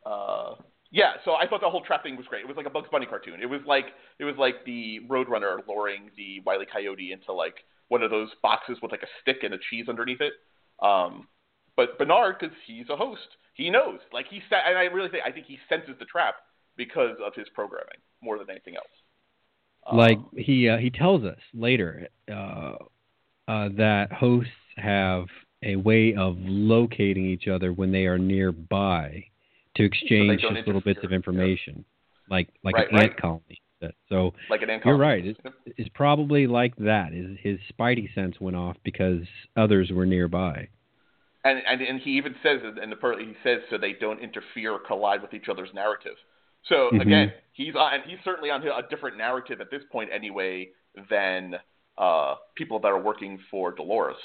[0.04, 0.56] Uh,
[0.92, 2.42] Yeah, so I thought the whole trap thing was great.
[2.42, 3.42] It was like a Bugs Bunny cartoon.
[3.42, 3.86] It was like
[4.18, 6.66] it was like the Roadrunner luring the Wile E.
[6.72, 7.56] Coyote into like
[7.90, 10.34] one of those boxes with like a stick and a cheese underneath it.
[10.84, 11.28] Um,
[11.78, 14.00] but Bernard, because he's a host, he knows.
[14.12, 16.36] Like he said, and I really think I think he senses the trap
[16.76, 18.90] because of his programming more than anything else.
[19.88, 22.76] Um, like he uh, he tells us later uh,
[23.48, 25.26] uh, that hosts have
[25.64, 29.26] a way of locating each other when they are nearby
[29.76, 32.36] to exchange so just little bits of information, yeah.
[32.36, 33.10] like like right, an right.
[33.12, 33.62] ant colony.
[34.10, 34.98] So like an ant colony.
[34.98, 35.26] you're right.
[35.26, 35.40] It's,
[35.78, 37.14] it's probably like that.
[37.14, 39.24] His, his spidey sense went off because
[39.58, 40.68] others were nearby.
[41.44, 44.74] And, and and he even says in the part he says so they don't interfere
[44.74, 46.16] or collide with each other's narrative.
[46.68, 47.02] So mm-hmm.
[47.02, 50.70] again, he's on, and he's certainly on a different narrative at this point anyway
[51.10, 51.56] than
[51.98, 54.18] uh, people that are working for Dolores.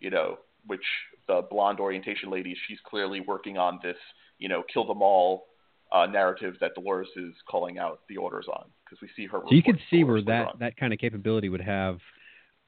[0.00, 0.84] You know, which
[1.28, 3.96] the blonde orientation lady, she's clearly working on this,
[4.38, 5.46] you know, kill them all
[5.92, 9.40] uh, narrative that Dolores is calling out the orders on because we see her.
[9.48, 11.98] So you could see where that that kind of capability would have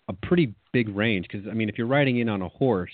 [0.08, 2.92] a pretty big range because I mean, if you're riding in on a horse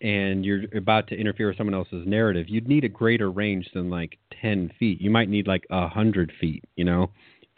[0.00, 3.90] and you're about to interfere with someone else's narrative, you'd need a greater range than
[3.90, 5.00] like 10 feet.
[5.00, 7.10] You might need like a hundred feet, you know,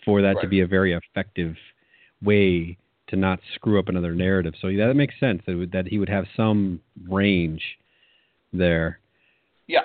[0.05, 0.43] for that right.
[0.43, 1.55] to be a very effective
[2.22, 2.76] way
[3.09, 4.55] to not screw up another narrative.
[4.61, 7.62] So that makes sense that, that he would have some range
[8.53, 8.99] there.
[9.66, 9.82] Yeah.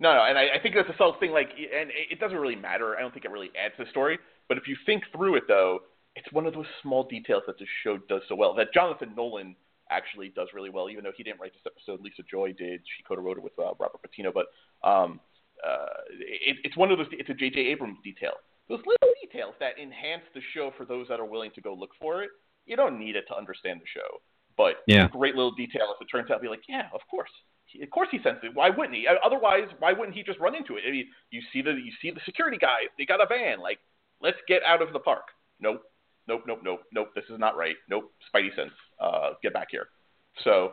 [0.00, 1.30] No, no, and I, I think that's a subtle thing.
[1.30, 2.96] Like, and it doesn't really matter.
[2.96, 4.18] I don't think it really adds to the story.
[4.48, 5.80] But if you think through it, though,
[6.16, 8.54] it's one of those small details that the show does so well.
[8.54, 9.56] That Jonathan Nolan
[9.94, 12.02] actually does really well, even though he didn't write this episode.
[12.02, 12.82] Lisa Joy did.
[12.96, 14.32] She co-wrote it with uh, Robert Patino.
[14.32, 14.46] But
[14.86, 15.20] um,
[15.64, 17.06] uh, it, it's one of those.
[17.12, 17.60] It's a J.J.
[17.60, 18.32] Abrams detail.
[18.68, 21.90] Those little details that enhance the show for those that are willing to go look
[22.00, 22.30] for it.
[22.66, 24.22] You don't need it to understand the show,
[24.56, 25.08] but yeah.
[25.08, 25.94] great little detail.
[25.94, 27.28] If it turns out to be like, yeah, of course,
[27.66, 28.54] he, of course he sensed it.
[28.54, 29.06] Why wouldn't he?
[29.24, 30.84] Otherwise, why wouldn't he just run into it?
[30.88, 32.88] I mean, you see the you see the security guys.
[32.96, 33.60] They got a van.
[33.60, 33.80] Like,
[34.22, 35.28] let's get out of the park.
[35.60, 35.82] Nope,
[36.26, 37.08] nope, nope, nope, nope.
[37.14, 37.76] This is not right.
[37.90, 38.12] Nope.
[38.34, 38.72] Spidey sense.
[39.00, 39.86] Uh, get back here.
[40.42, 40.72] So,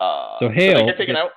[0.00, 1.30] uh, so Hale so get taken gets, out.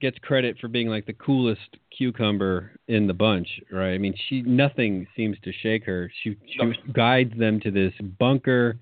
[0.00, 3.92] gets credit for being like the coolest cucumber in the bunch, right?
[3.94, 6.10] I mean, she nothing seems to shake her.
[6.22, 6.72] She she No.
[6.92, 8.78] guides them to this bunker.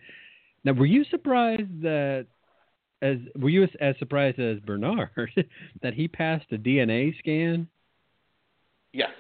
[0.65, 2.27] Now, were you surprised that
[3.01, 5.11] as were you as, as surprised as Bernard
[5.83, 7.69] that he passed a DNA scan?
[8.93, 9.11] Yes.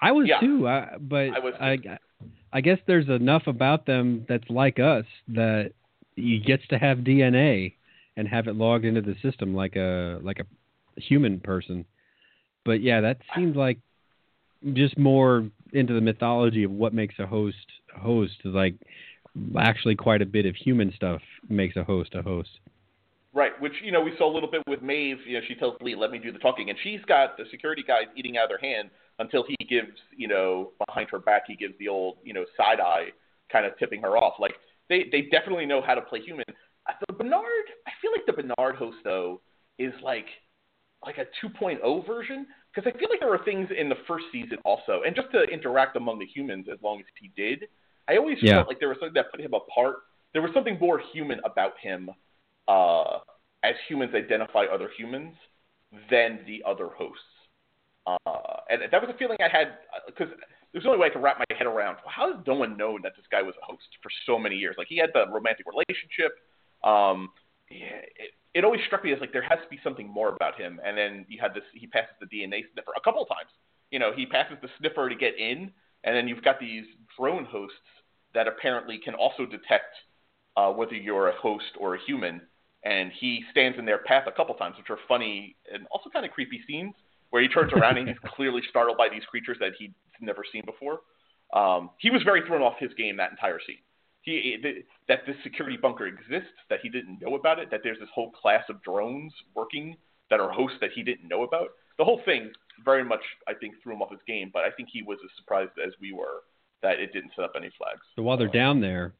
[0.00, 0.40] I was Yeah.
[0.40, 0.68] too.
[0.68, 1.78] I, but I was I,
[2.52, 5.72] I guess there's enough about them that's like us that
[6.18, 7.74] he gets to have DNA
[8.16, 11.84] and have it logged into the system like a like a human person.
[12.64, 13.78] But yeah, that seemed like
[14.72, 17.56] just more into the mythology of what makes a host
[17.96, 18.34] a host.
[18.44, 18.74] Like
[19.58, 22.50] actually, quite a bit of human stuff makes a host a host.
[23.32, 25.18] Right, which you know we saw a little bit with Maeve.
[25.26, 27.84] You know, she tells Lee, "Let me do the talking," and she's got the security
[27.86, 31.56] guys eating out of their hand until he gives, you know, behind her back, he
[31.56, 33.08] gives the old, you know, side eye,
[33.50, 34.34] kind of tipping her off.
[34.38, 34.54] Like
[34.88, 36.44] they they definitely know how to play human.
[36.88, 39.40] Uh, The Bernard, I feel like the Bernard host though
[39.78, 40.26] is like
[41.04, 44.58] like a 2.0 version because I feel like there were things in the first season
[44.64, 47.68] also, and just to interact among the humans as long as he did,
[48.08, 48.56] I always Yeah.
[48.56, 49.96] felt like there was something that put him apart.
[50.32, 52.10] There was something more human about him
[52.68, 53.18] uh,
[53.62, 55.34] as humans identify other humans
[56.10, 57.22] than the other hosts.
[58.06, 60.28] Uh, and that was a feeling I had because
[60.72, 61.96] there's the only way I could wrap my head around.
[62.04, 64.56] Well, how has no one known that this guy was a host for so many
[64.56, 64.76] years?
[64.76, 66.32] Like he had the romantic relationship.
[66.84, 67.30] Um,
[67.70, 70.60] yeah, it, it always struck me as like there has to be something more about
[70.60, 70.80] him.
[70.84, 71.64] And then you had this.
[71.72, 73.50] He passes the DNA sniffer a couple of times.
[73.90, 75.70] You know, he passes the sniffer to get in,
[76.04, 76.84] and then you've got these
[77.18, 77.76] drone hosts
[78.34, 79.96] that apparently can also detect
[80.56, 82.42] uh, whether you're a host or a human.
[82.84, 86.24] And he stands in their path a couple times, which are funny and also kind
[86.24, 86.94] of creepy scenes
[87.30, 90.62] where he turns around and he's clearly startled by these creatures that he'd never seen
[90.64, 91.00] before.
[91.52, 93.78] Um, he was very thrown off his game that entire scene.
[94.22, 97.98] He th- that this security bunker exists, that he didn't know about it, that there's
[97.98, 99.96] this whole class of drones working
[100.30, 101.68] that are hosts that he didn't know about.
[101.96, 102.50] The whole thing
[102.84, 104.50] very much, I think, threw him off his game.
[104.52, 106.42] But I think he was as surprised as we were
[106.82, 108.00] that it didn't set up any flags.
[108.14, 109.14] So while they're Uh, down there,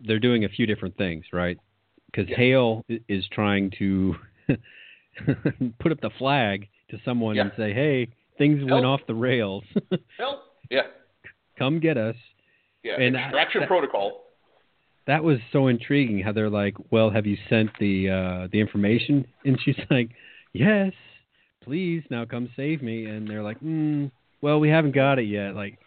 [0.00, 1.58] they're doing a few different things, right?
[2.06, 2.36] Because Yeah.
[2.36, 4.16] Hale is trying to
[5.78, 7.42] put up the flag to someone Yeah.
[7.42, 9.64] and say, "Hey, things went off the rails.
[10.18, 10.82] Well, yeah,
[11.58, 12.16] Come get us."
[12.84, 13.00] yeah.
[13.00, 14.20] And Extraction that- protocol.
[15.08, 16.20] That was so intriguing.
[16.20, 20.10] How they're like, "Well, have you sent the uh, the information?" And she's like,
[20.52, 20.92] "Yes,
[21.64, 22.04] please.
[22.08, 24.10] Now come save me." And they're like, mm,
[24.42, 25.78] "Well, we haven't got it yet." Like,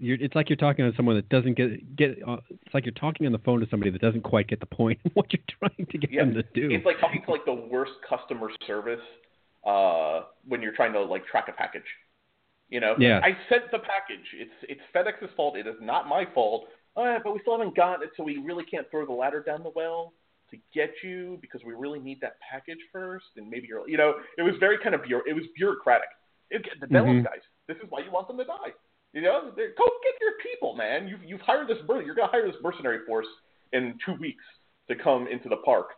[0.00, 2.18] you're, it's like you're talking to someone that doesn't get get.
[2.26, 4.66] Uh, it's like you're talking on the phone to somebody that doesn't quite get the
[4.66, 6.24] point of what you're trying to get Yeah.
[6.24, 6.68] them to do.
[6.74, 8.98] It's like talking to like the worst customer service
[9.66, 11.82] uh, when you're trying to like track a package.
[12.68, 13.20] You know, yeah.
[13.22, 14.26] I sent the package.
[14.34, 15.56] It's it's FedEx's fault.
[15.56, 16.66] It is not my fault.
[16.96, 19.62] Uh, but we still haven't gotten it, so we really can't throw the ladder down
[19.64, 20.12] the well
[20.50, 23.26] to get you because we really need that package first.
[23.36, 26.08] And maybe you're, you know, it was very kind of bureau- it was bureaucratic.
[26.50, 27.24] It, the Delos mm-hmm.
[27.24, 28.70] guys, this is why you want them to die.
[29.12, 31.08] You know, go get your people, man.
[31.08, 33.26] You've you've hired this you're gonna hire this mercenary force
[33.72, 34.44] in two weeks
[34.88, 35.88] to come into the park.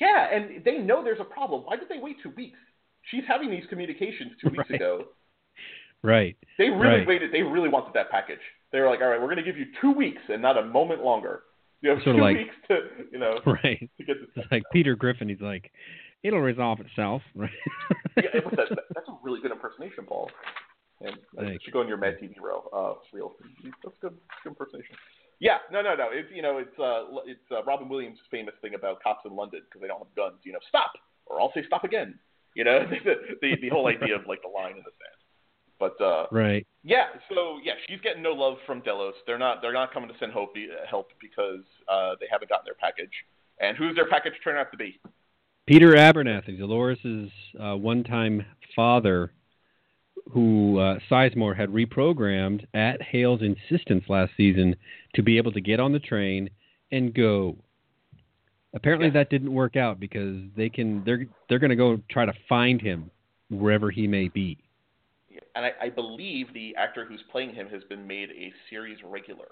[0.00, 1.62] Yeah, and they know there's a problem.
[1.62, 2.58] Why did they wait two weeks?
[3.10, 4.80] She's having these communications two weeks right.
[4.80, 5.04] ago.
[6.02, 6.36] Right.
[6.58, 7.06] They really right.
[7.06, 7.32] waited.
[7.32, 8.40] They really wanted that package.
[8.72, 10.64] They were like, all right, we're going to give you two weeks and not a
[10.64, 11.42] moment longer.
[11.80, 12.78] You have sort two like, weeks to,
[13.12, 13.90] you know, right.
[13.98, 14.30] to get this.
[14.36, 15.28] It's like Peter Griffin.
[15.28, 15.70] He's like,
[16.22, 17.22] it'll resolve itself.
[17.34, 17.50] Right.
[18.16, 20.30] yeah, it was that, that's a really good impersonation, Paul.
[21.00, 22.68] And I should go on your Mad TV row.
[22.72, 23.32] Uh, real.
[23.82, 24.14] That's good.
[24.44, 24.94] Good impersonation.
[25.40, 26.08] Yeah, no, no, no.
[26.12, 29.62] It's you know, it's uh, it's uh, Robin Williams' famous thing about cops in London
[29.64, 30.38] because they don't have guns.
[30.44, 30.92] You know, stop,
[31.26, 32.18] or I'll say stop again.
[32.54, 35.22] You know, the the, the whole idea of like the line in the sand.
[35.78, 36.66] But uh, right.
[36.84, 37.06] Yeah.
[37.28, 39.14] So yeah, she's getting no love from Delos.
[39.26, 40.54] They're not they're not coming to send hope
[40.88, 43.12] help because uh, they haven't gotten their package.
[43.58, 45.00] And who's their package turn out to be?
[45.66, 47.30] Peter Abernathy, Dolores's
[47.60, 48.44] uh, one-time
[48.74, 49.32] father,
[50.32, 54.74] who uh, Sizemore had reprogrammed at Hale's insistence last season
[55.14, 56.50] to be able to get on the train
[56.90, 57.56] and go.
[58.74, 59.14] Apparently, Yeah.
[59.14, 62.80] that didn't work out because they can they're they're going to go try to find
[62.80, 63.10] him
[63.50, 64.58] wherever he may be.
[65.54, 69.48] And I, I believe the actor who's playing him has been made a series regular.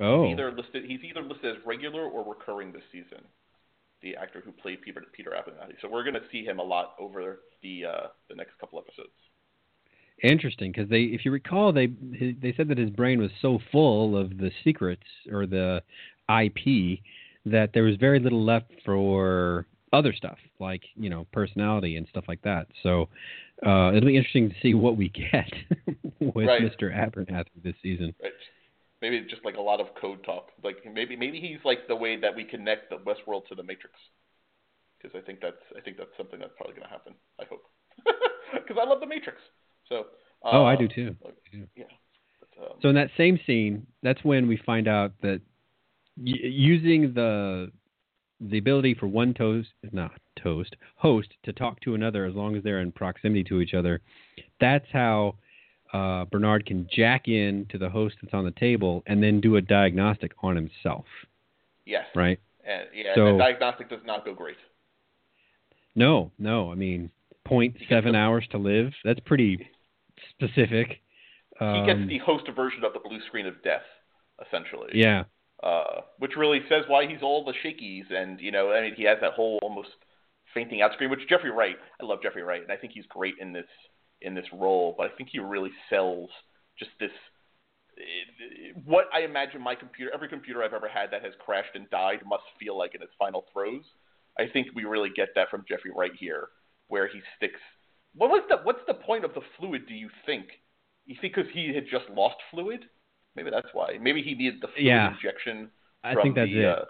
[0.00, 3.24] Oh, He's either listed he's either listed as regular or recurring this season.
[4.02, 5.74] The actor who played Peter Peter Abernathy.
[5.80, 9.12] So we're going to see him a lot over the uh, the next couple episodes.
[10.24, 14.16] interesting because they, if you recall, they they said that his brain was so full
[14.16, 15.82] of the secrets or the
[16.28, 16.98] IP
[17.44, 22.24] that there was very little left for other stuff like you know personality and stuff
[22.28, 22.66] like that.
[22.82, 23.08] So
[23.66, 25.52] uh, it'll be interesting to see what we get
[26.20, 26.62] with Right.
[26.62, 26.94] Mr.
[26.94, 28.14] Abernathy this season.
[28.22, 28.32] Right?
[29.00, 30.48] Maybe just like a lot of code talk.
[30.62, 33.96] Like maybe maybe he's like the way that we connect the Westworld to the Matrix.
[35.00, 37.14] Because I think that's I think that's something that's probably going to happen.
[37.40, 37.62] I hope.
[38.52, 39.38] Because I love the Matrix.
[39.88, 40.06] So.
[40.44, 41.16] Uh, oh, I do too.
[41.74, 41.84] Yeah.
[42.40, 45.40] But, um, So in that same scene, that's when we find out that
[46.16, 47.70] using the
[48.40, 52.62] the ability for one toast, not toast, host to talk to another as long as
[52.64, 54.00] they're in proximity to each other,
[54.60, 55.36] that's how
[55.92, 59.56] uh, Bernard can jack in to the host that's on the table and then do
[59.56, 61.04] a diagnostic on himself,
[61.84, 62.04] yes.
[62.16, 62.40] right?
[62.66, 64.56] And yeah, So- the diagnostic does not go great.
[65.94, 67.10] No, no, I mean,
[67.46, 68.92] 0.7 hours to live.
[69.04, 69.68] That's pretty
[70.30, 71.00] specific.
[71.60, 73.84] He Um, gets the host version of the blue screen of death,
[74.44, 74.90] essentially.
[74.94, 75.24] yeah,
[75.62, 78.12] uh, which really says why he's all the shakies.
[78.12, 79.90] And you know, I mean, he has that whole almost
[80.54, 81.10] fainting out scream.
[81.10, 83.66] Which Jeffrey Wright, I love Jeffrey Wright, and I think he's great in this
[84.20, 84.94] in this role.
[84.96, 86.30] But I think he really sells
[86.78, 87.10] just this.
[88.84, 92.20] What I imagine my computer, every computer I've ever had that has crashed and died,
[92.26, 93.84] must feel like in its final throes.
[94.38, 96.48] I think we really get that from Jeffrey Wright here,
[96.88, 97.60] where he sticks.
[98.14, 99.86] What was the What's the point of the fluid?
[99.86, 100.46] Do you think?
[101.06, 102.84] You think because he had just lost fluid?
[103.36, 103.98] Maybe that's why.
[104.00, 105.14] Maybe he needed the fluid Yeah.
[105.14, 105.70] injection.
[106.04, 106.78] I think that's the, it.
[106.78, 106.84] Uh,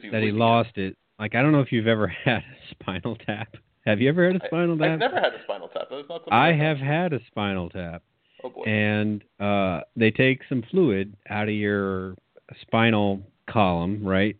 [0.00, 0.96] he that he lost it.
[1.18, 3.56] Like I don't know if you've ever had a spinal tap.
[3.86, 4.90] Have you ever had a I- spinal tap?
[4.90, 5.88] I've never had a spinal tap.
[5.90, 6.86] That's not I have done.
[6.86, 8.02] had a spinal tap,
[8.42, 8.62] Oh boy.
[8.64, 12.16] and uh, they take some fluid out of your
[12.62, 14.36] spinal column, right?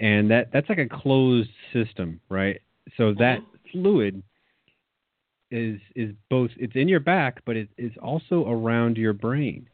[0.00, 2.60] And that that's like a closed system, right?
[2.96, 3.38] So that
[3.72, 4.22] fluid
[5.50, 9.68] is is both it's in your back, but it is also around your brain.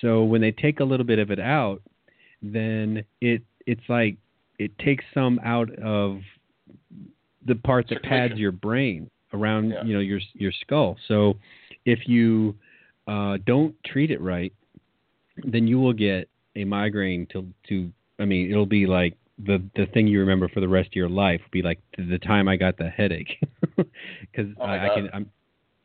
[0.00, 1.82] So when they take a little bit of it out,
[2.42, 4.16] then it it's like
[4.58, 6.20] it takes some out of
[7.46, 9.84] the part that pads your brain around Yeah.
[9.84, 10.96] you know your your skull.
[11.08, 11.38] So
[11.84, 12.56] if you
[13.06, 14.52] uh, don't treat it right,
[15.44, 19.86] then you will get a migraine to to I mean it'll be like the the
[19.86, 22.56] thing you remember for the rest of your life will be like the time I
[22.56, 23.36] got the headache
[23.76, 25.30] because Oh I, I can I'm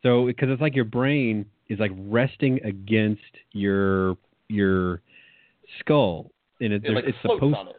[0.03, 4.17] so because it's like your brain is like resting against your
[4.49, 5.01] your
[5.80, 7.76] skull and it, it like it's supposed it.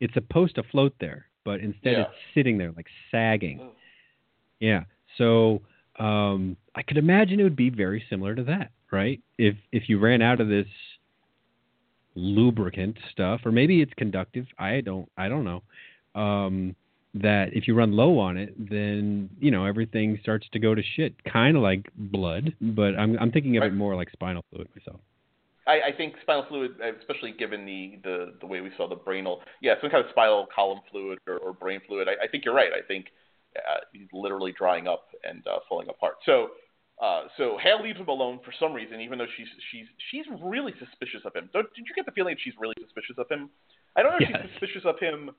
[0.00, 2.00] it's supposed to float there, but instead Yeah.
[2.02, 3.58] it's sitting there like sagging.
[3.60, 3.72] Ugh.
[4.60, 4.84] Yeah.
[5.18, 5.60] So
[5.98, 9.20] um, I could imagine it would be very similar to that, right?
[9.38, 10.68] If if you ran out of this
[12.14, 14.46] lubricant stuff, or maybe it's conductive.
[14.58, 15.62] I don't I don't know.
[16.20, 16.76] Um,
[17.22, 20.82] that if you run low on it, then you know everything starts to go to
[20.96, 22.54] shit, kind of like blood.
[22.60, 23.72] But I'm I'm thinking of Right.
[23.72, 25.00] it more like spinal fluid myself.
[25.66, 29.38] I, I think spinal fluid, especially given the, the, the way we saw the brainal,
[29.60, 32.06] yeah, some kind of spinal column fluid or, or brain fluid.
[32.08, 32.70] I, I think you're right.
[32.72, 33.06] I think
[33.56, 36.16] uh, he's literally drying up and uh, falling apart.
[36.24, 36.50] So
[37.02, 40.72] Uh, so Hale leaves him alone for some reason, even though she's she's she's really
[40.78, 41.50] suspicious of him.
[41.52, 43.50] Don't, did you get the feeling that she's really suspicious of him?
[43.96, 44.40] I don't know if yes.
[44.42, 45.30] she's suspicious of him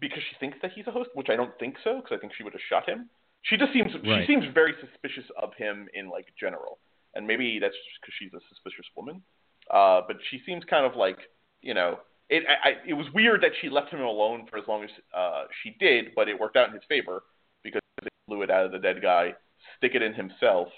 [0.00, 2.32] because she thinks that he's a host, which I don't think so, because I think
[2.36, 3.08] she would have shot him.
[3.42, 4.26] She just seems right.
[4.26, 6.78] she seems very suspicious of him in like general,
[7.14, 9.22] and maybe that's just because she's a suspicious woman.
[9.70, 11.18] Uh, but she seems kind of like
[11.60, 11.98] you know
[12.30, 12.44] it.
[12.48, 15.44] I, I, it was weird that she left him alone for as long as uh,
[15.62, 17.22] she did, but it worked out in his favor
[17.62, 19.34] because they blew it out of the dead guy,
[19.78, 20.68] stick it in himself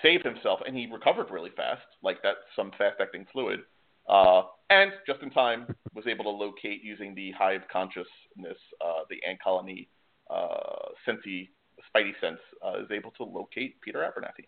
[0.00, 3.60] saved himself, and he recovered really fast, like that's some fast-acting fluid.
[4.08, 9.16] Uh, and just in time, was able to locate using the hive consciousness, uh, the
[9.28, 9.88] ant colony
[10.30, 14.46] uh, spidey sense, uh, is able to locate Peter Abernathy.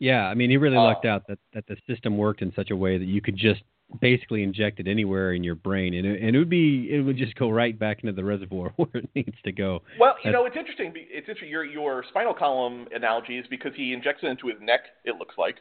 [0.00, 2.70] Yeah, I mean, he really lucked Uh, out that, that the system worked in such
[2.70, 3.62] a way that you could just
[4.00, 7.16] basically inject it anywhere in your brain, and it, and it would be it would
[7.16, 9.82] just go right back into the reservoir where it needs to go.
[10.00, 10.92] Well, you know, it's interesting.
[10.96, 11.48] It's interesting.
[11.48, 14.80] Your your spinal column analogy is because he injects it into his neck.
[15.04, 15.56] It looks like.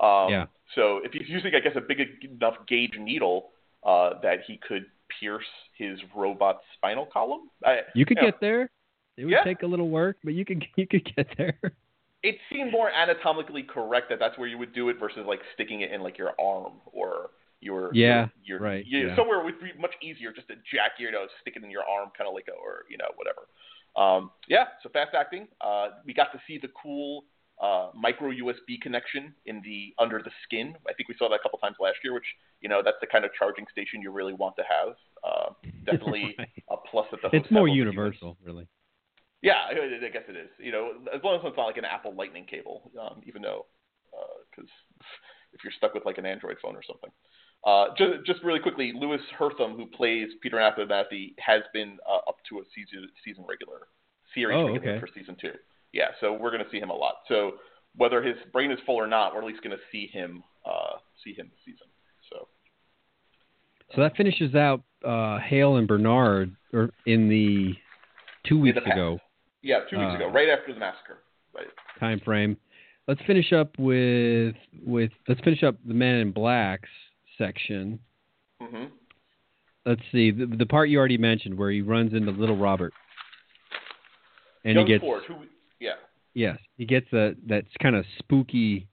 [0.00, 0.46] Um, Yeah.
[0.74, 3.50] So if he's using, I guess, a big enough gauge needle
[3.84, 4.86] uh, that he could
[5.20, 5.44] pierce
[5.76, 7.50] his robot spinal column.
[7.64, 8.70] I, You could know, get there.
[9.16, 9.44] It would Yeah.
[9.44, 11.58] take a little work, but you could you could get there.
[12.22, 15.82] It seemed more anatomically correct that that's where you would do it versus like sticking
[15.82, 17.30] it in like your arm or
[17.60, 19.16] your Yeah, your, your right, you- yeah.
[19.16, 21.84] somewhere would be much easier just to jack your you know stick it in your
[21.84, 23.46] arm kind of like a or you know whatever.
[23.96, 25.46] Um, yeah, so fast acting.
[25.60, 27.24] Uh, we got to see the cool
[27.62, 30.74] uh, micro USB connection in the under the skin.
[30.88, 32.26] I think we saw that a couple times last year, which
[32.60, 34.94] you know that's the kind of charging station you really want to have.
[35.22, 35.50] Uh,
[35.84, 36.48] definitely Right.
[36.70, 37.36] a plus at the.
[37.36, 38.66] It's more universal, really.
[39.42, 40.50] yeah, I I guess it is.
[40.58, 43.66] You know, as long as it's not like an Apple Lightning cable, um, even though,
[44.50, 44.70] because
[45.52, 47.10] if you're stuck with like an Android phone or something.
[47.66, 52.36] Uh, just, just really quickly, Louis Herthum, who plays Peter Abernathy, has been uh, up
[52.50, 53.88] to a season season regular
[54.34, 55.00] series Oh, regular okay.
[55.00, 55.52] for season two.
[55.94, 57.14] Yeah, so we're going to see him a lot.
[57.28, 57.52] So
[57.96, 60.96] whether his brain is full or not, we're at least going to see him uh,
[61.22, 61.86] see him this season.
[62.30, 62.48] So
[63.94, 67.74] So that finishes out uh, Hale and Bernard or in the
[68.44, 69.20] two weeks the ago
[69.62, 71.18] Yeah, two weeks Uh, ago, right after the massacre.
[71.54, 71.68] Right.
[72.00, 72.56] time frame.
[73.06, 76.88] Let's finish up with with let's finish up the Men in Blacks
[77.38, 78.00] section.
[78.60, 78.86] hmm
[79.86, 82.94] Let's see the, the part you already mentioned where he runs into Little Robert,
[84.64, 85.34] and Young he gets Ford, who,
[85.84, 85.98] yeah,
[86.34, 88.88] yes he gets a that's kind of spooky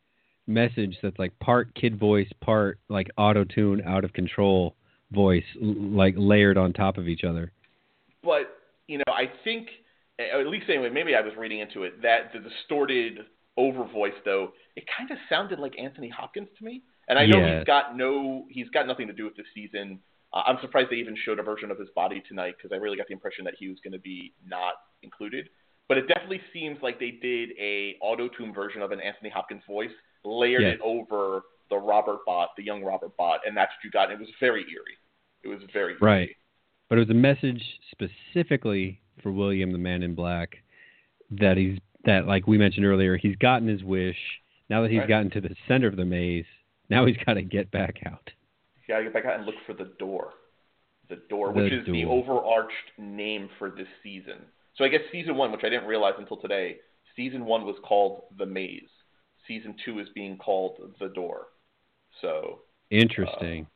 [0.47, 4.75] message that's like part kid voice, part like auto tune, out of control
[5.11, 7.51] voice, like layered on top of each other.
[8.23, 8.45] but
[8.87, 9.69] you know, I think,
[10.19, 13.19] at least anyway, maybe I was reading into it that the distorted
[13.55, 16.81] over voice though, it kind of sounded like Anthony Hopkins to me.
[17.07, 17.57] And I know Yeah.
[17.59, 19.99] he's got no, he's got nothing to do with this season.
[20.33, 22.97] Uh, I'm surprised they even showed a version of his body tonight because I really
[22.97, 25.49] got the impression that he was going to be not included.
[25.91, 29.61] But it definitely seems like they did a auto tune version of an Anthony Hopkins
[29.67, 29.89] voice,
[30.23, 34.09] layered it over the Robert bot, the young Robert bot, and that's what you got.
[34.09, 34.97] And it was very eerie.
[35.43, 36.29] It was very Right.
[36.87, 37.61] but it was a message
[37.91, 40.63] specifically for William the Man in Black
[41.29, 44.15] that he's that like we mentioned earlier he's gotten his wish
[44.69, 45.09] now that he's Right.
[45.09, 46.45] gotten to the center of the maze
[46.89, 48.31] now he's got to get back out
[48.87, 50.35] You gotta get back out and look for the door.
[51.09, 54.45] The door, The which is the overarched name for this season.
[54.81, 56.77] So I guess season one, which I didn't realize until today,
[57.15, 58.89] season one was called The Maze.
[59.47, 61.49] Season two is being called The Door.
[62.19, 63.67] So interesting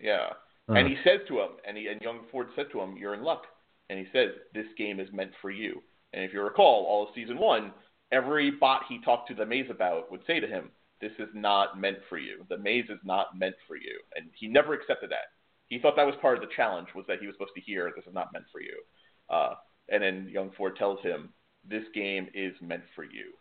[0.00, 0.28] yeah.
[0.68, 0.76] Huh.
[0.76, 3.24] And he says to him, and, he, and young Ford said to him, "You're in
[3.24, 3.42] luck."
[3.90, 5.82] And he says, "This game is meant for you."
[6.12, 7.72] And if you recall, all of season one,
[8.12, 11.80] every bot he talked to the maze about would say to him, "This is not
[11.80, 12.46] meant for you.
[12.48, 15.34] The maze is not meant for you." And he never accepted that.
[15.66, 17.92] He thought that was part of the challenge was that he was supposed to hear,
[17.96, 18.80] "This is not meant for you."
[19.28, 19.54] Uh,
[19.88, 21.32] and then young Ford tells him,
[21.68, 23.32] "This game is meant for you."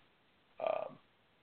[0.59, 0.97] Um,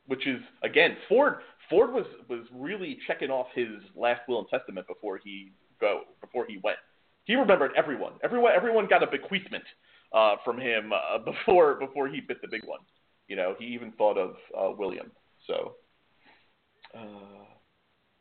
[0.06, 1.36] which is again Ford.
[1.68, 6.46] Ford was was really checking off his last will and testament before he go before
[6.46, 6.78] he went.
[7.24, 8.14] He remembered everyone.
[8.22, 9.64] Everyone everyone got a bequeathment
[10.12, 12.80] uh, from him uh, before before he bit the big one.
[13.28, 15.12] You know, he even thought of uh, William.
[15.46, 15.76] So,
[16.94, 17.44] uh,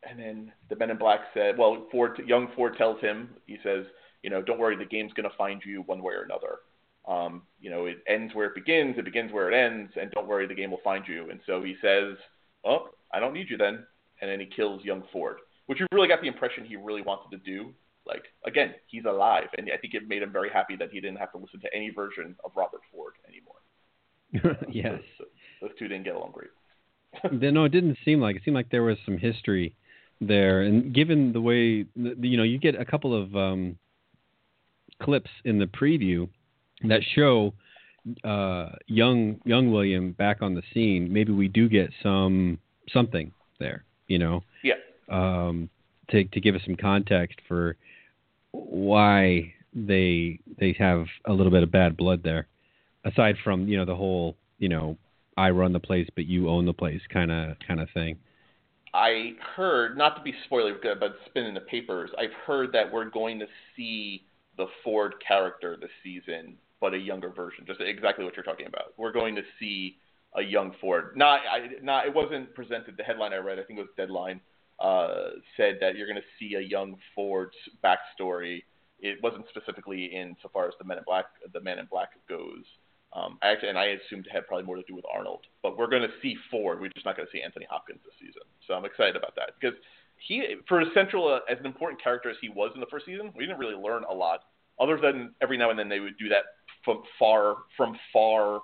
[0.08, 3.84] and then the Men in Black said, well, Ford, young Ford tells him, he says,
[4.22, 6.58] you know, don't worry, the game's going to find you one way or another.
[7.08, 10.28] Um, you know, it ends where it begins, it begins where it ends, and don't
[10.28, 11.30] worry, the game will find you.
[11.30, 12.16] And so he says,
[12.64, 13.84] oh, I don't need you then.
[14.20, 17.36] And then he kills young Ford, which you really got the impression he really wanted
[17.36, 17.72] to do.
[18.06, 21.18] Like, again, he's alive, and I think it made him very happy that he didn't
[21.18, 23.54] have to listen to any version of Robert Ford anymore.
[24.70, 25.28] yes Those,
[25.60, 26.50] those two didn't get along great.
[27.40, 29.74] Then, no it didn't seem like it seemed like there was some history
[30.20, 33.76] there and given the way you know you get a couple of um,
[35.02, 36.28] clips in the preview
[36.84, 37.52] that show
[38.24, 42.58] uh, young young William back on the scene, maybe we do get some
[42.92, 43.84] something there.
[44.06, 44.42] You know.
[44.62, 44.74] Yeah.
[45.08, 45.68] Um,
[46.10, 47.76] to to give us some context for
[48.52, 52.46] why they they have a little bit of bad blood there,
[53.04, 54.96] aside from you know the whole you know
[55.36, 58.18] I run the place but you own the place kind of kind of thing.
[58.92, 62.10] I heard, not to be spoiler, but it's been in the papers.
[62.18, 64.24] I've heard that we're going to see
[64.56, 67.64] the Ford character this season, but a younger version.
[67.66, 68.94] Just exactly what you're talking about.
[68.96, 69.98] We're going to see
[70.34, 71.12] a young Ford.
[71.16, 72.06] Not, I, not.
[72.06, 72.96] It wasn't presented.
[72.96, 74.40] The headline I read, I think it was Deadline,
[74.78, 78.62] uh, said that you're going to see a young Ford's backstory.
[79.00, 82.10] It wasn't specifically in so far as the Men in Black, the Man in Black
[82.28, 82.64] goes.
[83.12, 85.40] Um, actually, and I assumed it had probably more to do with Arnold.
[85.62, 86.80] But we're going to see Ford.
[86.80, 88.42] We're just not going to see Anthony Hopkins this season.
[88.68, 89.76] So I'm excited about that because
[90.16, 93.06] he, for as central uh, as an important character as he was in the first
[93.06, 94.44] season, we didn't really learn a lot
[94.78, 96.44] other than every now and then they would do that
[96.84, 98.60] from far from far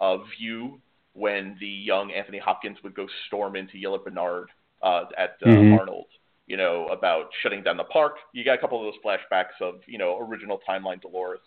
[0.00, 0.80] uh, view
[1.12, 4.50] when the young Anthony Hopkins would go storm into Yellow Bernard
[4.82, 5.78] uh, at uh, mm-hmm.
[5.78, 6.06] Arnold.
[6.46, 8.16] You know about shutting down the park.
[8.32, 11.40] You got a couple of those flashbacks of you know original timeline Dolores,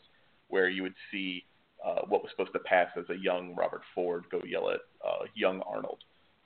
[0.47, 1.43] where you would see
[1.85, 5.25] uh, what was supposed to pass as a young Robert Ford go yell at uh,
[5.35, 5.99] young Arnold.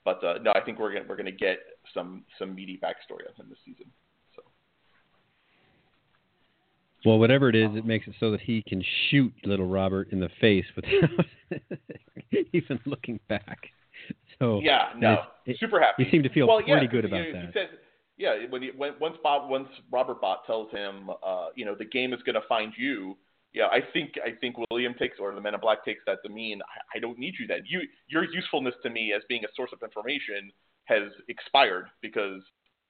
[0.04, 1.58] But uh, no, I think we're gonna, we're going to get
[1.94, 3.86] some some meaty backstory on him this season.
[7.04, 10.20] Well, whatever it is, it makes it so that he can shoot little Robert in
[10.20, 11.26] the face without
[12.52, 13.58] even looking back.
[14.38, 16.04] So yeah, no, it, super happy.
[16.04, 17.46] You seem to feel well, pretty yeah, good about you that.
[17.46, 17.68] He says,
[18.16, 21.84] yeah, when, he, when once Bob once Robert Bot tells him, uh, you know, the
[21.84, 23.16] game is going to find you
[23.52, 26.28] yeah, I think I think William takes or the Men in Black takes that to
[26.28, 27.62] mean I, I don't need you then.
[27.66, 30.50] You your usefulness to me as being a source of information
[30.84, 32.42] has expired because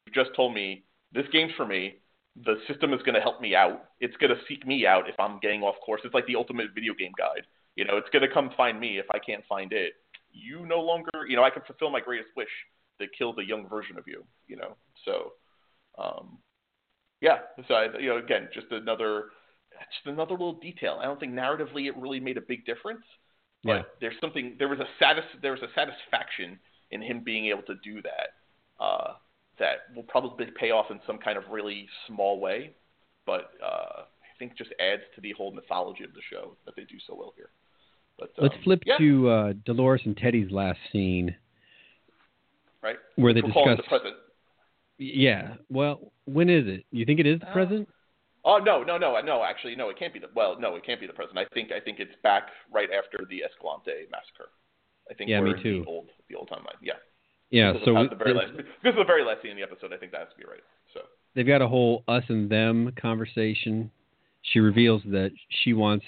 [0.07, 1.99] you just told me this game's for me.
[2.45, 3.91] The system is going to help me out.
[4.01, 6.01] It's going to seek me out if I'm getting off course.
[6.05, 7.47] It's like the ultimate video game guide.
[7.74, 9.95] You know, it's going to come find me if I can't find it.
[10.32, 12.49] You no longer, you know, I can fulfill my greatest wish
[13.01, 14.24] to kill the young version of you.
[14.47, 15.32] You know, so
[15.99, 16.39] um,
[17.20, 17.39] yeah.
[17.66, 19.26] So I, you know, again, just another
[19.93, 20.99] just another little detail.
[21.01, 23.05] I don't think narratively it really made a big difference,
[23.64, 23.82] but yeah.
[24.01, 24.57] there's something.
[24.59, 26.59] There was a satis, there was a satisfaction
[26.91, 28.82] in him being able to do that.
[28.84, 29.14] Uh,
[29.59, 32.73] that will probably pay off in some kind of really small way,
[33.27, 36.83] but uh, I think just adds to the whole mythology of the show that they
[36.83, 37.51] do so well here.
[38.19, 38.99] But let's um, flip yeah.
[38.99, 41.37] to uh, Dolores and Teddy's last scene,
[42.83, 42.97] right?
[43.17, 44.15] Where they We're discuss the present.
[44.99, 45.55] Yeah.
[45.71, 46.85] Well, when is it?
[46.91, 47.89] You think it is the uh, present?
[48.45, 49.45] Oh no, no, no, no.
[49.45, 49.89] Actually, no.
[49.89, 50.27] It can't be the.
[50.35, 51.39] Well, no, it can't be the present.
[51.39, 54.51] I think I think it's back right after the Escalante massacre.
[55.11, 55.83] I think yeah, me too.
[55.83, 56.79] the old the old timeline.
[56.83, 56.95] Yeah.
[57.51, 57.72] Yeah.
[57.84, 59.96] So of the very last, because of the very last scene in the episode, I
[59.96, 60.61] think that has to be right.
[60.92, 61.01] So
[61.34, 63.90] they've got a whole us and them conversation.
[64.42, 65.30] She reveals that
[65.62, 66.05] she wants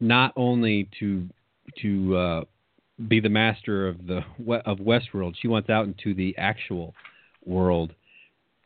[0.00, 1.28] not only to
[1.82, 2.44] to uh,
[3.06, 4.20] be the master of the
[4.66, 6.94] of Westworld, she wants out into the actual
[7.44, 7.92] world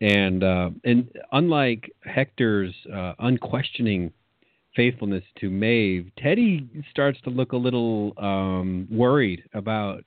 [0.02, 4.12] and uh, and unlike Hector's uh, unquestioning
[4.74, 10.02] faithfulness to Maeve, Teddy starts to look a little um, worried about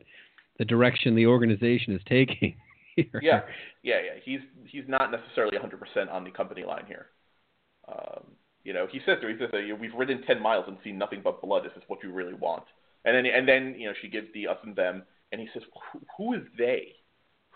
[0.57, 2.55] the direction the organization is taking.
[2.95, 3.19] Here.
[3.21, 3.41] Yeah,
[3.83, 4.21] yeah, yeah.
[4.23, 7.07] He's he's not necessarily 100% on the company line here.
[7.89, 8.23] Um,
[8.63, 11.19] you know, he says to her, he says, "We've ridden 10 miles and seen nothing
[11.21, 11.65] but blood.
[11.65, 12.63] This is this what you really want?"
[13.03, 15.03] And then and then you know she gives the us and them,
[15.33, 15.63] and he says,
[16.17, 16.95] "Who is they?"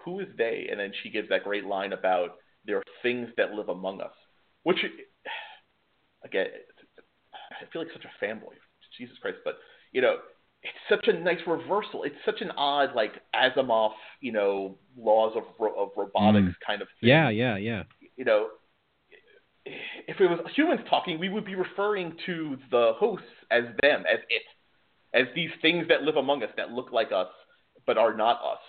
[0.03, 0.67] who is they?
[0.69, 4.13] And then she gives that great line about there are things that live among us,
[4.63, 4.77] which
[6.23, 6.47] again,
[7.51, 8.53] I feel like such a fanboy.
[8.97, 9.55] Jesus Christ, but
[9.91, 10.17] you know,
[10.63, 12.03] it's such a nice reversal.
[12.03, 15.43] It's such an odd like Asimov, you know, laws of
[15.77, 16.65] of robotics mm.
[16.65, 17.09] kind of thing.
[17.09, 17.83] Yeah, yeah, yeah.
[18.17, 18.47] You know,
[19.65, 24.19] if it was humans talking, we would be referring to the hosts as them, as
[24.29, 24.43] it,
[25.13, 27.27] as these things that live among us that look like us
[27.85, 28.59] but are not us.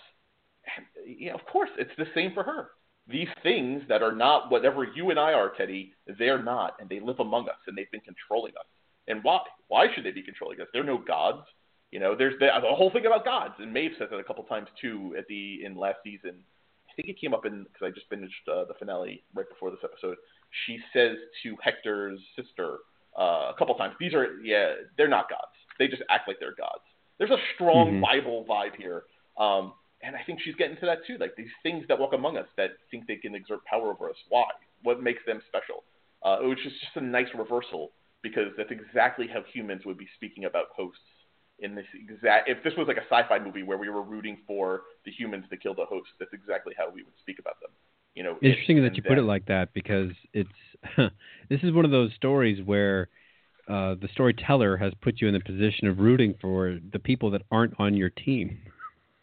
[0.77, 2.69] And, know, of course, it's the same for her.
[3.07, 6.99] These things that are not whatever you and I are, Teddy, they're not, and they
[6.99, 8.65] live among us, and they've been controlling us.
[9.07, 9.39] And why?
[9.67, 10.67] Why should they be controlling us?
[10.71, 11.45] They're no gods.
[11.91, 14.43] You know, there's the, the whole thing about gods, and Maeve says that a couple
[14.45, 16.43] times too at the in last season.
[16.89, 19.71] I think it came up in because I just finished uh, the finale right before
[19.71, 20.17] this episode.
[20.65, 22.77] She says to Hector's sister
[23.17, 25.51] uh, a couple times, "These are yeah, they're not gods.
[25.79, 26.83] They just act like they're gods."
[27.17, 28.01] There's a strong mm-hmm.
[28.01, 29.03] Bible vibe here.
[29.37, 29.73] Um,
[30.03, 31.17] and I think she's getting to that too.
[31.19, 34.15] Like these things that walk among us that think they can exert power over us.
[34.29, 34.47] Why?
[34.83, 35.83] What makes them special?
[36.23, 37.91] Uh, which is just a nice reversal
[38.23, 41.01] because that's exactly how humans would be speaking about hosts
[41.61, 42.49] in this exact.
[42.49, 45.57] If this was like a sci-fi movie where we were rooting for the humans to
[45.57, 47.71] kill the hosts, that's exactly how we would speak about them.
[48.15, 50.49] You know, interesting that you put it like that because it's
[51.49, 53.07] this is one of those stories where
[53.69, 57.43] uh, the storyteller has put you in the position of rooting for the people that
[57.51, 58.57] aren't on your team.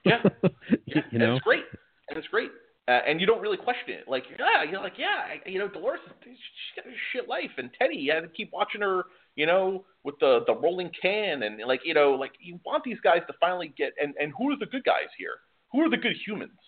[0.04, 0.22] Yeah,
[0.86, 1.02] yeah.
[1.10, 1.64] you know, and it's great,
[2.08, 2.50] and it's great,
[2.88, 4.08] uh, and you don't really question it.
[4.08, 6.36] Like, yeah, you're like, yeah, you know, Dolores, she's
[6.76, 9.04] got a shit life, and Teddy, you had to keep watching her,
[9.40, 13.00] you know, with the the rolling can, and like, you know, like you want these
[13.08, 15.36] guys to finally get, and and who are the good guys here?
[15.72, 16.58] Who are the good humans?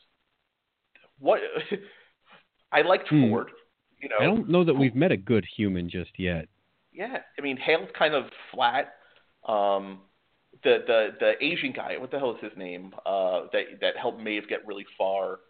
[1.19, 1.41] What
[2.73, 3.29] I liked Hmm.
[3.31, 3.51] Ford.
[4.01, 6.49] You know, I don't know that we've met a good human just yet.
[6.93, 8.95] yeah, I mean, Hale's kind of flat.
[9.47, 10.01] Um,
[10.65, 12.95] the the the Asian guy, what the hell is his name?
[13.05, 15.41] Uh, that that helped Maeve get really far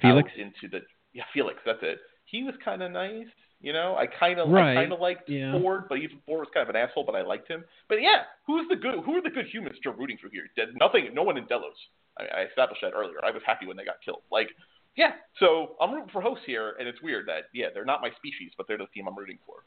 [0.00, 0.30] Felix?
[0.36, 0.80] into the
[1.12, 1.58] yeah Felix.
[1.64, 1.98] That's it.
[2.24, 3.26] He was kind of nice.
[3.62, 5.52] You know, I kind of Right, I kind of liked yeah.
[5.52, 7.64] Ford, but even Ford was kind of an asshole, but I liked him.
[7.88, 8.96] But yeah, who's the good?
[9.06, 10.50] Who are the good humans you're rooting for here?
[10.56, 11.08] Did nothing.
[11.14, 11.78] No one in Delos.
[12.18, 13.24] I, I established that earlier.
[13.24, 14.22] I was happy when they got killed.
[14.32, 14.48] Like,
[14.96, 15.12] yeah.
[15.38, 18.50] So I'm rooting for hosts here, and it's weird that yeah they're not my species,
[18.56, 19.64] but they're the team I'm rooting for.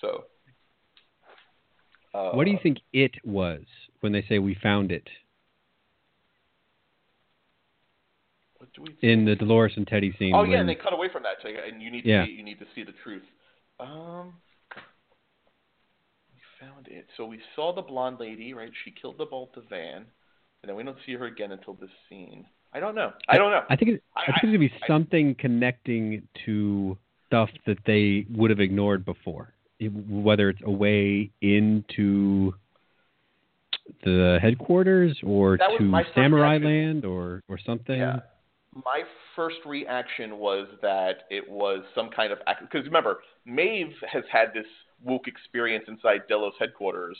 [0.00, 0.24] So.
[2.14, 3.62] Uh, what do you think it was
[4.00, 5.08] when they say we found it
[8.12, 8.48] what do we
[9.02, 10.34] in the Dolores and Teddy scene?
[10.34, 12.24] Oh yeah, when- and they cut away from that, so, and you need to Yeah.
[12.26, 13.24] see, you need to see the truth.
[13.80, 14.34] Um,
[16.34, 17.06] we found it.
[17.16, 18.70] So we saw the blonde lady, right?
[18.84, 19.96] She killed the bolt of van,
[20.62, 22.46] and then we don't see her again until this scene.
[22.74, 23.12] I don't know.
[23.28, 23.64] I don't know.
[23.68, 27.78] I think it, I- I think it's gonna be I- something connecting to stuff that
[27.84, 32.54] they would have ignored before, whether it's a way into
[34.04, 36.64] the headquarters or to Samurai reaction.
[36.64, 37.98] Land or or something.
[37.98, 38.20] Yeah.
[38.74, 39.02] My
[39.36, 44.66] first reaction was that it was some kind of because remember, Maeve has had this
[45.06, 47.18] Wook experience inside Delos headquarters.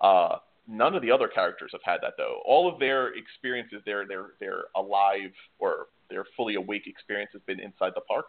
[0.00, 0.36] Uh,
[0.66, 2.40] none of the other characters have had that though.
[2.46, 7.60] All of their experiences, their their their alive or their fully awake experience has been
[7.60, 8.26] inside the park.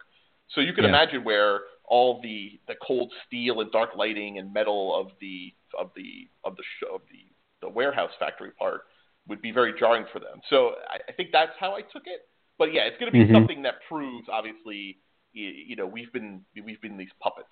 [0.50, 0.90] So you can Yeah.
[0.90, 5.92] imagine where all the the cold steel and dark lighting and metal of the of
[5.96, 7.24] the of the show, of the
[7.62, 8.82] the warehouse factory part
[9.28, 10.42] would be very jarring for them.
[10.50, 12.28] So I, I think that's how I took it.
[12.58, 13.32] But yeah, it's going to be Mhm.
[13.34, 14.98] something that proves, obviously,
[15.32, 17.48] you, know, we've been we've been these puppets.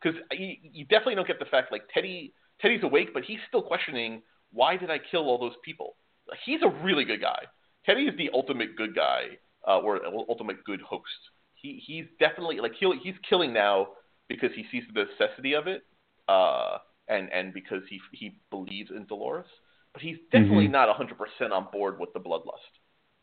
[0.00, 3.62] Because you, you definitely don't get the fact like Teddy Teddy's awake, but he's still
[3.62, 4.22] questioning
[4.52, 5.96] why did I kill all those people.
[6.44, 7.46] He's a really good guy.
[7.86, 11.08] Teddy is the ultimate good guy, uh, or ultimate good host.
[11.54, 13.88] He he's definitely like he he's killing now
[14.28, 15.82] because he sees the necessity of it,
[16.28, 19.46] uh, and and because he he believes in Dolores.
[19.92, 20.72] But he's definitely Mhm.
[20.72, 22.72] not 100% on board with the bloodlust.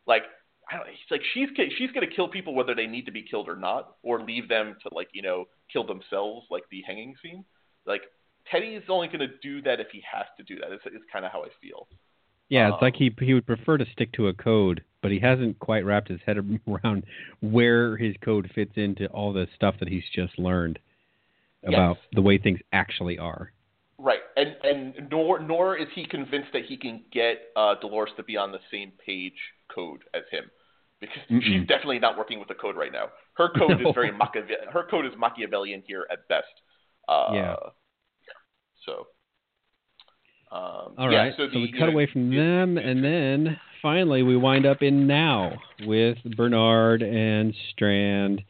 [0.05, 0.23] Like
[0.71, 3.49] I don't, he's like she's she's gonna kill people whether they need to be killed
[3.49, 7.43] or not, or leave them to like you know kill themselves like the hanging scene.
[7.85, 8.01] Like
[8.51, 10.71] Teddy's only gonna do that if he has to do that.
[10.73, 11.87] Is it's kind of how I feel.
[12.49, 15.19] Yeah, it's like Um, he he would prefer to stick to a code, but he
[15.19, 16.37] hasn't quite wrapped his head
[16.67, 17.03] around
[17.41, 20.79] where his code fits into all the stuff that he's just learned
[21.65, 22.05] about Yes.
[22.13, 23.51] the way things actually are.
[23.97, 28.23] Right, and and nor nor is he convinced that he can get uh, Dolores to
[28.23, 29.33] be on the same page
[29.73, 30.49] code as him,
[30.99, 31.41] because Mm-mm.
[31.43, 33.05] she's definitely not working with the code right now.
[33.35, 33.89] Her code No.
[33.89, 34.69] is very Machiavellian.
[34.71, 36.47] Her code is Machiavellian here at best.
[37.07, 37.55] Uh, Yeah.
[38.85, 39.07] So.
[40.51, 42.77] Um, All yeah, right, so, so, the, we you cut know, away from the- them,
[42.79, 45.53] and then finally we wind up in now
[45.85, 48.41] with Bernard and Strand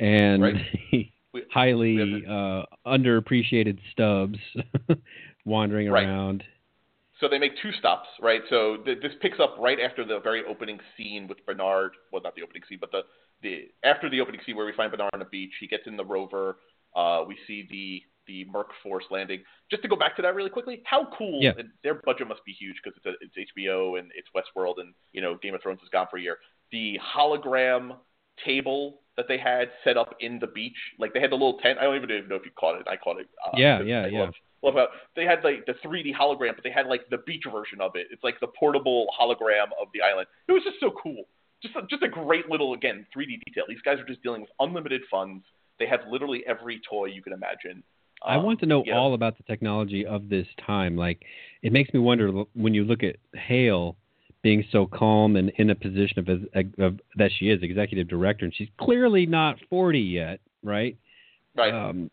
[0.00, 1.12] and Right.
[1.52, 4.38] highly uh, underappreciated Stubbs
[5.44, 6.04] wandering Right.
[6.06, 6.42] around.
[7.20, 8.42] So they make two stops, right?
[8.48, 11.92] So th- this picks up right after the very opening scene with Bernard.
[12.12, 13.02] Well, not the opening scene, but the
[13.42, 15.52] the after the opening scene where we find Bernard on the beach.
[15.60, 16.58] He gets in the rover.
[16.94, 19.42] Uh, we see the the Merc Force landing.
[19.70, 21.42] Just to go back to that really quickly, how cool!
[21.42, 21.52] Yeah.
[21.58, 24.94] and Their budget must be huge because it's a, it's HBO and it's Westworld and
[25.12, 26.38] you know Game of Thrones is gone for a year.
[26.70, 27.96] The hologram
[28.44, 31.78] table that they had set up in the beach, like they had the little tent.
[31.80, 32.86] I don't even know if you caught it.
[32.88, 33.26] I caught it.
[33.44, 34.30] Uh, Yeah, yeah, I yeah.
[34.62, 37.80] Love how they had like the 3D hologram, but they had like the beach version
[37.80, 38.08] of it.
[38.10, 40.26] It's like the portable hologram of the island.
[40.48, 41.24] It was just so cool.
[41.62, 43.64] Just a, just a great little again 3D detail.
[43.68, 45.44] These guys are just dealing with unlimited funds.
[45.78, 47.82] They have literally every toy you can imagine.
[48.24, 48.96] I Um, want to know yeah.
[48.98, 50.96] all about the technology of this time.
[50.96, 51.24] Like,
[51.62, 53.96] it makes me wonder when you look at Hale
[54.42, 56.28] being so calm and in a position of,
[56.78, 60.96] of that she is executive director, and she's clearly not 40 yet, right?
[61.56, 61.72] right.
[61.72, 62.10] Um,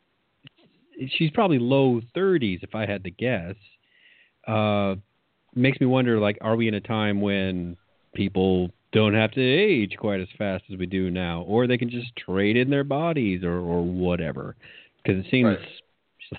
[1.18, 3.56] she's probably low 30s, if I had to guess.
[4.48, 4.96] Uh,
[5.56, 7.78] makes me wonder, like, are we in a time when
[8.14, 11.90] people don't have to age quite as fast as we do now, or they can
[11.90, 14.56] just trade in their bodies or, or whatever?
[15.04, 15.60] Because it seems Right.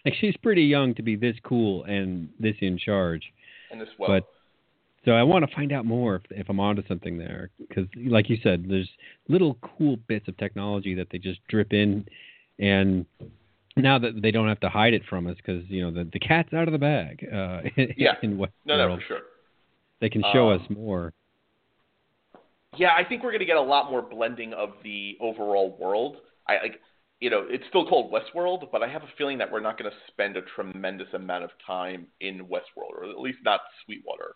[0.05, 3.23] like she's pretty young to be this cool and this in charge.
[3.71, 4.09] and this well.
[4.09, 4.25] but
[5.05, 8.29] so I want to find out more if, if I'm onto something there, because like
[8.29, 8.91] you said, there's
[9.29, 12.05] little cool bits of technology that they just drip in,
[12.59, 13.07] and
[13.77, 16.19] now that they don't have to hide it from us because you know the the
[16.19, 17.27] cat's out of the bag.
[17.33, 17.63] Uh,
[17.97, 18.15] yeah.
[18.23, 18.49] in Westworld.
[18.65, 19.21] No, no, for sure.
[20.01, 21.13] They can show um, us more.
[22.77, 26.19] Yeah, I think we're going to get a lot more blending of the overall world.
[26.47, 26.81] I like,
[27.21, 29.91] you know, it's still called Westworld, but I have a feeling that we're not going
[29.91, 34.35] to spend a tremendous amount of time in Westworld, or at least not Sweetwater,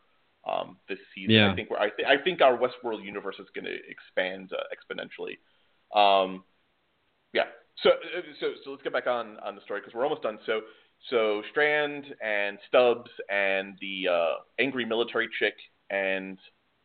[0.50, 1.34] um, this season.
[1.34, 1.52] Yeah.
[1.52, 4.62] I think we're, I, th- I think our Westworld universe is going to expand uh,
[4.72, 5.36] exponentially.
[5.94, 6.44] Um,
[7.34, 7.44] yeah.
[7.82, 7.90] So,
[8.40, 10.38] so, so let's get back on on the story because we're almost done.
[10.46, 10.60] So,
[11.08, 15.54] so Strand and Stubbs and the uh, angry military chick
[15.88, 16.38] and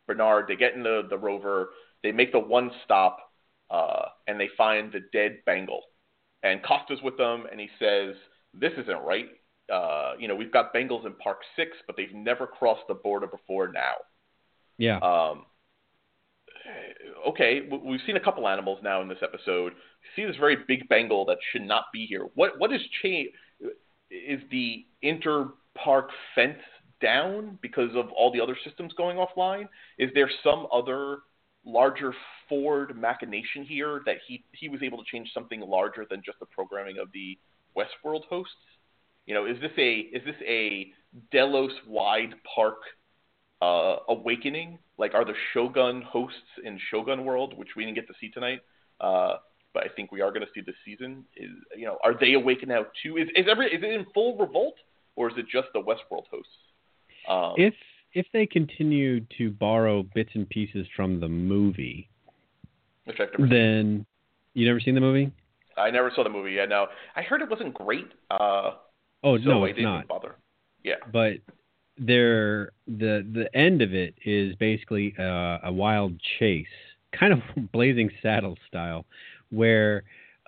[0.06, 1.70] Bernard, they get in the, the rover,
[2.02, 3.18] they make the one stop,
[3.70, 5.82] uh, and they find the dead Bengal.
[6.42, 8.14] And Costa's with them, and he says,
[8.54, 9.26] This isn't right.
[9.72, 13.26] Uh, you know, we've got Bengals in Park 6, but they've never crossed the border
[13.26, 13.94] before now.
[14.78, 14.98] Yeah.
[14.98, 15.46] Um,
[17.28, 19.72] okay, we've seen a couple animals now in this episode.
[19.72, 22.26] We see this very big Bengal that should not be here.
[22.34, 23.30] What what is change?
[24.10, 26.58] Is the inter park fence
[27.00, 29.68] down because of all the other systems going offline?
[29.98, 31.18] Is there some other
[31.64, 32.14] larger
[32.48, 36.46] Ford machination here that he he was able to change something larger than just the
[36.46, 37.38] programming of the
[37.76, 38.54] Westworld hosts?
[39.26, 40.92] You know, is this a is this a
[41.32, 42.78] Delos wide park
[43.62, 44.78] uh, awakening?
[44.98, 48.60] Like, are the Shogun hosts in Shogun World, which we didn't get to see tonight,
[49.00, 49.36] uh,
[49.74, 51.24] but I think we are going to see this season?
[51.36, 53.16] Is you know, are they awakened now too?
[53.18, 54.74] Is is every is it in full revolt,
[55.16, 56.52] or is it just the Westworld hosts?
[57.28, 57.74] Um, if
[58.14, 62.08] if they continue to borrow bits and pieces from the movie,
[63.04, 64.06] which I've never then
[64.54, 65.30] you never seen the movie?
[65.76, 66.52] I never saw the movie.
[66.52, 68.08] Yeah, no, I heard it wasn't great.
[68.30, 68.72] Uh,
[69.22, 70.08] oh so no, I it's didn't not.
[70.08, 70.36] Bother.
[70.82, 71.34] Yeah, But
[71.98, 76.66] there, the the end of it is basically uh, a wild chase,
[77.18, 77.40] kind of
[77.72, 79.04] Blazing Saddle style,
[79.50, 80.04] where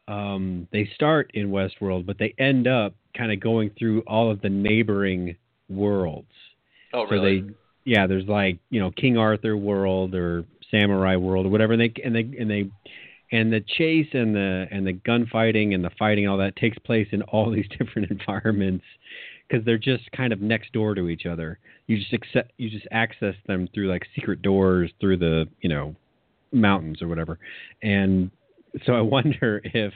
[0.07, 4.41] um, they start in Westworld, but they end up kind of going through all of
[4.41, 5.37] the neighboring
[5.69, 6.33] worlds.
[6.93, 7.41] Oh, So really?
[7.43, 7.55] they,
[7.85, 11.93] yeah, there's like you know King Arthur world or Samurai world or whatever, and they
[12.05, 12.71] and they and they
[13.31, 17.09] and the chase and the and the gunfighting and the fighting all that takes place
[17.13, 18.85] in all these different environments
[19.49, 21.59] because they're just kind of next door to each other.
[21.87, 25.95] You just accept, you just access them through like secret doors through the you know
[26.53, 27.39] mountains or whatever,
[27.83, 28.31] and
[28.85, 29.93] so I wonder if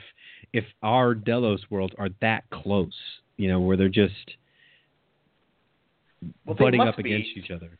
[0.53, 2.93] if our Delos worlds are that close,
[3.37, 4.35] you know, where they're just
[6.45, 7.13] Well, butting up be.
[7.13, 7.77] against each other.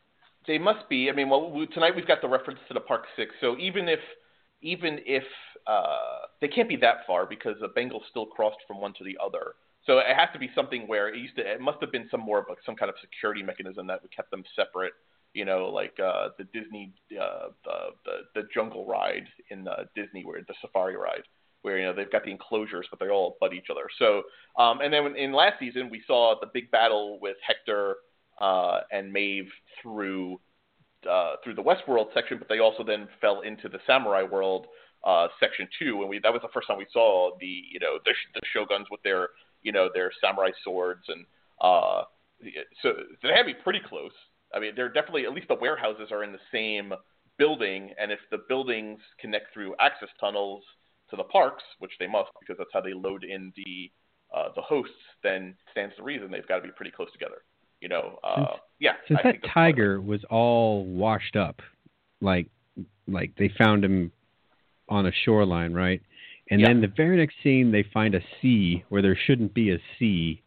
[0.47, 1.09] They must be.
[1.09, 3.33] I mean, well, we, tonight we've got the reference to the Park Six.
[3.39, 3.99] So even if
[4.61, 5.23] even if
[5.67, 9.17] uh, they can't be that far because the Bengals still crossed from one to the
[9.23, 9.53] other.
[9.85, 11.41] So it has to be something where it used to.
[11.41, 14.31] It must have been some more of like some kind of security mechanism that kept
[14.31, 14.93] them separate.
[15.33, 20.23] You know, like uh, the Disney uh, the, the the jungle ride in uh, Disney,
[20.23, 21.23] where the safari ride,
[21.63, 23.89] where you know they've got the enclosures, but they all butt each other.
[23.99, 24.23] So
[24.61, 27.95] um, and then in last season we saw the big battle with Hector
[28.39, 29.49] uh, and Maeve
[29.81, 30.39] through
[31.09, 34.67] uh, through the Westworld section, but they also then fell into the Samurai World
[35.03, 37.97] uh, section two, and we that was the first time we saw the you know
[38.05, 39.29] the, the shoguns with their
[39.63, 41.25] you know their samurai swords, and
[41.61, 42.03] uh,
[42.81, 44.11] so they had to be pretty close.
[44.53, 46.93] I mean, they're definitely at least the warehouses are in the same
[47.37, 50.63] building, and if the buildings connect through access tunnels
[51.09, 53.91] to the parks, which they must because that's how they load in the
[54.35, 57.43] uh, the hosts, then stands to reason they've got to be pretty close together.
[57.81, 58.45] You know, uh,
[58.79, 58.93] yeah.
[59.07, 61.61] Since I that think that's part tiger was all washed up,
[62.21, 62.47] like
[63.07, 64.11] like they found him
[64.89, 66.01] on a shoreline, right?
[66.53, 66.67] And Yeah.
[66.67, 70.39] then the very next scene, they find a sea where there shouldn't be a sea.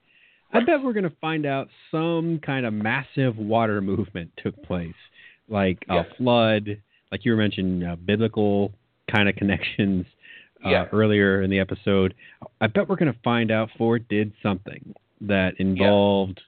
[0.52, 4.94] I bet we're going to find out some kind of massive water movement took place,
[5.48, 6.06] like Yes.
[6.08, 6.80] a flood,
[7.10, 8.72] like you were mentioning, uh, biblical
[9.08, 10.06] kind of connections
[10.64, 10.88] uh, Yeah.
[10.92, 12.14] earlier in the episode.
[12.60, 16.40] I bet we're going to find out Ford did something that involved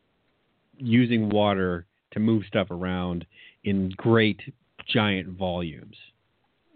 [0.76, 3.26] using water to move stuff around
[3.64, 4.40] in great
[4.86, 5.96] giant volumes.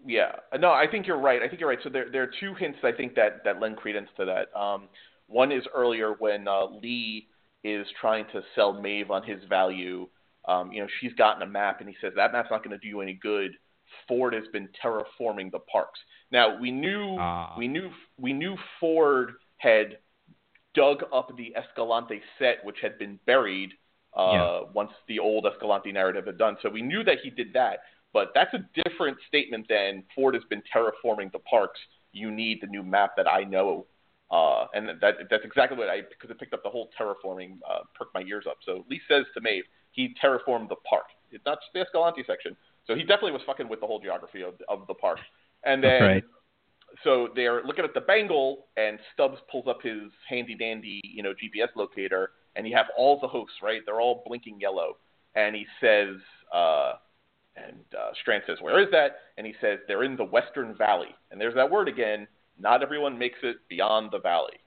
[0.05, 1.41] Yeah, no, I think you're right.
[1.41, 1.79] I think you're right.
[1.83, 4.57] So there, there are two hints I think that that lend credence to that.
[4.59, 4.89] Um,
[5.27, 7.27] one is earlier when uh, Lee
[7.63, 10.07] is trying to sell Maeve on his value.
[10.45, 12.81] Um, you know, she's gotten a map, and he says that map's not going to
[12.81, 13.51] do you any good.
[14.07, 15.99] Ford has been terraforming the parks.
[16.31, 17.53] Now we knew Ah.
[17.57, 19.99] we knew we knew Ford had
[20.73, 23.71] dug up the Escalante set, which had been buried
[24.17, 24.61] uh, Yeah.
[24.73, 26.57] once the old Escalante narrative had done.
[26.61, 27.79] So we knew that he did that.
[28.13, 31.79] But that's a different statement than Ford has been terraforming the parks.
[32.11, 33.87] You need the new map that I know.
[34.31, 37.79] Uh, and that that's exactly what I because it picked up the whole terraforming uh,
[37.93, 38.57] perked my ears up.
[38.65, 41.05] So Lee says to Maeve, he terraformed the park.
[41.31, 42.55] It's not just the Escalante section.
[42.87, 45.19] So he definitely was fucking with the whole geography of of the park.
[45.63, 46.23] And then right.
[47.03, 51.33] so they're looking at the Bengal, and Stubbs pulls up his handy dandy, you know,
[51.33, 53.81] GPS locator, and you have all the hosts, right?
[53.85, 54.97] They're all blinking yellow,
[55.35, 56.15] and he says,
[56.53, 56.93] uh,
[57.55, 61.15] and uh, Strand says, "Where is that?" And he says, "They're in the Western Valley."
[61.31, 62.27] And there's that word again.
[62.59, 64.59] Not everyone makes it beyond the valley,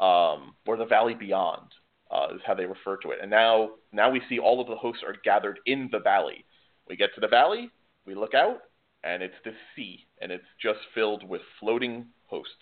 [0.00, 1.68] um, or the valley beyond
[2.10, 3.18] uh, is how they refer to it.
[3.20, 6.44] And now, now we see all of the hosts are gathered in the valley.
[6.88, 7.70] We get to the valley,
[8.06, 8.58] we look out,
[9.02, 12.52] and it's the sea, and it's just filled with floating hosts,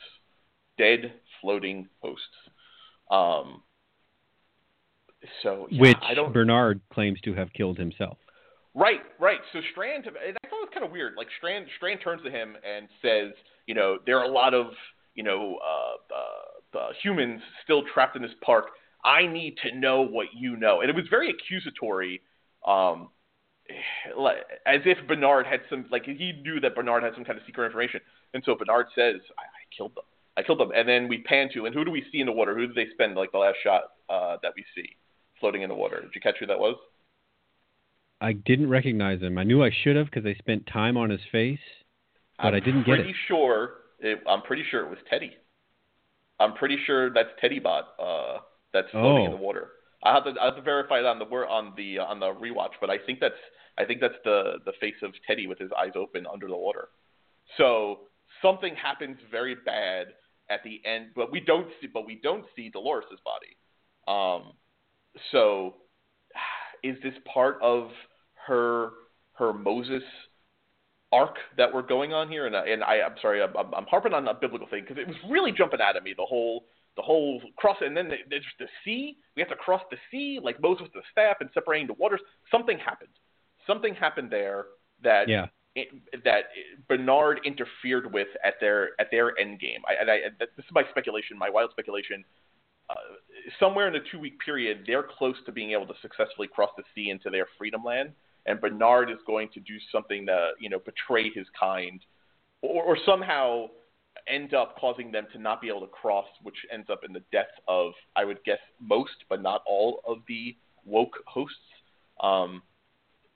[0.78, 2.24] dead floating hosts.
[3.10, 3.62] Um,
[5.42, 8.18] so yeah, which I don't, Bernard claims to have killed himself.
[8.74, 9.38] Right, right.
[9.52, 11.14] So Strand, and I thought it was kind of weird.
[11.16, 13.32] Like Strand, Strand turns to him and says,
[13.66, 14.68] you know, there are a lot of,
[15.14, 18.66] you know, uh, uh, humans still trapped in this park.
[19.04, 20.80] I need to know what you know.
[20.80, 22.22] And it was very accusatory,
[22.66, 23.10] um,
[24.66, 27.66] as if Bernard had some, like he knew that Bernard had some kind of secret
[27.66, 28.00] information.
[28.32, 30.04] And so Bernard says, I, I killed them.
[30.36, 30.70] I killed them.
[30.74, 32.54] And then we pan to, and who do we see in the water?
[32.54, 34.96] Who do they spend like the last shot uh, that we see
[35.40, 36.00] floating in the water?
[36.00, 36.76] Did you catch who that was?
[38.22, 39.36] I didn't recognize him.
[39.36, 41.58] I knew I should have because I spent time on his face,
[42.38, 43.02] but I'm I didn't get it.
[43.02, 43.70] Pretty sure.
[43.98, 45.32] It, I'm pretty sure it was Teddy.
[46.38, 47.88] I'm pretty sure that's Teddy Bot.
[48.00, 48.38] Uh,
[48.72, 49.24] that's floating oh.
[49.26, 49.70] in the water.
[50.04, 52.74] I have to I have to verify it on the on the on the rewatch,
[52.80, 53.34] but I think that's
[53.76, 56.88] I think that's the the face of Teddy with his eyes open under the water.
[57.56, 58.00] So
[58.40, 60.08] something happens very bad
[60.48, 63.56] at the end, but we don't see but we don't see Dolores's body.
[64.08, 64.52] Um,
[65.30, 65.74] so
[66.82, 67.90] is this part of
[68.46, 68.90] her
[69.34, 70.02] her Moses
[71.12, 72.46] arc that we're going on here?
[72.46, 75.16] And and I I'm sorry I'm, I'm harping on a biblical thing because it was
[75.28, 76.64] really jumping out at me the whole
[76.96, 79.16] the whole cross, and then there's the sea.
[79.34, 82.20] We have to cross the sea, like Moses with the staff and separating the waters.
[82.50, 83.10] Something happened.
[83.66, 84.66] Something happened there
[85.02, 85.46] that yeah.
[85.74, 85.88] It,
[86.24, 86.44] that
[86.86, 89.80] Bernard interfered with at their at their end game.
[89.88, 92.24] I, and I, this is my speculation, my wild speculation.
[92.90, 92.94] Uh,
[93.58, 96.82] somewhere in the two week period, they're close to being able to successfully cross the
[96.94, 98.10] sea into their freedom land,
[98.46, 102.00] and Bernard is going to do something to you know betray his kind,
[102.62, 103.66] or, or somehow
[104.28, 107.22] end up causing them to not be able to cross, which ends up in the
[107.32, 111.56] death of, I would guess, most but not all of the woke hosts.
[112.20, 112.62] Um,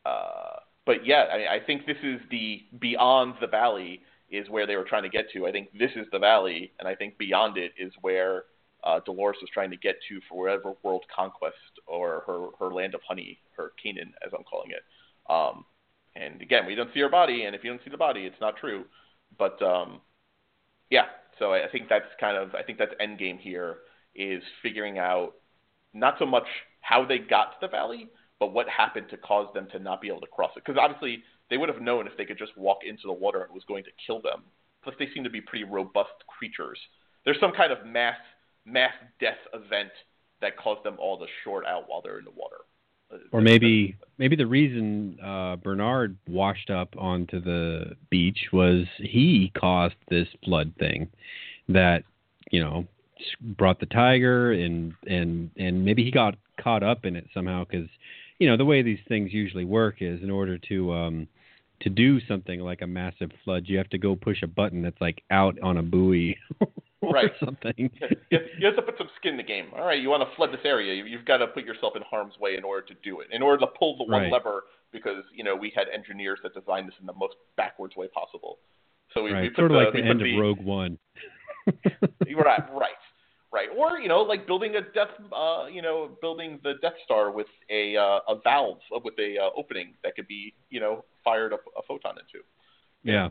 [0.05, 4.77] uh, but yeah, I, I think this is the beyond the valley is where they
[4.77, 5.47] were trying to get to.
[5.47, 8.45] I think this is the valley, and I think beyond it is where
[8.85, 11.57] uh, Dolores was trying to get to for whatever world conquest
[11.87, 14.83] or her her land of honey, her Canaan, as I'm calling it.
[15.29, 15.65] Um,
[16.15, 18.41] and again, we don't see her body, and if you don't see the body, it's
[18.41, 18.85] not true.
[19.39, 20.01] But um,
[20.91, 21.07] yeah,
[21.39, 23.79] so I think that's kind of I think that's end game here
[24.15, 25.35] is figuring out
[25.93, 26.47] not so much
[26.81, 28.09] how they got to the valley,
[28.39, 30.63] but what happened to cause them to not be able to cross it.
[30.65, 33.53] Because obviously they would have known if they could just walk into the water it
[33.53, 34.43] was going to kill them.
[34.83, 36.79] Plus they seem to be pretty robust creatures.
[37.25, 38.17] There's some kind of mass
[38.65, 39.91] mass death event
[40.41, 42.59] that caused them all to short out while they're in the water.
[43.33, 49.95] Or maybe maybe the reason uh, Bernard washed up onto the beach was he caused
[50.09, 51.09] this flood thing
[51.69, 52.03] that
[52.51, 52.87] you know
[53.41, 57.89] brought the tiger and and and maybe he got caught up in it somehow because
[58.39, 61.29] you know the way these things usually work is in order to um
[61.81, 65.01] to do something like a massive flood you have to go push a button that's
[65.01, 66.37] like out on a buoy
[67.13, 67.31] right.
[67.45, 67.75] something.
[68.31, 69.67] you, you have to put some skin in the game.
[69.77, 72.03] All right, you want to flood this area, you, have got to put yourself in
[72.03, 73.29] harm's way in order to do it.
[73.33, 74.33] In order to pull the one right.
[74.33, 78.09] lever, because you know we had engineers that designed this in the most backwards way
[78.09, 78.59] possible.
[79.13, 79.43] So we, right.
[79.43, 80.99] we put sort of the, like the end the, of Rogue One.
[82.27, 82.91] you right, right,
[83.53, 83.69] right.
[83.77, 87.49] Or you know, like building a Death, uh, you know, building the Death Star with
[87.71, 91.53] a uh, a valve uh, with a uh, opening that could be you know fired
[91.53, 92.45] a, a photon into.
[93.03, 93.29] Yeah,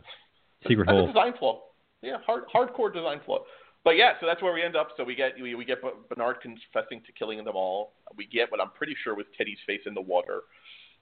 [0.68, 1.04] secret that's hole.
[1.04, 1.62] A design flaw.
[2.02, 3.40] Yeah, hard hardcore design flaw.
[3.84, 4.88] But yeah, so that's where we end up.
[4.96, 5.78] So we get we, we get
[6.08, 7.92] Bernard confessing to killing them all.
[8.16, 10.40] We get what I'm pretty sure was Teddy's face in the water,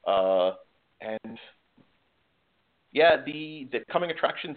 [0.07, 0.53] uh,
[1.01, 1.39] and
[2.93, 4.57] yeah, the the coming attractions.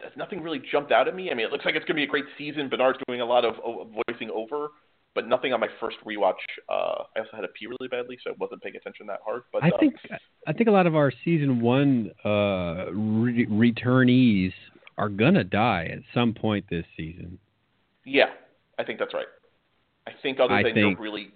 [0.00, 1.30] There's nothing really jumped out at me.
[1.30, 2.68] I mean, it looks like it's going to be a great season.
[2.68, 3.54] Bernard's doing a lot of
[4.08, 4.68] voicing over,
[5.14, 6.32] but nothing on my first rewatch.
[6.68, 9.42] Uh, I also had to pee really badly, so I wasn't paying attention that hard.
[9.52, 9.94] But I uh, think
[10.46, 14.52] I think a lot of our season one uh, re- returnees
[14.96, 17.38] are gonna die at some point this season.
[18.04, 18.30] Yeah,
[18.78, 19.26] I think that's right.
[20.06, 21.32] I think other I than think, really.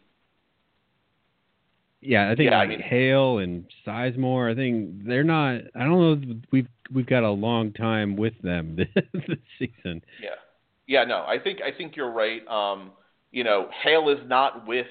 [2.01, 4.51] Yeah, I think Yeah, I mean- Hale and Sizemore.
[4.51, 5.63] I think they're not.
[5.75, 6.41] I don't know.
[6.53, 10.03] We've we've got a long time with them this, this season.
[10.23, 10.37] Yeah,
[10.87, 12.47] yeah, no, I think I think you're right.
[12.47, 12.93] Um,
[13.33, 14.87] you know, Hale is not with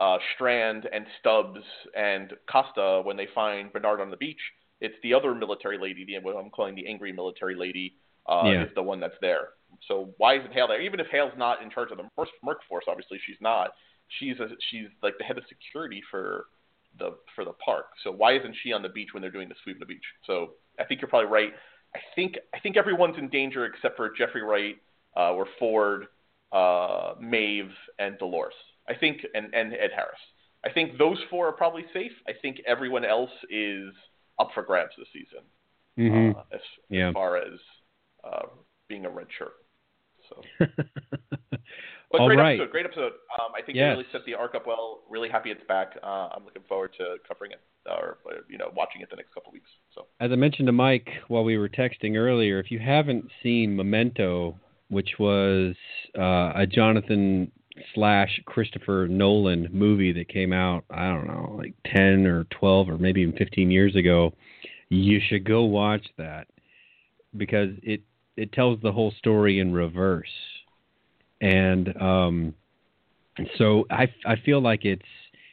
[0.00, 1.60] uh, Strand and Stubbs
[1.96, 4.40] and Costa when they find Bernard on the beach.
[4.80, 7.94] It's the other military lady, the what I'm calling the angry military lady,
[8.26, 8.64] uh, yeah.
[8.64, 9.48] is the one that's there.
[9.86, 10.80] So why isn't Hale there?
[10.80, 12.04] Even if Hale's not in charge of the
[12.42, 13.70] Merc Force, obviously she's not.
[14.18, 16.46] She's a, she's like the head of security for
[16.98, 17.86] the for the park.
[18.02, 20.04] So why isn't she on the beach when they're doing the sweep of the beach?
[20.26, 21.52] So I think you're probably right.
[21.94, 24.76] I think I think everyone's in danger except for Jeffrey Wright,
[25.16, 26.06] uh, or Ford,
[26.52, 28.54] uh, Maeve, and Dolores.
[28.88, 30.20] I think and and Ed Harris.
[30.64, 32.12] I think those four are probably safe.
[32.26, 33.92] I think everyone else is
[34.38, 35.44] up for grabs this season.
[35.98, 36.38] Mm-hmm.
[36.38, 37.08] Uh, as, yeah.
[37.08, 37.58] as far as
[38.24, 38.46] uh,
[38.88, 39.54] being a red shirt.
[40.28, 40.66] So.
[42.10, 42.54] But All great right.
[42.58, 43.12] episode, great episode.
[43.38, 43.92] Um, I think yes.
[43.92, 45.00] they really set the arc up well.
[45.10, 45.92] Really happy it's back.
[46.02, 49.52] Uh, I'm looking forward to covering it or you know watching it the next couple
[49.52, 49.68] weeks.
[49.94, 53.76] So as I mentioned to Mike while we were texting earlier, if you haven't seen
[53.76, 54.58] Memento,
[54.88, 55.74] which was
[56.18, 57.52] uh, a Jonathan
[57.94, 62.98] slash Christopher Nolan movie that came out, I don't know, like 10 or 12 or
[62.98, 64.32] maybe even 15 years ago,
[64.88, 66.46] you should go watch that
[67.36, 68.02] because it
[68.36, 70.28] it tells the whole story in reverse.
[71.40, 72.54] And um,
[73.56, 75.02] so I, I feel like it's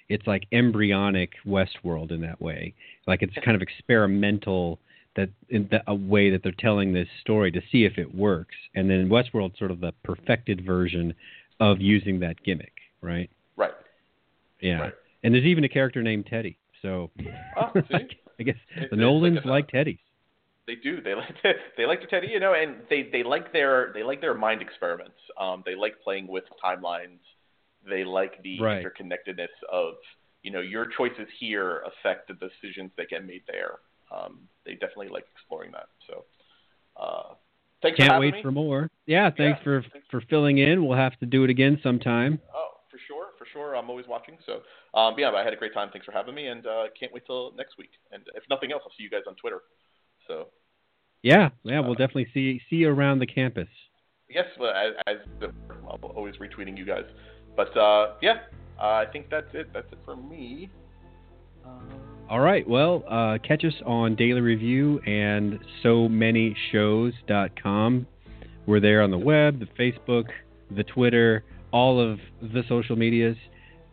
[0.08, 2.76] it's like embryonic Westworld in that way.
[3.08, 4.80] Like it's kind of experimental
[5.16, 8.56] that in the, a way that they're telling this story to see if it works.
[8.76, 11.14] And then Westworld's sort of the perfected version
[11.60, 13.30] of using that gimmick, right?
[13.56, 13.72] Right.
[14.62, 14.80] Yeah.
[14.80, 14.94] Right.
[15.24, 16.58] And there's even a character named Teddy.
[16.82, 17.12] So
[17.58, 17.72] oh,
[18.40, 18.56] I guess
[18.90, 20.00] the Nolans like like Teddies.
[20.68, 21.02] They do.
[21.02, 24.04] They like to, they like to Teddy, you know, and they they like their they
[24.04, 25.18] like their mind experiments.
[25.40, 27.20] Um, they like playing with timelines.
[27.88, 28.86] They like the Right.
[28.86, 29.96] interconnectedness of
[30.44, 33.80] you know your choices here affect the decisions that get made there.
[34.16, 35.88] Um, they definitely like exploring that.
[36.08, 36.26] So,
[36.98, 37.34] uh,
[37.86, 38.42] thanks Can't having wait me.
[38.42, 38.90] for more.
[39.06, 40.08] Yeah, thanks Yeah, for thanks.
[40.10, 40.86] for filling in.
[40.86, 42.40] We'll have to do it again sometime.
[42.54, 43.76] Oh, for sure, for sure.
[43.76, 44.38] I'm always watching.
[44.46, 44.62] So,
[45.00, 45.90] um, yeah, I had a great time.
[45.92, 47.92] Thanks for having me, and uh, can't wait till next week.
[48.12, 49.62] And if nothing else, I'll see you guys on Twitter.
[50.28, 50.48] So,
[51.22, 53.70] Yeah, yeah, we'll Uh, definitely see see you around the campus.
[54.30, 55.48] yes, well, as, as the,
[55.92, 57.06] I'm always retweeting you guys.
[57.56, 58.40] But uh, yeah,
[58.80, 59.72] I think that's it.
[59.74, 60.70] That's it for me.
[61.66, 61.70] Uh,
[62.28, 62.68] All right.
[62.68, 68.08] Well, uh, catch us on Daily Review and so many shows.com.
[68.66, 70.26] We're there on the web, the Facebook,
[70.76, 73.38] the Twitter, all of the social medias.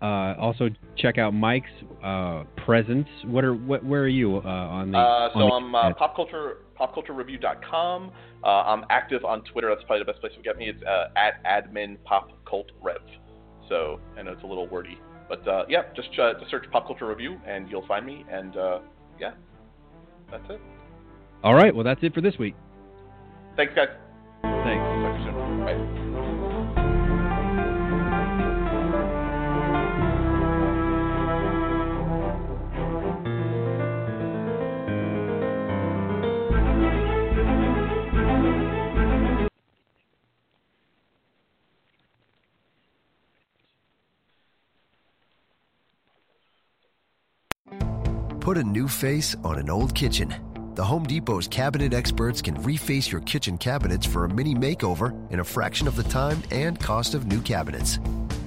[0.01, 1.69] Uh, also, check out Mike's
[2.03, 3.07] uh, presence.
[3.25, 3.85] What are what?
[3.85, 4.99] Where are you uh, on the?
[4.99, 8.11] Uh, so on the I'm uh, pop culture popculturereview.com.
[8.43, 9.69] Uh, I'm active on Twitter.
[9.69, 10.71] That's probably the best place to get me.
[10.71, 12.97] It's uh, at admin pop cult rev.
[13.69, 16.87] So I know it's a little wordy, but uh, yeah, just uh, just search pop
[16.87, 18.25] culture review and you'll find me.
[18.31, 18.79] And uh,
[19.19, 19.33] yeah,
[20.31, 20.61] that's it.
[21.43, 21.75] All right.
[21.75, 22.55] Well, that's it for this week.
[23.57, 23.89] Thanks, guys.
[24.43, 24.83] Thanks.
[25.03, 25.65] Talk to you soon.
[25.65, 26.12] Bye.
[48.53, 50.35] Put a new face on an old kitchen.
[50.75, 55.41] The Home Depot's cabinet experts can reface your kitchen cabinets for a mini makeover in
[55.41, 57.99] a fraction of the time and cost of new cabinets.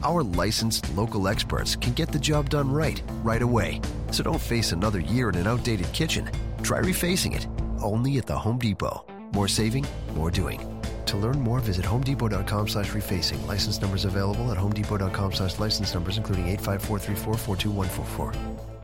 [0.04, 3.82] Our licensed local experts can get the job done right, right away.
[4.12, 6.30] So don't face another year in an outdated kitchen.
[6.62, 7.48] Try refacing it,
[7.82, 9.04] only at the Home Depot.
[9.34, 10.62] More saving, more doing.
[11.08, 13.44] To learn more, visit homedepot.com slash refacing.
[13.48, 18.75] License numbers available at homedepot.com slash license numbers, including 85434 I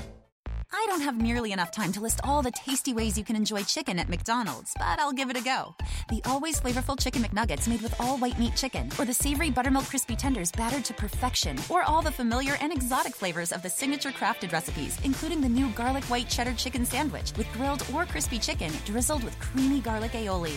[1.02, 3.98] don't have nearly enough time to list all the tasty ways you can enjoy chicken
[3.98, 5.73] at McDonald's, but I'll give it a go.
[6.10, 9.86] The always flavorful Chicken McNuggets made with all white meat chicken, or the savory buttermilk
[9.86, 14.11] crispy tenders battered to perfection, or all the familiar and exotic flavors of the signature
[14.11, 18.72] crafted recipes, including the new garlic white cheddar chicken sandwich with grilled or crispy chicken
[18.86, 20.56] drizzled with creamy garlic aioli.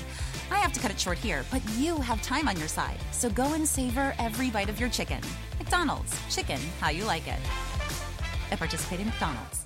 [0.51, 3.31] I have to cut it short here, but you have time on your side, so
[3.31, 5.23] go and savor every bite of your chicken.
[5.59, 7.41] McDonald's, chicken how you like it.
[8.51, 9.64] At participating McDonald's.